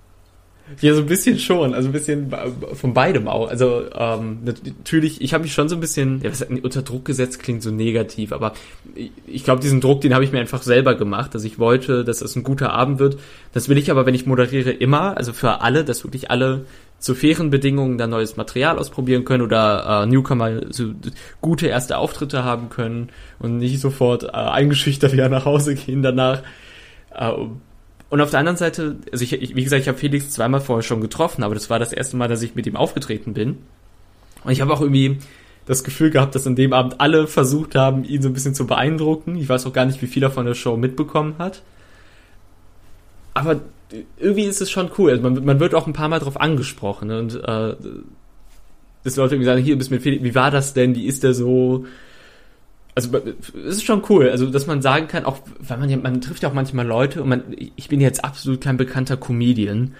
Ja, 0.80 0.94
so 0.94 1.00
ein 1.00 1.06
bisschen 1.06 1.38
schon, 1.38 1.74
also 1.74 1.88
ein 1.88 1.92
bisschen 1.92 2.32
von 2.74 2.94
beidem 2.94 3.28
auch. 3.28 3.48
Also 3.48 3.82
ähm, 3.94 4.38
natürlich, 4.44 5.20
ich 5.20 5.34
habe 5.34 5.42
mich 5.42 5.52
schon 5.52 5.68
so 5.68 5.76
ein 5.76 5.80
bisschen, 5.80 6.20
ja, 6.22 6.30
was, 6.30 6.42
unter 6.42 6.82
Druck 6.82 7.04
gesetzt 7.04 7.42
klingt 7.42 7.62
so 7.62 7.70
negativ, 7.70 8.32
aber 8.32 8.52
ich, 9.26 9.44
glaube, 9.44 9.60
diesen 9.60 9.80
Druck, 9.80 10.00
den 10.00 10.14
habe 10.14 10.24
ich 10.24 10.32
mir 10.32 10.38
einfach 10.38 10.62
selber 10.62 10.94
gemacht, 10.94 11.34
dass 11.34 11.44
ich 11.44 11.58
wollte, 11.58 12.04
dass 12.04 12.22
es 12.22 12.36
ein 12.36 12.42
guter 12.42 12.72
Abend 12.72 12.98
wird. 12.98 13.18
Das 13.52 13.68
will 13.68 13.78
ich 13.78 13.90
aber, 13.90 14.06
wenn 14.06 14.14
ich 14.14 14.26
moderiere, 14.26 14.70
immer, 14.70 15.16
also 15.16 15.32
für 15.32 15.60
alle, 15.60 15.84
dass 15.84 16.04
wirklich 16.04 16.30
alle 16.30 16.64
zu 16.98 17.14
fairen 17.14 17.50
Bedingungen 17.50 17.98
dann 17.98 18.10
neues 18.10 18.36
Material 18.36 18.78
ausprobieren 18.78 19.24
können 19.24 19.42
oder 19.42 20.02
äh, 20.02 20.06
Newcomer 20.06 20.72
so 20.72 20.92
gute 21.40 21.66
erste 21.66 21.96
Auftritte 21.96 22.44
haben 22.44 22.68
können 22.68 23.08
und 23.38 23.56
nicht 23.56 23.80
sofort 23.80 24.24
äh, 24.24 24.28
eingeschüchtert 24.28 25.12
wieder 25.12 25.28
nach 25.28 25.46
Hause 25.46 25.74
gehen 25.74 26.02
danach. 26.02 26.42
Äh, 27.14 27.32
und 28.10 28.20
auf 28.20 28.30
der 28.30 28.40
anderen 28.40 28.56
Seite, 28.56 28.96
also 29.12 29.22
ich, 29.22 29.32
ich 29.32 29.54
wie 29.54 29.62
gesagt, 29.62 29.82
ich 29.82 29.88
habe 29.88 29.96
Felix 29.96 30.30
zweimal 30.30 30.60
vorher 30.60 30.82
schon 30.82 31.00
getroffen, 31.00 31.44
aber 31.44 31.54
das 31.54 31.70
war 31.70 31.78
das 31.78 31.92
erste 31.92 32.16
Mal, 32.16 32.28
dass 32.28 32.42
ich 32.42 32.56
mit 32.56 32.66
ihm 32.66 32.76
aufgetreten 32.76 33.34
bin. 33.34 33.58
Und 34.44 34.50
ich 34.50 34.60
habe 34.60 34.72
auch 34.72 34.80
irgendwie 34.80 35.18
das 35.64 35.84
Gefühl 35.84 36.10
gehabt, 36.10 36.34
dass 36.34 36.46
an 36.46 36.56
dem 36.56 36.72
Abend 36.72 37.00
alle 37.00 37.28
versucht 37.28 37.76
haben, 37.76 38.02
ihn 38.04 38.20
so 38.20 38.28
ein 38.28 38.34
bisschen 38.34 38.54
zu 38.54 38.66
beeindrucken. 38.66 39.36
Ich 39.36 39.48
weiß 39.48 39.64
auch 39.66 39.72
gar 39.72 39.84
nicht, 39.84 40.02
wie 40.02 40.08
viel 40.08 40.24
er 40.24 40.32
von 40.32 40.44
der 40.44 40.54
Show 40.54 40.76
mitbekommen 40.76 41.36
hat. 41.38 41.62
Aber 43.32 43.60
irgendwie 44.18 44.44
ist 44.44 44.60
es 44.60 44.70
schon 44.70 44.90
cool. 44.98 45.10
Also 45.10 45.22
man, 45.22 45.44
man 45.44 45.60
wird 45.60 45.76
auch 45.76 45.86
ein 45.86 45.92
paar 45.92 46.08
Mal 46.08 46.18
drauf 46.18 46.40
angesprochen. 46.40 47.12
Und 47.12 47.36
äh, 47.36 47.76
dass 49.04 49.16
Leute 49.16 49.36
irgendwie 49.36 49.46
sagen, 49.46 49.62
hier, 49.62 49.78
bist 49.78 49.92
mit 49.92 50.02
Felix, 50.02 50.24
wie 50.24 50.34
war 50.34 50.50
das 50.50 50.74
denn? 50.74 50.96
Wie 50.96 51.06
ist 51.06 51.22
der 51.22 51.34
so? 51.34 51.86
Also 52.94 53.16
es 53.16 53.76
ist 53.76 53.84
schon 53.84 54.02
cool, 54.08 54.30
also 54.30 54.46
dass 54.46 54.66
man 54.66 54.82
sagen 54.82 55.06
kann, 55.06 55.24
auch 55.24 55.38
weil 55.60 55.78
man 55.78 55.90
ja, 55.90 55.96
man 55.96 56.20
trifft 56.20 56.42
ja 56.42 56.48
auch 56.48 56.54
manchmal 56.54 56.86
Leute 56.86 57.22
und 57.22 57.28
man, 57.28 57.44
ich 57.56 57.88
bin 57.88 58.00
jetzt 58.00 58.24
absolut 58.24 58.60
kein 58.60 58.76
bekannter 58.76 59.16
Comedian 59.16 59.94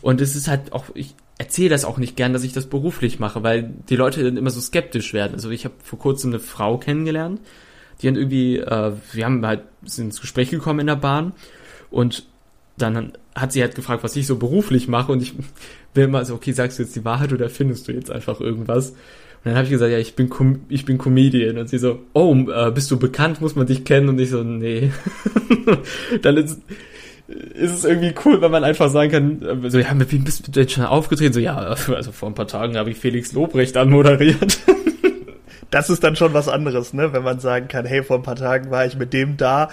und 0.00 0.20
es 0.20 0.34
ist 0.34 0.48
halt 0.48 0.72
auch, 0.72 0.86
ich 0.94 1.14
erzähle 1.38 1.70
das 1.70 1.84
auch 1.84 1.98
nicht 1.98 2.16
gern, 2.16 2.32
dass 2.32 2.44
ich 2.44 2.52
das 2.52 2.66
beruflich 2.66 3.18
mache, 3.18 3.42
weil 3.42 3.72
die 3.88 3.96
Leute 3.96 4.22
dann 4.22 4.36
immer 4.36 4.50
so 4.50 4.60
skeptisch 4.60 5.12
werden. 5.12 5.34
Also 5.34 5.50
ich 5.50 5.64
habe 5.64 5.74
vor 5.82 5.98
kurzem 5.98 6.30
eine 6.30 6.40
Frau 6.40 6.78
kennengelernt, 6.78 7.40
die 8.00 8.06
dann 8.06 8.16
irgendwie, 8.16 8.58
äh, 8.58 8.92
wir 9.12 9.24
haben 9.24 9.44
halt 9.44 9.62
sind 9.84 10.06
ins 10.06 10.20
Gespräch 10.20 10.50
gekommen 10.50 10.80
in 10.80 10.86
der 10.86 10.96
Bahn 10.96 11.32
und 11.90 12.26
dann 12.76 13.12
hat 13.34 13.52
sie 13.52 13.60
halt 13.60 13.74
gefragt, 13.74 14.02
was 14.02 14.16
ich 14.16 14.26
so 14.26 14.36
beruflich 14.36 14.88
mache 14.88 15.12
und 15.12 15.22
ich 15.22 15.34
bin 15.94 16.04
immer 16.04 16.24
so, 16.24 16.34
okay, 16.34 16.52
sagst 16.52 16.78
du 16.78 16.82
jetzt 16.82 16.96
die 16.96 17.04
Wahrheit 17.04 17.32
oder 17.32 17.48
findest 17.48 17.88
du 17.88 17.92
jetzt 17.92 18.10
einfach 18.10 18.40
irgendwas? 18.40 18.94
Und 19.44 19.50
dann 19.50 19.56
habe 19.56 19.64
ich 19.64 19.70
gesagt, 19.70 19.90
ja, 19.90 19.98
ich 19.98 20.14
bin 20.14 20.28
Com 20.28 20.60
ich 20.68 20.84
bin 20.84 20.98
Comedian. 20.98 21.58
Und 21.58 21.68
sie 21.68 21.78
so, 21.78 21.98
oh, 22.12 22.32
äh, 22.32 22.70
bist 22.70 22.90
du 22.92 22.98
bekannt, 22.98 23.40
muss 23.40 23.56
man 23.56 23.66
dich 23.66 23.84
kennen? 23.84 24.08
Und 24.08 24.20
ich 24.20 24.30
so, 24.30 24.44
nee. 24.44 24.92
dann 26.22 26.36
ist, 26.36 26.60
ist 27.26 27.72
es 27.72 27.84
irgendwie 27.84 28.14
cool, 28.24 28.40
wenn 28.40 28.52
man 28.52 28.62
einfach 28.62 28.88
sagen 28.88 29.10
kann, 29.10 29.68
so, 29.68 29.78
ja, 29.78 29.94
mit 29.94 30.12
wem 30.12 30.22
bist 30.22 30.46
du 30.46 30.52
denn 30.52 30.68
schon 30.68 30.84
aufgetreten? 30.84 31.32
So, 31.32 31.40
ja, 31.40 31.56
also 31.56 32.12
vor 32.12 32.28
ein 32.28 32.34
paar 32.34 32.46
Tagen 32.46 32.76
habe 32.76 32.90
ich 32.90 32.98
Felix 32.98 33.32
Lobrecht 33.32 33.76
anmoderiert. 33.76 34.58
Das 35.70 35.88
ist 35.88 36.04
dann 36.04 36.16
schon 36.16 36.34
was 36.34 36.50
anderes, 36.50 36.92
ne? 36.92 37.14
Wenn 37.14 37.22
man 37.22 37.40
sagen 37.40 37.66
kann, 37.66 37.86
hey, 37.86 38.02
vor 38.02 38.18
ein 38.18 38.22
paar 38.22 38.36
Tagen 38.36 38.70
war 38.70 38.84
ich 38.84 38.98
mit 38.98 39.14
dem 39.14 39.38
da, 39.38 39.70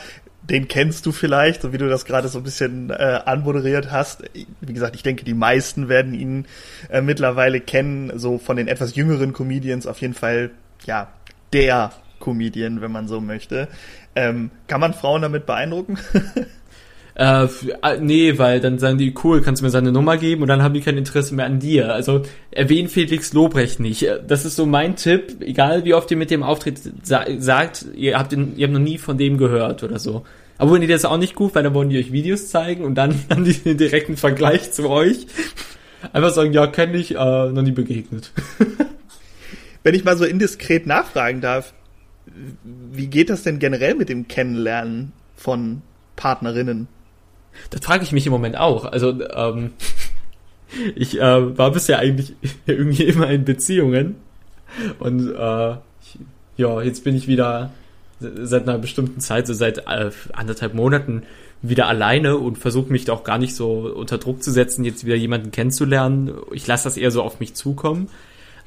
den 0.50 0.68
kennst 0.68 1.06
du 1.06 1.12
vielleicht, 1.12 1.62
so 1.62 1.74
wie 1.74 1.78
du 1.78 1.88
das 1.88 2.06
gerade 2.06 2.28
so 2.28 2.40
ein 2.40 2.44
bisschen 2.44 2.90
äh, 2.90 3.20
anmoderiert 3.26 3.92
hast. 3.92 4.24
Wie 4.62 4.74
gesagt, 4.74 4.96
ich 4.96 5.04
denke, 5.04 5.24
die 5.24 5.34
meisten 5.34 5.90
werden 5.90 6.14
ihn 6.14 6.46
äh, 6.90 7.02
mittlerweile 7.02 7.60
kennen, 7.60 8.12
so 8.18 8.38
von 8.38 8.58
den 8.58 8.68
etwas 8.68 8.96
jüngeren 8.96 9.34
Comedians 9.34 9.88
auf 9.88 10.02
jeden 10.02 10.14
Fall, 10.14 10.52
ja, 10.86 11.10
der 11.54 11.92
Comedian, 12.20 12.82
wenn 12.82 12.92
man 12.92 13.08
so 13.08 13.22
möchte. 13.22 13.68
Ähm, 14.16 14.52
kann 14.68 14.82
man 14.82 14.94
Frauen 14.94 15.22
damit 15.22 15.46
beeindrucken? 15.46 15.98
Äh, 17.20 17.50
äh, 17.82 18.00
nee, 18.00 18.38
weil 18.38 18.62
dann 18.62 18.80
sagen 18.80 18.98
die, 18.98 19.14
cool, 19.26 19.42
kannst 19.42 19.62
du 19.62 19.66
mir 19.66 19.72
seine 19.72 19.92
Nummer 19.92 20.16
geben 20.16 20.42
und 20.42 20.48
dann 20.48 20.64
haben 20.64 20.74
die 20.74 20.80
kein 20.80 20.96
Interesse 20.96 21.36
mehr 21.36 21.48
an 21.48 21.60
dir. 21.60 21.94
Also 21.94 22.22
erwähnen 22.50 22.88
Felix 22.88 23.34
Lobrecht 23.34 23.82
nicht. 23.82 24.04
Äh, 24.04 24.22
das 24.26 24.46
ist 24.46 24.56
so 24.56 24.66
mein 24.66 24.96
Tipp, 24.96 25.42
egal 25.42 25.84
wie 25.84 25.94
oft 25.94 26.10
ihr 26.12 26.16
mit 26.16 26.32
dem 26.32 26.44
auftritt, 26.44 26.80
sa 27.04 27.26
sagt, 27.38 27.88
ihr 27.94 28.18
habt, 28.18 28.32
den, 28.32 28.56
ihr 28.56 28.68
habt 28.68 28.74
noch 28.74 28.80
nie 28.80 28.98
von 28.98 29.18
dem 29.18 29.38
gehört 29.38 29.84
oder 29.84 30.00
so. 30.00 30.24
Aber 30.58 30.72
wenn 30.72 30.82
ihr 30.82 30.88
das 30.88 31.04
auch 31.04 31.18
nicht 31.18 31.36
gut, 31.36 31.56
weil 31.56 31.64
dann 31.64 31.74
wollen 31.74 31.90
die 31.90 31.98
euch 31.98 32.14
Videos 32.14 32.48
zeigen 32.48 32.86
und 32.86 32.96
dann 32.96 33.14
haben 33.30 33.44
die 33.44 33.52
den 33.52 33.78
direkten 33.78 34.16
Vergleich 34.16 34.72
zu 34.72 34.90
euch. 34.90 35.28
Einfach 36.14 36.30
sagen, 36.30 36.54
ja, 36.54 36.68
kenne 36.68 36.96
ich, 36.96 37.16
äh, 37.16 37.18
noch 37.18 37.64
nie 37.64 37.74
begegnet. 37.74 38.32
wenn 39.84 39.94
ich 39.94 40.06
mal 40.06 40.16
so 40.16 40.24
indiskret 40.24 40.88
nachfragen 40.88 41.42
darf, 41.42 41.74
wie 42.94 43.08
geht 43.08 43.30
das 43.30 43.44
denn 43.44 43.60
generell 43.60 43.96
mit 43.96 44.08
dem 44.08 44.30
Kennenlernen 44.30 45.12
von 45.36 45.82
Partnerinnen? 46.16 46.88
Das 47.70 47.82
frage 47.82 48.04
ich 48.04 48.12
mich 48.12 48.26
im 48.26 48.32
Moment 48.32 48.58
auch. 48.58 48.86
Also, 48.86 49.10
ähm, 49.34 49.72
ich 50.96 51.20
äh, 51.20 51.58
war 51.58 51.72
bisher 51.72 52.00
eigentlich 52.00 52.34
irgendwie 52.66 53.04
immer 53.04 53.30
in 53.30 53.46
Beziehungen. 53.46 54.16
Und 55.00 55.34
äh, 55.34 55.72
ich, 55.72 56.20
ja, 56.58 56.82
jetzt 56.82 57.04
bin 57.04 57.16
ich 57.16 57.28
wieder 57.28 57.72
seit 58.20 58.68
einer 58.68 58.78
bestimmten 58.78 59.22
Zeit, 59.22 59.48
so 59.48 59.54
seit 59.54 59.80
äh, 59.88 60.12
anderthalb 60.34 60.74
Monaten, 60.74 61.24
wieder 61.62 61.88
alleine 61.88 62.38
und 62.38 62.58
versuche 62.58 62.92
mich 62.92 63.06
da 63.06 63.14
auch 63.14 63.24
gar 63.24 63.38
nicht 63.38 63.56
so 63.56 63.94
unter 63.94 64.18
Druck 64.18 64.44
zu 64.44 64.52
setzen, 64.52 64.86
jetzt 64.86 65.06
wieder 65.06 65.16
jemanden 65.16 65.52
kennenzulernen. 65.52 66.34
Ich 66.54 66.66
lasse 66.68 66.86
das 66.86 66.98
eher 66.98 67.12
so 67.12 67.22
auf 67.22 67.40
mich 67.40 67.54
zukommen. 67.54 68.10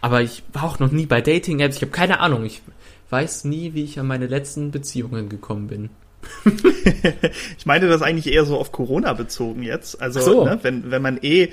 Aber 0.00 0.20
ich 0.20 0.42
war 0.52 0.64
auch 0.64 0.78
noch 0.78 0.90
nie 0.90 1.06
bei 1.06 1.20
Dating-Apps. 1.20 1.76
Ich 1.76 1.82
habe 1.82 1.92
keine 1.92 2.20
Ahnung. 2.20 2.44
Ich 2.44 2.60
weiß 3.10 3.44
nie, 3.44 3.72
wie 3.74 3.84
ich 3.84 4.00
an 4.00 4.06
meine 4.06 4.26
letzten 4.26 4.70
Beziehungen 4.72 5.28
gekommen 5.28 5.68
bin. 5.68 5.90
ich 7.58 7.66
meine 7.66 7.88
das 7.88 8.02
eigentlich 8.02 8.32
eher 8.32 8.44
so 8.44 8.58
auf 8.58 8.72
Corona 8.72 9.12
bezogen 9.12 9.62
jetzt. 9.62 10.00
Also, 10.00 10.20
so. 10.20 10.44
ne, 10.44 10.58
wenn, 10.62 10.90
wenn 10.90 11.02
man 11.02 11.18
eh 11.22 11.50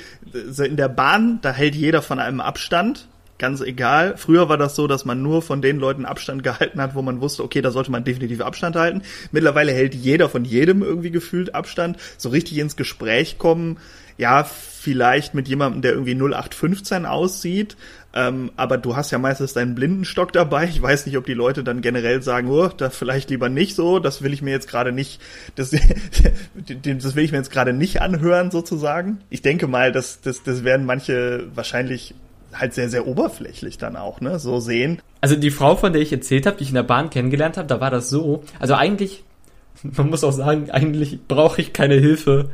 so 0.50 0.64
in 0.64 0.78
der 0.78 0.90
Bahn, 0.90 1.40
da 1.42 1.52
hält 1.52 1.76
jeder 1.76 2.02
von 2.02 2.20
einem 2.20 2.42
Abstand. 2.42 3.08
Ganz 3.38 3.62
egal. 3.62 4.18
Früher 4.18 4.50
war 4.50 4.58
das 4.58 4.76
so, 4.76 4.86
dass 4.86 5.06
man 5.06 5.22
nur 5.22 5.42
von 5.42 5.62
den 5.62 5.80
Leuten 5.80 6.06
Abstand 6.06 6.44
gehalten 6.44 6.82
hat, 6.82 6.96
wo 6.96 7.02
man 7.02 7.22
wusste, 7.22 7.44
okay, 7.44 7.62
da 7.62 7.72
sollte 7.72 7.92
man 7.92 8.04
definitiv 8.04 8.42
Abstand 8.42 8.76
halten. 8.76 9.02
Mittlerweile 9.32 9.72
hält 9.72 9.96
jeder 9.96 10.28
von 10.30 10.44
jedem 10.46 10.84
irgendwie 10.84 11.12
gefühlt 11.12 11.56
Abstand. 11.56 11.98
So 12.18 12.30
richtig 12.30 12.58
ins 12.58 12.76
Gespräch 12.76 13.38
kommen, 13.38 13.78
ja, 14.18 14.44
vielleicht 14.44 15.34
mit 15.34 15.48
jemandem, 15.48 15.82
der 15.82 15.94
irgendwie 15.94 16.16
0815 16.16 17.06
aussieht, 17.06 17.78
ähm, 18.14 18.52
aber 18.56 18.78
du 18.78 18.96
hast 18.96 19.12
ja 19.12 19.20
meistens 19.20 19.54
deinen 19.54 19.76
Blindenstock 19.76 20.34
dabei. 20.34 20.66
Ich 20.66 20.82
weiß 20.82 21.06
nicht, 21.06 21.18
ob 21.18 21.26
die 21.26 21.34
Leute 21.34 21.64
dann 21.64 21.82
generell 21.82 22.24
sagen, 22.24 22.50
oh, 22.50 22.68
da 22.68 22.90
vielleicht 22.90 23.30
lieber 23.30 23.50
nicht 23.50 23.76
so. 23.76 24.00
Das 24.00 24.24
will 24.24 24.34
ich 24.34 24.42
mir 24.42 24.52
jetzt 24.52 24.68
gerade 24.68 24.92
nicht, 24.92 25.22
das, 25.56 25.70
das 26.56 27.16
will 27.16 27.24
ich 27.24 27.32
mir 27.32 27.38
jetzt 27.38 27.52
gerade 27.52 27.74
nicht 27.74 28.02
anhören 28.02 28.50
sozusagen. 28.50 29.20
Ich 29.30 29.42
denke 29.42 29.68
mal, 29.68 29.92
dass 29.92 30.22
das, 30.22 30.42
das 30.42 30.64
werden 30.64 30.86
manche 30.86 31.46
wahrscheinlich 31.54 32.16
halt 32.52 32.74
sehr, 32.74 32.90
sehr 32.90 33.06
oberflächlich 33.06 33.78
dann 33.78 33.96
auch, 33.96 34.22
ne, 34.22 34.40
so 34.40 34.60
sehen. 34.60 35.02
Also 35.22 35.36
die 35.36 35.52
Frau, 35.52 35.76
von 35.76 35.94
der 35.94 36.02
ich 36.02 36.12
erzählt 36.12 36.48
habe, 36.48 36.58
die 36.58 36.64
ich 36.64 36.70
in 36.70 36.76
der 36.76 36.84
Bahn 36.84 37.12
kennengelernt 37.12 37.58
habe, 37.58 37.68
da 37.68 37.80
war 37.80 37.92
das 37.92 38.10
so. 38.10 38.44
Also 38.60 38.74
eigentlich, 38.74 39.24
man 39.84 40.10
muss 40.10 40.24
auch 40.24 40.32
sagen, 40.32 40.72
eigentlich 40.72 41.20
brauche 41.28 41.62
ich 41.62 41.74
keine 41.74 41.96
Hilfe, 41.96 42.50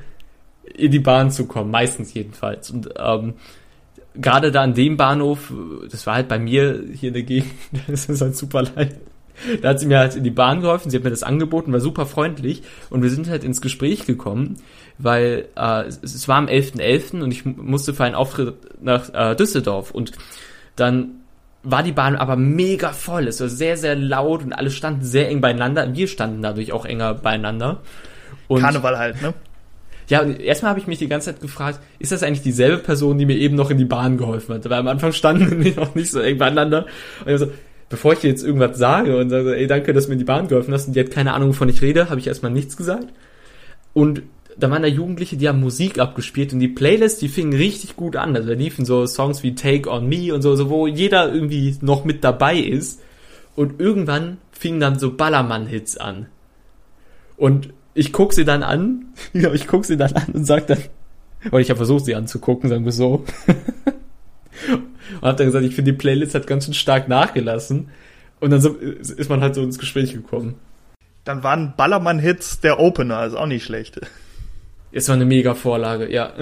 in 0.63 0.91
die 0.91 0.99
Bahn 0.99 1.31
zu 1.31 1.45
kommen, 1.45 1.71
meistens 1.71 2.13
jedenfalls. 2.13 2.69
Und 2.71 2.89
ähm, 2.97 3.35
gerade 4.19 4.51
da 4.51 4.61
an 4.61 4.73
dem 4.73 4.97
Bahnhof, 4.97 5.51
das 5.89 6.05
war 6.07 6.15
halt 6.15 6.27
bei 6.27 6.39
mir 6.39 6.83
hier 6.93 7.09
in 7.09 7.13
der 7.13 7.23
Gegend, 7.23 7.51
das 7.87 8.07
ist 8.07 8.21
halt 8.21 8.35
super 8.35 8.63
leid. 8.63 8.97
Da 9.61 9.69
hat 9.69 9.81
sie 9.81 9.85
mir 9.85 9.99
halt 9.99 10.15
in 10.15 10.23
die 10.23 10.31
Bahn 10.31 10.61
geholfen, 10.61 10.89
sie 10.89 10.97
hat 10.97 11.03
mir 11.03 11.09
das 11.09 11.23
angeboten, 11.23 11.73
war 11.73 11.81
super 11.81 12.05
freundlich 12.05 12.63
und 12.89 13.03
wir 13.03 13.09
sind 13.09 13.29
halt 13.29 13.43
ins 13.43 13.59
Gespräch 13.59 14.05
gekommen, 14.05 14.59
weil 14.97 15.49
äh, 15.57 15.83
es, 15.87 16.27
war 16.29 16.37
am 16.37 16.47
11.11. 16.47 16.79
.11. 16.79 17.21
und 17.21 17.31
ich 17.31 17.45
musste 17.45 17.93
für 17.93 18.05
einen 18.05 18.15
Auftritt 18.15 18.55
nach 18.81 19.13
äh, 19.13 19.35
Düsseldorf 19.35 19.91
und 19.91 20.13
dann 20.77 21.21
war 21.63 21.83
die 21.83 21.91
Bahn 21.91 22.15
aber 22.15 22.37
mega 22.37 22.93
voll, 22.93 23.27
es 23.27 23.41
war 23.41 23.49
sehr, 23.49 23.75
sehr 23.75 23.95
laut 23.95 24.43
und 24.43 24.53
alle 24.53 24.71
standen 24.71 25.03
sehr 25.03 25.27
eng 25.29 25.41
beieinander, 25.41 25.93
wir 25.93 26.07
standen 26.07 26.41
dadurch 26.41 26.71
auch 26.71 26.85
enger 26.85 27.15
beieinander. 27.15 27.81
Und 28.47 28.61
Karneval 28.61 28.97
halt, 28.97 29.21
ne? 29.21 29.33
Ja, 30.09 30.21
und 30.21 30.39
erstmal 30.39 30.71
habe 30.71 30.79
ich 30.79 30.87
mich 30.87 30.99
die 30.99 31.07
ganze 31.07 31.31
Zeit 31.31 31.41
gefragt, 31.41 31.79
ist 31.99 32.11
das 32.11 32.23
eigentlich 32.23 32.43
dieselbe 32.43 32.77
Person, 32.77 33.17
die 33.17 33.25
mir 33.25 33.37
eben 33.37 33.55
noch 33.55 33.71
in 33.71 33.77
die 33.77 33.85
Bahn 33.85 34.17
geholfen 34.17 34.55
hat? 34.55 34.65
Weil 34.65 34.79
am 34.79 34.87
Anfang 34.87 35.11
standen 35.13 35.63
wir 35.63 35.75
noch 35.75 35.95
nicht 35.95 36.11
so 36.11 36.19
eng 36.19 36.37
beieinander. 36.37 36.85
Und 37.25 37.31
ich 37.31 37.39
so, 37.39 37.47
bevor 37.89 38.13
ich 38.13 38.19
dir 38.19 38.29
jetzt 38.29 38.43
irgendwas 38.43 38.77
sage 38.77 39.17
und 39.17 39.29
sage, 39.29 39.55
ey, 39.55 39.67
danke, 39.67 39.93
dass 39.93 40.05
du 40.05 40.09
mir 40.09 40.13
in 40.13 40.19
die 40.19 40.25
Bahn 40.25 40.47
geholfen 40.47 40.73
hast 40.73 40.87
und 40.87 40.95
die 40.95 40.99
hat 40.99 41.11
keine 41.11 41.33
Ahnung, 41.33 41.49
wovon 41.49 41.69
ich 41.69 41.81
rede, 41.81 42.09
habe 42.09 42.19
ich 42.19 42.27
erstmal 42.27 42.51
nichts 42.51 42.77
gesagt. 42.77 43.07
Und 43.93 44.23
da 44.57 44.71
waren 44.71 44.83
da 44.83 44.87
Jugendliche, 44.87 45.37
die 45.37 45.49
haben 45.49 45.59
Musik 45.59 45.99
abgespielt 45.99 46.53
und 46.53 46.59
die 46.59 46.67
Playlist, 46.67 47.21
die 47.21 47.27
fingen 47.27 47.53
richtig 47.53 47.95
gut 47.95 48.15
an. 48.15 48.35
Also 48.35 48.49
da 48.49 48.55
liefen 48.55 48.85
so 48.85 49.05
Songs 49.05 49.43
wie 49.43 49.55
Take 49.55 49.89
on 49.89 50.07
Me 50.07 50.33
und 50.33 50.41
so, 50.41 50.55
so 50.55 50.69
wo 50.69 50.87
jeder 50.87 51.33
irgendwie 51.33 51.75
noch 51.81 52.05
mit 52.05 52.23
dabei 52.23 52.57
ist. 52.57 53.01
Und 53.55 53.79
irgendwann 53.79 54.37
fingen 54.51 54.79
dann 54.79 54.99
so 54.99 55.13
Ballermann-Hits 55.13 55.97
an. 55.97 56.27
Und 57.37 57.73
ich 57.95 58.13
guck 58.13 58.33
sie 58.33 58.45
dann 58.45 58.61
an, 58.61 59.05
ja, 59.33 59.51
ich 59.51 59.65
guck 59.65 59.85
sie 59.85 59.97
dann 59.97 60.13
an 60.13 60.27
und 60.33 60.45
sag 60.45 60.67
dann, 60.67 60.77
oder 61.47 61.59
ich 61.59 61.69
habe 61.69 61.77
versucht, 61.77 62.05
sie 62.05 62.13
anzugucken, 62.13 62.69
sagen 62.69 62.85
wir 62.85 62.91
so. 62.91 63.25
und 64.67 65.21
hab 65.21 65.37
dann 65.37 65.47
gesagt, 65.47 65.65
ich 65.65 65.73
finde 65.73 65.93
die 65.93 65.97
Playlist 65.97 66.35
hat 66.35 66.45
ganz 66.45 66.65
schön 66.65 66.73
stark 66.73 67.07
nachgelassen. 67.07 67.89
Und 68.39 68.51
dann 68.51 68.61
so, 68.61 68.73
ist 68.75 69.29
man 69.29 69.41
halt 69.41 69.55
so 69.55 69.63
ins 69.63 69.79
Gespräch 69.79 70.13
gekommen. 70.13 70.55
Dann 71.23 71.41
waren 71.41 71.73
Ballermann-Hits 71.75 72.59
der 72.59 72.79
Opener, 72.79 73.25
ist 73.25 73.33
auch 73.33 73.47
nicht 73.47 73.63
schlecht. 73.63 74.01
Es 74.91 75.07
war 75.07 75.15
eine 75.15 75.25
mega 75.25 75.55
Vorlage, 75.55 76.11
ja. 76.11 76.33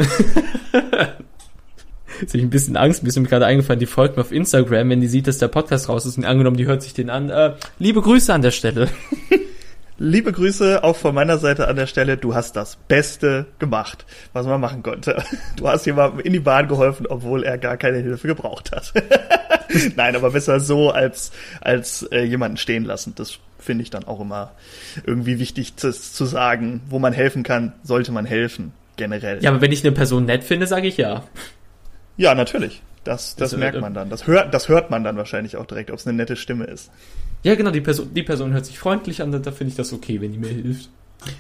Jetzt 2.20 2.32
habe 2.32 2.38
ich 2.38 2.44
ein 2.44 2.50
bisschen 2.50 2.78
Angst, 2.78 3.04
mir 3.04 3.10
ist 3.10 3.18
mir 3.18 3.28
gerade 3.28 3.46
eingefallen, 3.46 3.80
die 3.80 3.86
folgt 3.86 4.18
mir 4.18 4.22
auf 4.22 4.32
Instagram, 4.32 4.90
wenn 4.90 5.02
die 5.02 5.08
sieht, 5.08 5.28
dass 5.28 5.38
der 5.38 5.48
Podcast 5.48 5.90
raus 5.90 6.06
ist 6.06 6.18
und 6.18 6.26
angenommen, 6.26 6.58
die 6.58 6.66
hört 6.66 6.82
sich 6.82 6.94
den 6.94 7.10
an. 7.10 7.30
Äh, 7.30 7.54
liebe 7.80 8.02
Grüße 8.02 8.34
an 8.34 8.42
der 8.42 8.52
Stelle. 8.52 8.90
Liebe 10.06 10.34
Grüße 10.34 10.84
auch 10.84 10.98
von 10.98 11.16
meiner 11.16 11.38
Seite 11.38 11.70
an 11.70 11.78
der 11.78 11.88
Stelle. 11.88 12.18
Du 12.18 12.36
hast 12.36 12.58
das 12.58 12.76
Beste 12.76 13.46
gemacht, 13.58 14.06
was 14.34 14.46
man 14.46 14.60
machen 14.60 14.84
konnte. 14.84 15.24
Du 15.56 15.70
hast 15.70 15.86
jemandem 15.86 16.20
in 16.20 16.34
die 16.34 16.42
Bahn 16.42 16.68
geholfen, 16.68 17.08
obwohl 17.08 17.44
er 17.44 17.58
gar 17.58 17.78
keine 17.78 18.00
Hilfe 18.00 18.28
gebraucht 18.28 18.74
hat. 18.74 18.92
Nein, 19.96 20.18
aber 20.18 20.32
besser 20.32 20.60
so 20.60 20.92
als, 20.92 21.32
als 21.62 22.04
äh, 22.12 22.24
jemanden 22.24 22.58
stehen 22.58 22.84
lassen. 22.84 23.14
Das 23.16 23.40
finde 23.58 23.84
ich 23.84 23.92
dann 23.92 24.04
auch 24.04 24.20
immer 24.20 24.52
irgendwie 25.06 25.40
wichtig 25.40 25.78
zu, 25.78 25.94
zu 25.94 26.26
sagen. 26.26 26.82
Wo 26.90 27.00
man 27.00 27.14
helfen 27.14 27.44
kann, 27.44 27.72
sollte 27.84 28.12
man 28.12 28.26
helfen. 28.26 28.74
Generell. 28.98 29.42
Ja, 29.42 29.52
aber 29.52 29.62
wenn 29.62 29.72
ich 29.72 29.86
eine 29.86 29.94
Person 29.94 30.26
nett 30.26 30.44
finde, 30.44 30.68
sage 30.68 30.86
ich 30.86 30.98
ja. 30.98 31.24
Ja, 32.18 32.36
natürlich. 32.36 32.82
Das, 33.04 33.36
das, 33.36 33.52
das 33.52 33.60
merkt 33.60 33.82
man 33.82 33.94
dann. 33.94 34.10
Das 34.10 34.28
hört, 34.28 34.54
das 34.54 34.70
hört 34.70 34.90
man 34.90 35.04
dann 35.04 35.18
wahrscheinlich 35.18 35.58
auch 35.58 35.66
direkt, 35.66 35.92
ob 35.92 35.98
es 35.98 36.08
eine 36.08 36.16
nette 36.16 36.36
Stimme 36.36 36.66
ist. 36.66 36.90
Ja, 37.44 37.56
genau, 37.56 37.72
die 37.72 37.82
Person, 37.82 38.14
die 38.14 38.24
Person 38.24 38.54
hört 38.54 38.66
sich 38.66 38.80
freundlich 38.80 39.22
an, 39.22 39.32
da 39.32 39.52
finde 39.52 39.72
ich 39.72 39.76
das 39.76 39.92
okay, 39.92 40.22
wenn 40.22 40.32
die 40.32 40.38
mir 40.38 40.48
hilft. 40.50 40.90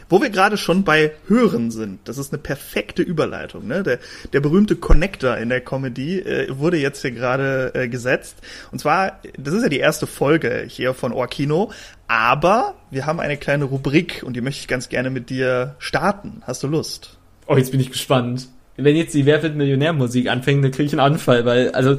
Wo 0.09 0.22
wir 0.22 0.30
gerade 0.30 0.57
schon 0.57 0.84
bei 0.84 1.11
Hören 1.28 1.72
sind, 1.72 1.99
das 2.05 2.18
ist 2.18 2.32
eine 2.32 2.41
perfekte 2.41 3.01
Überleitung. 3.01 3.68
Ne? 3.68 3.84
Der, 3.84 3.99
der 4.32 4.39
berühmte 4.39 4.76
Connector 4.76 5.38
in 5.38 5.49
der 5.49 5.61
Comedy 5.61 6.20
äh, 6.20 6.57
wurde 6.57 6.78
jetzt 6.78 7.01
hier 7.01 7.11
gerade 7.11 7.72
äh, 7.74 7.88
gesetzt. 7.88 8.38
Und 8.72 8.80
zwar, 8.80 9.20
das 9.38 9.53
ist 9.53 9.64
ja 9.64 9.70
die 9.70 9.80
erste 9.80 10.07
Folge 10.07 10.66
hier 10.68 10.93
von 10.93 11.11
Orkino, 11.11 11.72
aber 12.07 12.76
wir 12.91 13.05
haben 13.05 13.20
eine 13.20 13.38
kleine 13.38 13.66
Rubrik 13.66 14.24
und 14.26 14.36
die 14.36 14.41
möchte 14.41 14.61
ich 14.61 14.68
ganz 14.68 14.89
gerne 14.89 15.09
mit 15.09 15.30
dir 15.30 15.76
starten. 15.80 16.43
Hast 16.45 16.64
du 16.64 16.68
Lust? 16.68 17.18
Oh, 17.47 17.57
jetzt 17.57 17.72
bin 17.72 17.80
ich 17.80 17.91
gespannt. 17.91 18.47
Wenn 18.76 18.96
jetzt 18.96 19.14
die 19.14 19.26
Wer 19.26 19.44
wird 19.44 19.56
Millionär-Musik 19.56 20.30
anfängt, 20.30 20.64
dann 20.64 20.72
kriege 20.72 20.86
ich 20.86 20.94
einen 20.94 21.14
Anfall, 21.14 21.46
weil, 21.46 21.72
also, 21.72 21.98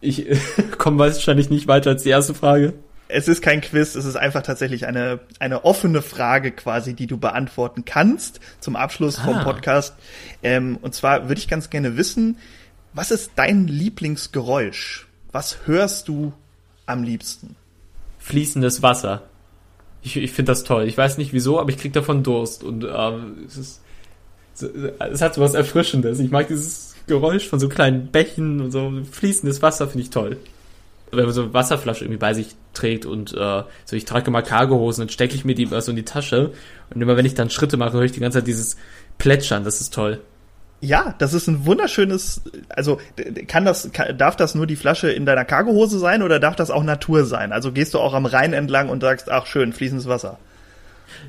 ich 0.00 0.26
komme 0.78 0.98
wahrscheinlich 0.98 1.50
nicht 1.50 1.68
weiter 1.68 1.90
als 1.90 2.02
die 2.02 2.10
erste 2.10 2.34
Frage. 2.34 2.74
Es 3.10 3.26
ist 3.26 3.40
kein 3.40 3.62
Quiz, 3.62 3.94
es 3.94 4.04
ist 4.04 4.16
einfach 4.16 4.42
tatsächlich 4.42 4.86
eine, 4.86 5.20
eine 5.38 5.64
offene 5.64 6.02
Frage 6.02 6.52
quasi, 6.52 6.94
die 6.94 7.06
du 7.06 7.16
beantworten 7.16 7.84
kannst 7.86 8.40
zum 8.60 8.76
Abschluss 8.76 9.18
ah. 9.18 9.24
vom 9.24 9.40
Podcast. 9.40 9.94
Ähm, 10.42 10.78
und 10.82 10.94
zwar 10.94 11.28
würde 11.28 11.40
ich 11.40 11.48
ganz 11.48 11.70
gerne 11.70 11.96
wissen, 11.96 12.36
was 12.92 13.10
ist 13.10 13.32
dein 13.36 13.66
Lieblingsgeräusch? 13.66 15.06
Was 15.32 15.66
hörst 15.66 16.08
du 16.08 16.32
am 16.84 17.02
liebsten? 17.02 17.56
Fließendes 18.18 18.82
Wasser. 18.82 19.22
Ich, 20.02 20.16
ich 20.16 20.32
finde 20.32 20.52
das 20.52 20.64
toll. 20.64 20.84
Ich 20.86 20.98
weiß 20.98 21.18
nicht 21.18 21.32
wieso, 21.32 21.60
aber 21.60 21.70
ich 21.70 21.78
krieg 21.78 21.92
davon 21.92 22.22
Durst. 22.22 22.62
Und 22.62 22.84
ähm, 22.84 23.44
es 23.46 23.56
ist 23.56 23.80
es 24.62 25.20
hat 25.20 25.34
so 25.34 25.40
was 25.40 25.54
Erfrischendes. 25.54 26.18
Ich 26.20 26.30
mag 26.30 26.48
dieses 26.48 26.94
Geräusch 27.06 27.48
von 27.48 27.58
so 27.58 27.68
kleinen 27.68 28.08
Bächen 28.08 28.60
und 28.60 28.70
so 28.70 28.92
fließendes 29.10 29.62
Wasser 29.62 29.88
finde 29.88 30.02
ich 30.02 30.10
toll. 30.10 30.36
Wenn 31.10 31.24
man 31.24 31.32
so 31.32 31.42
eine 31.42 31.54
Wasserflasche 31.54 32.04
irgendwie 32.04 32.18
bei 32.18 32.34
sich 32.34 32.54
trägt 32.74 33.06
und 33.06 33.32
äh, 33.32 33.62
so 33.84 33.96
ich 33.96 34.04
trage 34.04 34.26
immer 34.26 34.42
Cargohosen, 34.42 35.02
dann 35.02 35.08
stecke 35.08 35.34
ich 35.34 35.44
mir 35.44 35.54
die 35.54 35.62
immer 35.64 35.80
so 35.80 35.90
in 35.90 35.96
die 35.96 36.04
Tasche 36.04 36.52
und 36.94 37.00
immer 37.00 37.16
wenn 37.16 37.24
ich 37.24 37.34
dann 37.34 37.50
Schritte 37.50 37.78
mache, 37.78 37.94
höre 37.94 38.04
ich 38.04 38.12
die 38.12 38.20
ganze 38.20 38.38
Zeit 38.38 38.46
dieses 38.46 38.76
Plätschern, 39.16 39.64
das 39.64 39.80
ist 39.80 39.94
toll. 39.94 40.20
Ja, 40.80 41.14
das 41.18 41.34
ist 41.34 41.48
ein 41.48 41.66
wunderschönes, 41.66 42.42
also 42.68 43.00
kann 43.48 43.64
das, 43.64 43.90
kann, 43.92 44.16
darf 44.16 44.36
das 44.36 44.54
nur 44.54 44.66
die 44.66 44.76
Flasche 44.76 45.10
in 45.10 45.26
deiner 45.26 45.44
Cargohose 45.44 45.98
sein 45.98 46.22
oder 46.22 46.38
darf 46.38 46.54
das 46.54 46.70
auch 46.70 46.84
Natur 46.84 47.24
sein? 47.24 47.52
Also 47.52 47.72
gehst 47.72 47.94
du 47.94 47.98
auch 47.98 48.14
am 48.14 48.26
Rhein 48.26 48.52
entlang 48.52 48.88
und 48.88 49.00
sagst, 49.00 49.28
ach 49.28 49.46
schön, 49.46 49.72
fließendes 49.72 50.06
Wasser. 50.06 50.38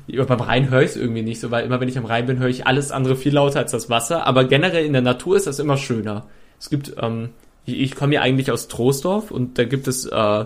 Ja, 0.06 0.24
beim 0.24 0.40
Rhein 0.40 0.70
höre 0.70 0.82
ich 0.82 0.90
es 0.90 0.96
irgendwie 0.96 1.22
nicht 1.22 1.40
so, 1.40 1.50
weil 1.50 1.64
immer 1.64 1.80
wenn 1.80 1.88
ich 1.88 1.98
am 1.98 2.04
Rhein 2.04 2.26
bin, 2.26 2.38
höre 2.38 2.48
ich 2.48 2.66
alles 2.66 2.90
andere 2.90 3.16
viel 3.16 3.34
lauter 3.34 3.60
als 3.60 3.72
das 3.72 3.90
Wasser. 3.90 4.26
Aber 4.26 4.44
generell 4.44 4.84
in 4.84 4.92
der 4.92 5.02
Natur 5.02 5.36
ist 5.36 5.46
das 5.46 5.58
immer 5.58 5.76
schöner. 5.76 6.26
Es 6.58 6.70
gibt, 6.70 6.94
ähm, 7.00 7.30
ich, 7.64 7.80
ich 7.80 7.94
komme 7.94 8.14
ja 8.14 8.22
eigentlich 8.22 8.50
aus 8.50 8.68
Troisdorf 8.68 9.30
und 9.30 9.58
da 9.58 9.64
gibt 9.64 9.88
es 9.88 10.06
äh, 10.06 10.44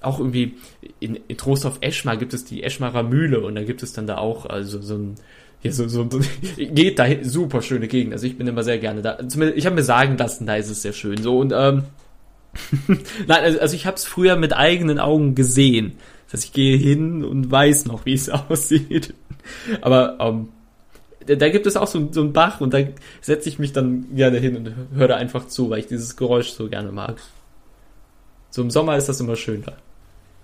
auch 0.00 0.18
irgendwie 0.18 0.54
in, 1.00 1.18
in 1.28 1.36
Troisdorf-Eschmar 1.36 2.16
gibt 2.16 2.34
es 2.34 2.44
die 2.44 2.62
Eschmarer 2.62 3.02
Mühle 3.02 3.40
und 3.40 3.54
da 3.54 3.62
gibt 3.62 3.82
es 3.82 3.92
dann 3.92 4.06
da 4.06 4.18
auch 4.18 4.46
also 4.46 4.80
so 4.80 4.94
ein 4.94 5.14
ja, 5.62 5.72
so, 5.72 5.88
so, 5.88 6.08
geht 6.56 6.98
da 6.98 7.06
super 7.22 7.62
schöne 7.62 7.88
Gegend. 7.88 8.12
Also 8.12 8.26
ich 8.26 8.38
bin 8.38 8.46
immer 8.46 8.62
sehr 8.62 8.78
gerne 8.78 9.02
da. 9.02 9.18
Zumindest, 9.28 9.58
ich 9.58 9.66
habe 9.66 9.74
mir 9.74 9.82
sagen 9.82 10.16
lassen, 10.16 10.46
da 10.46 10.54
ist 10.54 10.70
es 10.70 10.82
sehr 10.82 10.92
schön. 10.92 11.20
So 11.20 11.38
und 11.38 11.52
ähm, 11.52 11.84
nein, 13.26 13.42
also, 13.42 13.58
also 13.58 13.74
ich 13.74 13.86
habe 13.86 13.96
es 13.96 14.04
früher 14.04 14.36
mit 14.36 14.56
eigenen 14.56 14.98
Augen 14.98 15.34
gesehen. 15.34 15.94
Das 16.28 16.40
heißt, 16.40 16.44
ich 16.44 16.52
gehe 16.52 16.76
hin 16.76 17.24
und 17.24 17.50
weiß 17.50 17.86
noch, 17.86 18.04
wie 18.04 18.12
es 18.12 18.28
aussieht. 18.28 19.14
Aber 19.80 20.18
ähm, 20.20 20.48
da, 21.26 21.48
gibt 21.48 21.66
es 21.66 21.76
auch 21.76 21.86
so, 21.86 22.08
so 22.12 22.20
einen 22.20 22.32
Bach 22.32 22.60
und 22.60 22.74
da 22.74 22.78
setze 23.20 23.48
ich 23.48 23.58
mich 23.58 23.72
dann 23.72 24.14
gerne 24.14 24.38
hin 24.38 24.56
und 24.56 24.74
höre 24.94 25.16
einfach 25.16 25.46
zu, 25.48 25.70
weil 25.70 25.80
ich 25.80 25.86
dieses 25.86 26.16
Geräusch 26.16 26.50
so 26.50 26.68
gerne 26.68 26.92
mag. 26.92 27.16
So 28.50 28.62
im 28.62 28.70
Sommer 28.70 28.96
ist 28.96 29.08
das 29.08 29.20
immer 29.20 29.36
schön 29.36 29.62
da. 29.62 29.72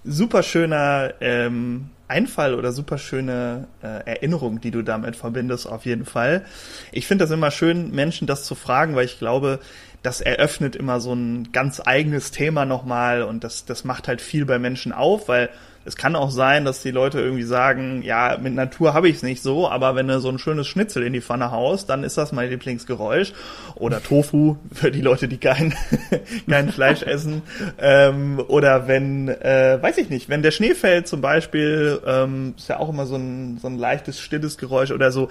Super 0.05 0.43
schöner 0.43 1.15
ähm, 1.21 1.91
Einfall 2.09 2.55
oder 2.55 2.73
super 2.73 2.99
schöne 2.99 3.69
äh, 3.83 4.07
Erinnerung, 4.07 4.61
die 4.61 4.71
du 4.71 4.83
damit 4.83 5.17
verbindest, 5.17 5.67
auf 5.67 5.87
jeden 5.87 6.05
Fall. 6.05 6.45
Ich 6.93 7.07
finde 7.07 7.25
das 7.25 7.31
immer 7.31 7.51
schön, 7.51 7.91
Menschen 7.93 8.27
das 8.27 8.45
zu 8.45 8.55
fragen, 8.55 8.95
weil 8.95 9.07
ich 9.07 9.19
glaube, 9.19 9.61
das 10.03 10.21
eröffnet 10.21 10.77
immer 10.77 11.01
so 11.01 11.15
ein 11.15 11.51
ganz 11.53 11.81
eigenes 11.83 12.31
Thema 12.31 12.67
nochmal 12.67 13.23
und 13.23 13.43
das, 13.43 13.65
das 13.65 13.85
macht 13.85 14.07
halt 14.07 14.21
viel 14.21 14.45
bei 14.45 14.59
Menschen 14.59 14.93
auf, 14.93 15.29
weil 15.29 15.49
es 15.85 15.97
kann 15.97 16.17
auch 16.17 16.31
sein, 16.31 16.65
dass 16.65 16.83
die 16.83 16.91
Leute 16.91 17.21
irgendwie 17.21 17.43
sagen, 17.43 18.03
ja, 18.03 18.39
mit 18.41 18.55
Natur 18.55 18.95
habe 18.95 19.09
ich 19.09 19.17
es 19.17 19.23
nicht 19.23 19.43
so, 19.43 19.69
aber 19.69 19.95
wenn 19.95 20.09
du 20.09 20.19
so 20.19 20.31
ein 20.31 20.39
schönes 20.39 20.67
Schnitzel 20.67 21.03
in 21.03 21.13
die 21.13 21.21
Pfanne 21.21 21.51
haust, 21.51 21.91
dann 21.91 22.05
ist 22.05 22.17
das 22.17 22.33
mein 22.33 22.49
Lieblingsgeräusch. 22.49 23.33
Oder 23.75 24.03
Tofu 24.03 24.57
für 24.73 24.91
die 24.91 25.03
Leute, 25.03 25.29
die 25.29 25.39
kein, 25.39 25.75
kein 26.49 26.71
Fleisch 26.71 27.03
essen. 27.15 27.43
Ähm, 27.79 28.43
oder 28.49 28.89
wenn, 28.89 29.29
äh, 29.29 29.79
weiß 29.81 29.99
ich 29.99 30.09
nicht, 30.09 30.29
wenn 30.29 30.43
der 30.43 30.53
Schnee 30.53 30.75
fällt 30.75 31.07
zum 31.07 31.21
Beispiel, 31.21 32.01
ähm, 32.07 32.55
ist 32.57 32.69
ja 32.69 32.79
auch 32.79 32.89
immer 32.89 33.05
so 33.05 33.17
ein, 33.17 33.59
so 33.61 33.69
ein 33.69 33.79
leichtes, 33.79 34.21
stilles 34.21 34.57
Geräusch 34.57 34.91
oder 34.91 35.13
so, 35.13 35.29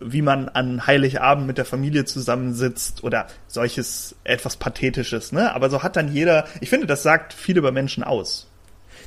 wie 0.00 0.22
man 0.22 0.48
an 0.48 0.86
Heiligabend 0.86 1.46
mit 1.46 1.58
der 1.58 1.66
Familie 1.66 2.06
zusammensitzt 2.06 3.04
oder 3.04 3.26
solches 3.48 4.16
etwas 4.24 4.56
Pathetisches, 4.56 5.32
ne? 5.32 5.54
Aber 5.54 5.68
so 5.68 5.82
hat 5.82 5.96
dann 5.96 6.12
jeder, 6.12 6.46
ich 6.60 6.70
finde, 6.70 6.86
das 6.86 7.02
sagt 7.02 7.34
viel 7.34 7.58
über 7.58 7.70
Menschen 7.70 8.02
aus 8.02 8.49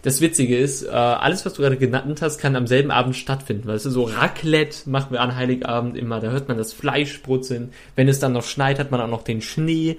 das 0.03 0.19
Witzige 0.19 0.57
ist, 0.57 0.83
äh, 0.83 0.89
alles, 0.89 1.45
was 1.45 1.53
du 1.53 1.61
gerade 1.61 1.77
genannt 1.77 2.21
hast, 2.21 2.37
kann 2.37 2.57
am 2.57 2.67
selben 2.67 2.91
Abend 2.91 3.15
stattfinden. 3.15 3.67
Weißt 3.67 3.85
du, 3.85 3.89
so 3.89 4.03
Raclette 4.03 4.89
machen 4.89 5.11
wir 5.11 5.21
an 5.21 5.35
Heiligabend 5.37 5.95
immer, 5.95 6.19
da 6.19 6.29
hört 6.29 6.49
man 6.49 6.57
das 6.57 6.73
Fleisch 6.73 7.21
brutzeln. 7.23 7.71
Wenn 7.95 8.09
es 8.09 8.19
dann 8.19 8.33
noch 8.33 8.43
schneit, 8.43 8.79
hat 8.79 8.91
man 8.91 8.99
auch 8.99 9.07
noch 9.07 9.23
den 9.23 9.41
Schnee. 9.41 9.97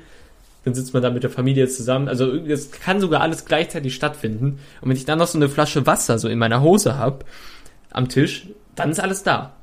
Dann 0.65 0.75
sitzt 0.75 0.93
man 0.93 1.03
da 1.03 1.11
mit 1.11 1.23
der 1.23 1.31
Familie 1.31 1.69
zusammen. 1.69 2.09
Also 2.09 2.33
es 2.35 2.71
kann 2.71 3.01
sogar 3.01 3.23
alles 3.23 3.47
gleichzeitig 3.47 3.95
stattfinden. 3.95 4.59
Und 4.83 4.89
wenn 4.91 4.97
ich 4.97 5.07
dann 5.07 5.19
noch 5.19 5.27
so 5.27 5.39
eine 5.39 5.49
Flasche 5.49 5.87
Wasser 5.87 6.19
so 6.19 6.29
in 6.29 6.39
meiner 6.39 6.61
Hose 6.61 6.99
hab 6.99 7.25
am 7.91 8.09
Tisch, 8.09 8.47
dann 8.77 8.91
ist 8.91 9.01
alles 9.01 9.23
da. 9.23 9.55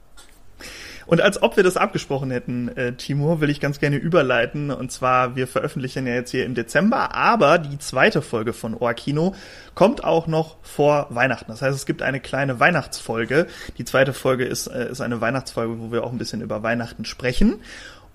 Und 1.11 1.19
als 1.19 1.41
ob 1.43 1.57
wir 1.57 1.63
das 1.63 1.75
abgesprochen 1.75 2.31
hätten, 2.31 2.69
äh, 2.77 2.93
Timur, 2.93 3.41
will 3.41 3.49
ich 3.49 3.59
ganz 3.59 3.81
gerne 3.81 3.97
überleiten. 3.97 4.71
Und 4.71 4.93
zwar, 4.93 5.35
wir 5.35 5.45
veröffentlichen 5.45 6.07
ja 6.07 6.13
jetzt 6.13 6.31
hier 6.31 6.45
im 6.45 6.55
Dezember, 6.55 7.13
aber 7.13 7.57
die 7.57 7.77
zweite 7.79 8.21
Folge 8.21 8.53
von 8.53 8.73
Oakino 8.73 9.35
kommt 9.75 10.05
auch 10.05 10.27
noch 10.27 10.55
vor 10.61 11.07
Weihnachten. 11.09 11.51
Das 11.51 11.61
heißt, 11.61 11.75
es 11.75 11.85
gibt 11.85 12.01
eine 12.01 12.21
kleine 12.21 12.61
Weihnachtsfolge. 12.61 13.47
Die 13.77 13.83
zweite 13.83 14.13
Folge 14.13 14.45
ist, 14.45 14.67
äh, 14.67 14.89
ist 14.89 15.01
eine 15.01 15.19
Weihnachtsfolge, 15.19 15.81
wo 15.81 15.91
wir 15.91 16.05
auch 16.05 16.13
ein 16.13 16.17
bisschen 16.17 16.39
über 16.39 16.63
Weihnachten 16.63 17.03
sprechen. 17.03 17.55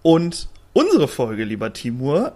Und 0.01 0.49
unsere 0.73 1.07
Folge, 1.07 1.45
lieber 1.45 1.75
Timur, 1.75 2.33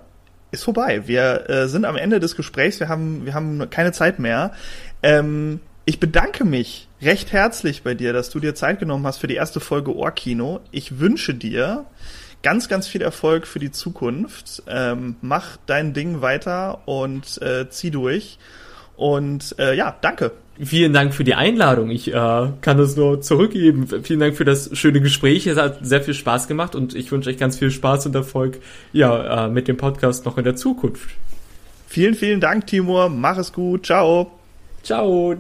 ist 0.51 0.65
vorbei. 0.65 1.09
Wir 1.09 1.49
äh, 1.49 1.69
sind 1.69 1.87
am 1.87 1.97
Ende 1.97 2.21
des 2.21 2.37
Gesprächs. 2.37 2.81
Wir 2.81 2.91
haben, 2.91 3.25
wir 3.25 3.33
haben 3.33 3.71
keine 3.71 3.93
Zeit 3.93 4.19
mehr. 4.19 4.53
Ähm, 5.03 5.61
ich 5.85 6.01
bedanke 6.01 6.45
mich 6.45 6.89
recht 7.03 7.33
herzlich 7.33 7.83
bei 7.83 7.95
dir, 7.95 8.13
dass 8.13 8.31
du 8.31 8.41
dir 8.41 8.55
Zeit 8.55 8.79
genommen 8.79 9.07
hast 9.07 9.19
für 9.19 9.27
die 9.27 9.35
erste 9.35 9.61
Folge 9.61 9.95
Ohrkino. 9.95 10.61
Ich 10.71 10.99
wünsche 10.99 11.35
dir 11.35 11.87
ganz, 12.43 12.69
ganz 12.69 12.87
viel 12.87 13.03
Erfolg 13.03 13.47
für 13.47 13.59
die 13.59 13.71
Zukunft. 13.71 14.63
Ähm, 14.67 15.17
mach 15.21 15.57
dein 15.67 15.93
Ding 15.93 16.21
weiter 16.21 16.87
und 16.87 17.41
äh, 17.43 17.69
zieh 17.71 17.91
durch. 17.91 18.39
Und 18.97 19.55
äh, 19.59 19.75
ja, 19.75 19.97
danke. 20.01 20.33
Vielen 20.63 20.93
Dank 20.93 21.15
für 21.15 21.25
die 21.25 21.35
Einladung. 21.35 21.89
Ich 21.89 22.09
äh, 22.09 22.13
kann 22.13 22.77
das 22.77 22.95
nur 22.95 23.23
zurückgeben. 23.23 23.87
Vielen 24.03 24.21
Dank 24.21 24.37
für 24.37 24.45
das 24.45 24.77
schöne 24.77 25.01
Gespräch. 25.01 25.47
Es 25.47 25.57
hat 25.57 25.79
sehr 25.81 26.03
viel 26.03 26.13
Spaß 26.13 26.49
gemacht 26.49 26.75
und 26.75 26.95
ich 26.95 27.11
wünsche 27.11 27.31
euch 27.31 27.39
ganz 27.39 27.59
viel 27.59 27.71
Spaß 27.71 28.07
und 28.07 28.15
Erfolg 28.15 28.61
ja, 28.93 29.47
äh, 29.47 29.49
mit 29.49 29.69
dem 29.69 29.79
Podcast 29.79 30.27
noch 30.27 30.37
in 30.37 30.45
der 30.45 30.57
Zukunft. 30.57 31.09
Vielen, 31.89 32.15
vielen 32.15 32.41
Dank, 32.41 32.67
Timur. 32.67 33.09
Mach 33.09 33.39
es 33.39 33.55
gut. 33.55 33.87
Ciao. 33.87 34.31
Ciao. 34.83 35.37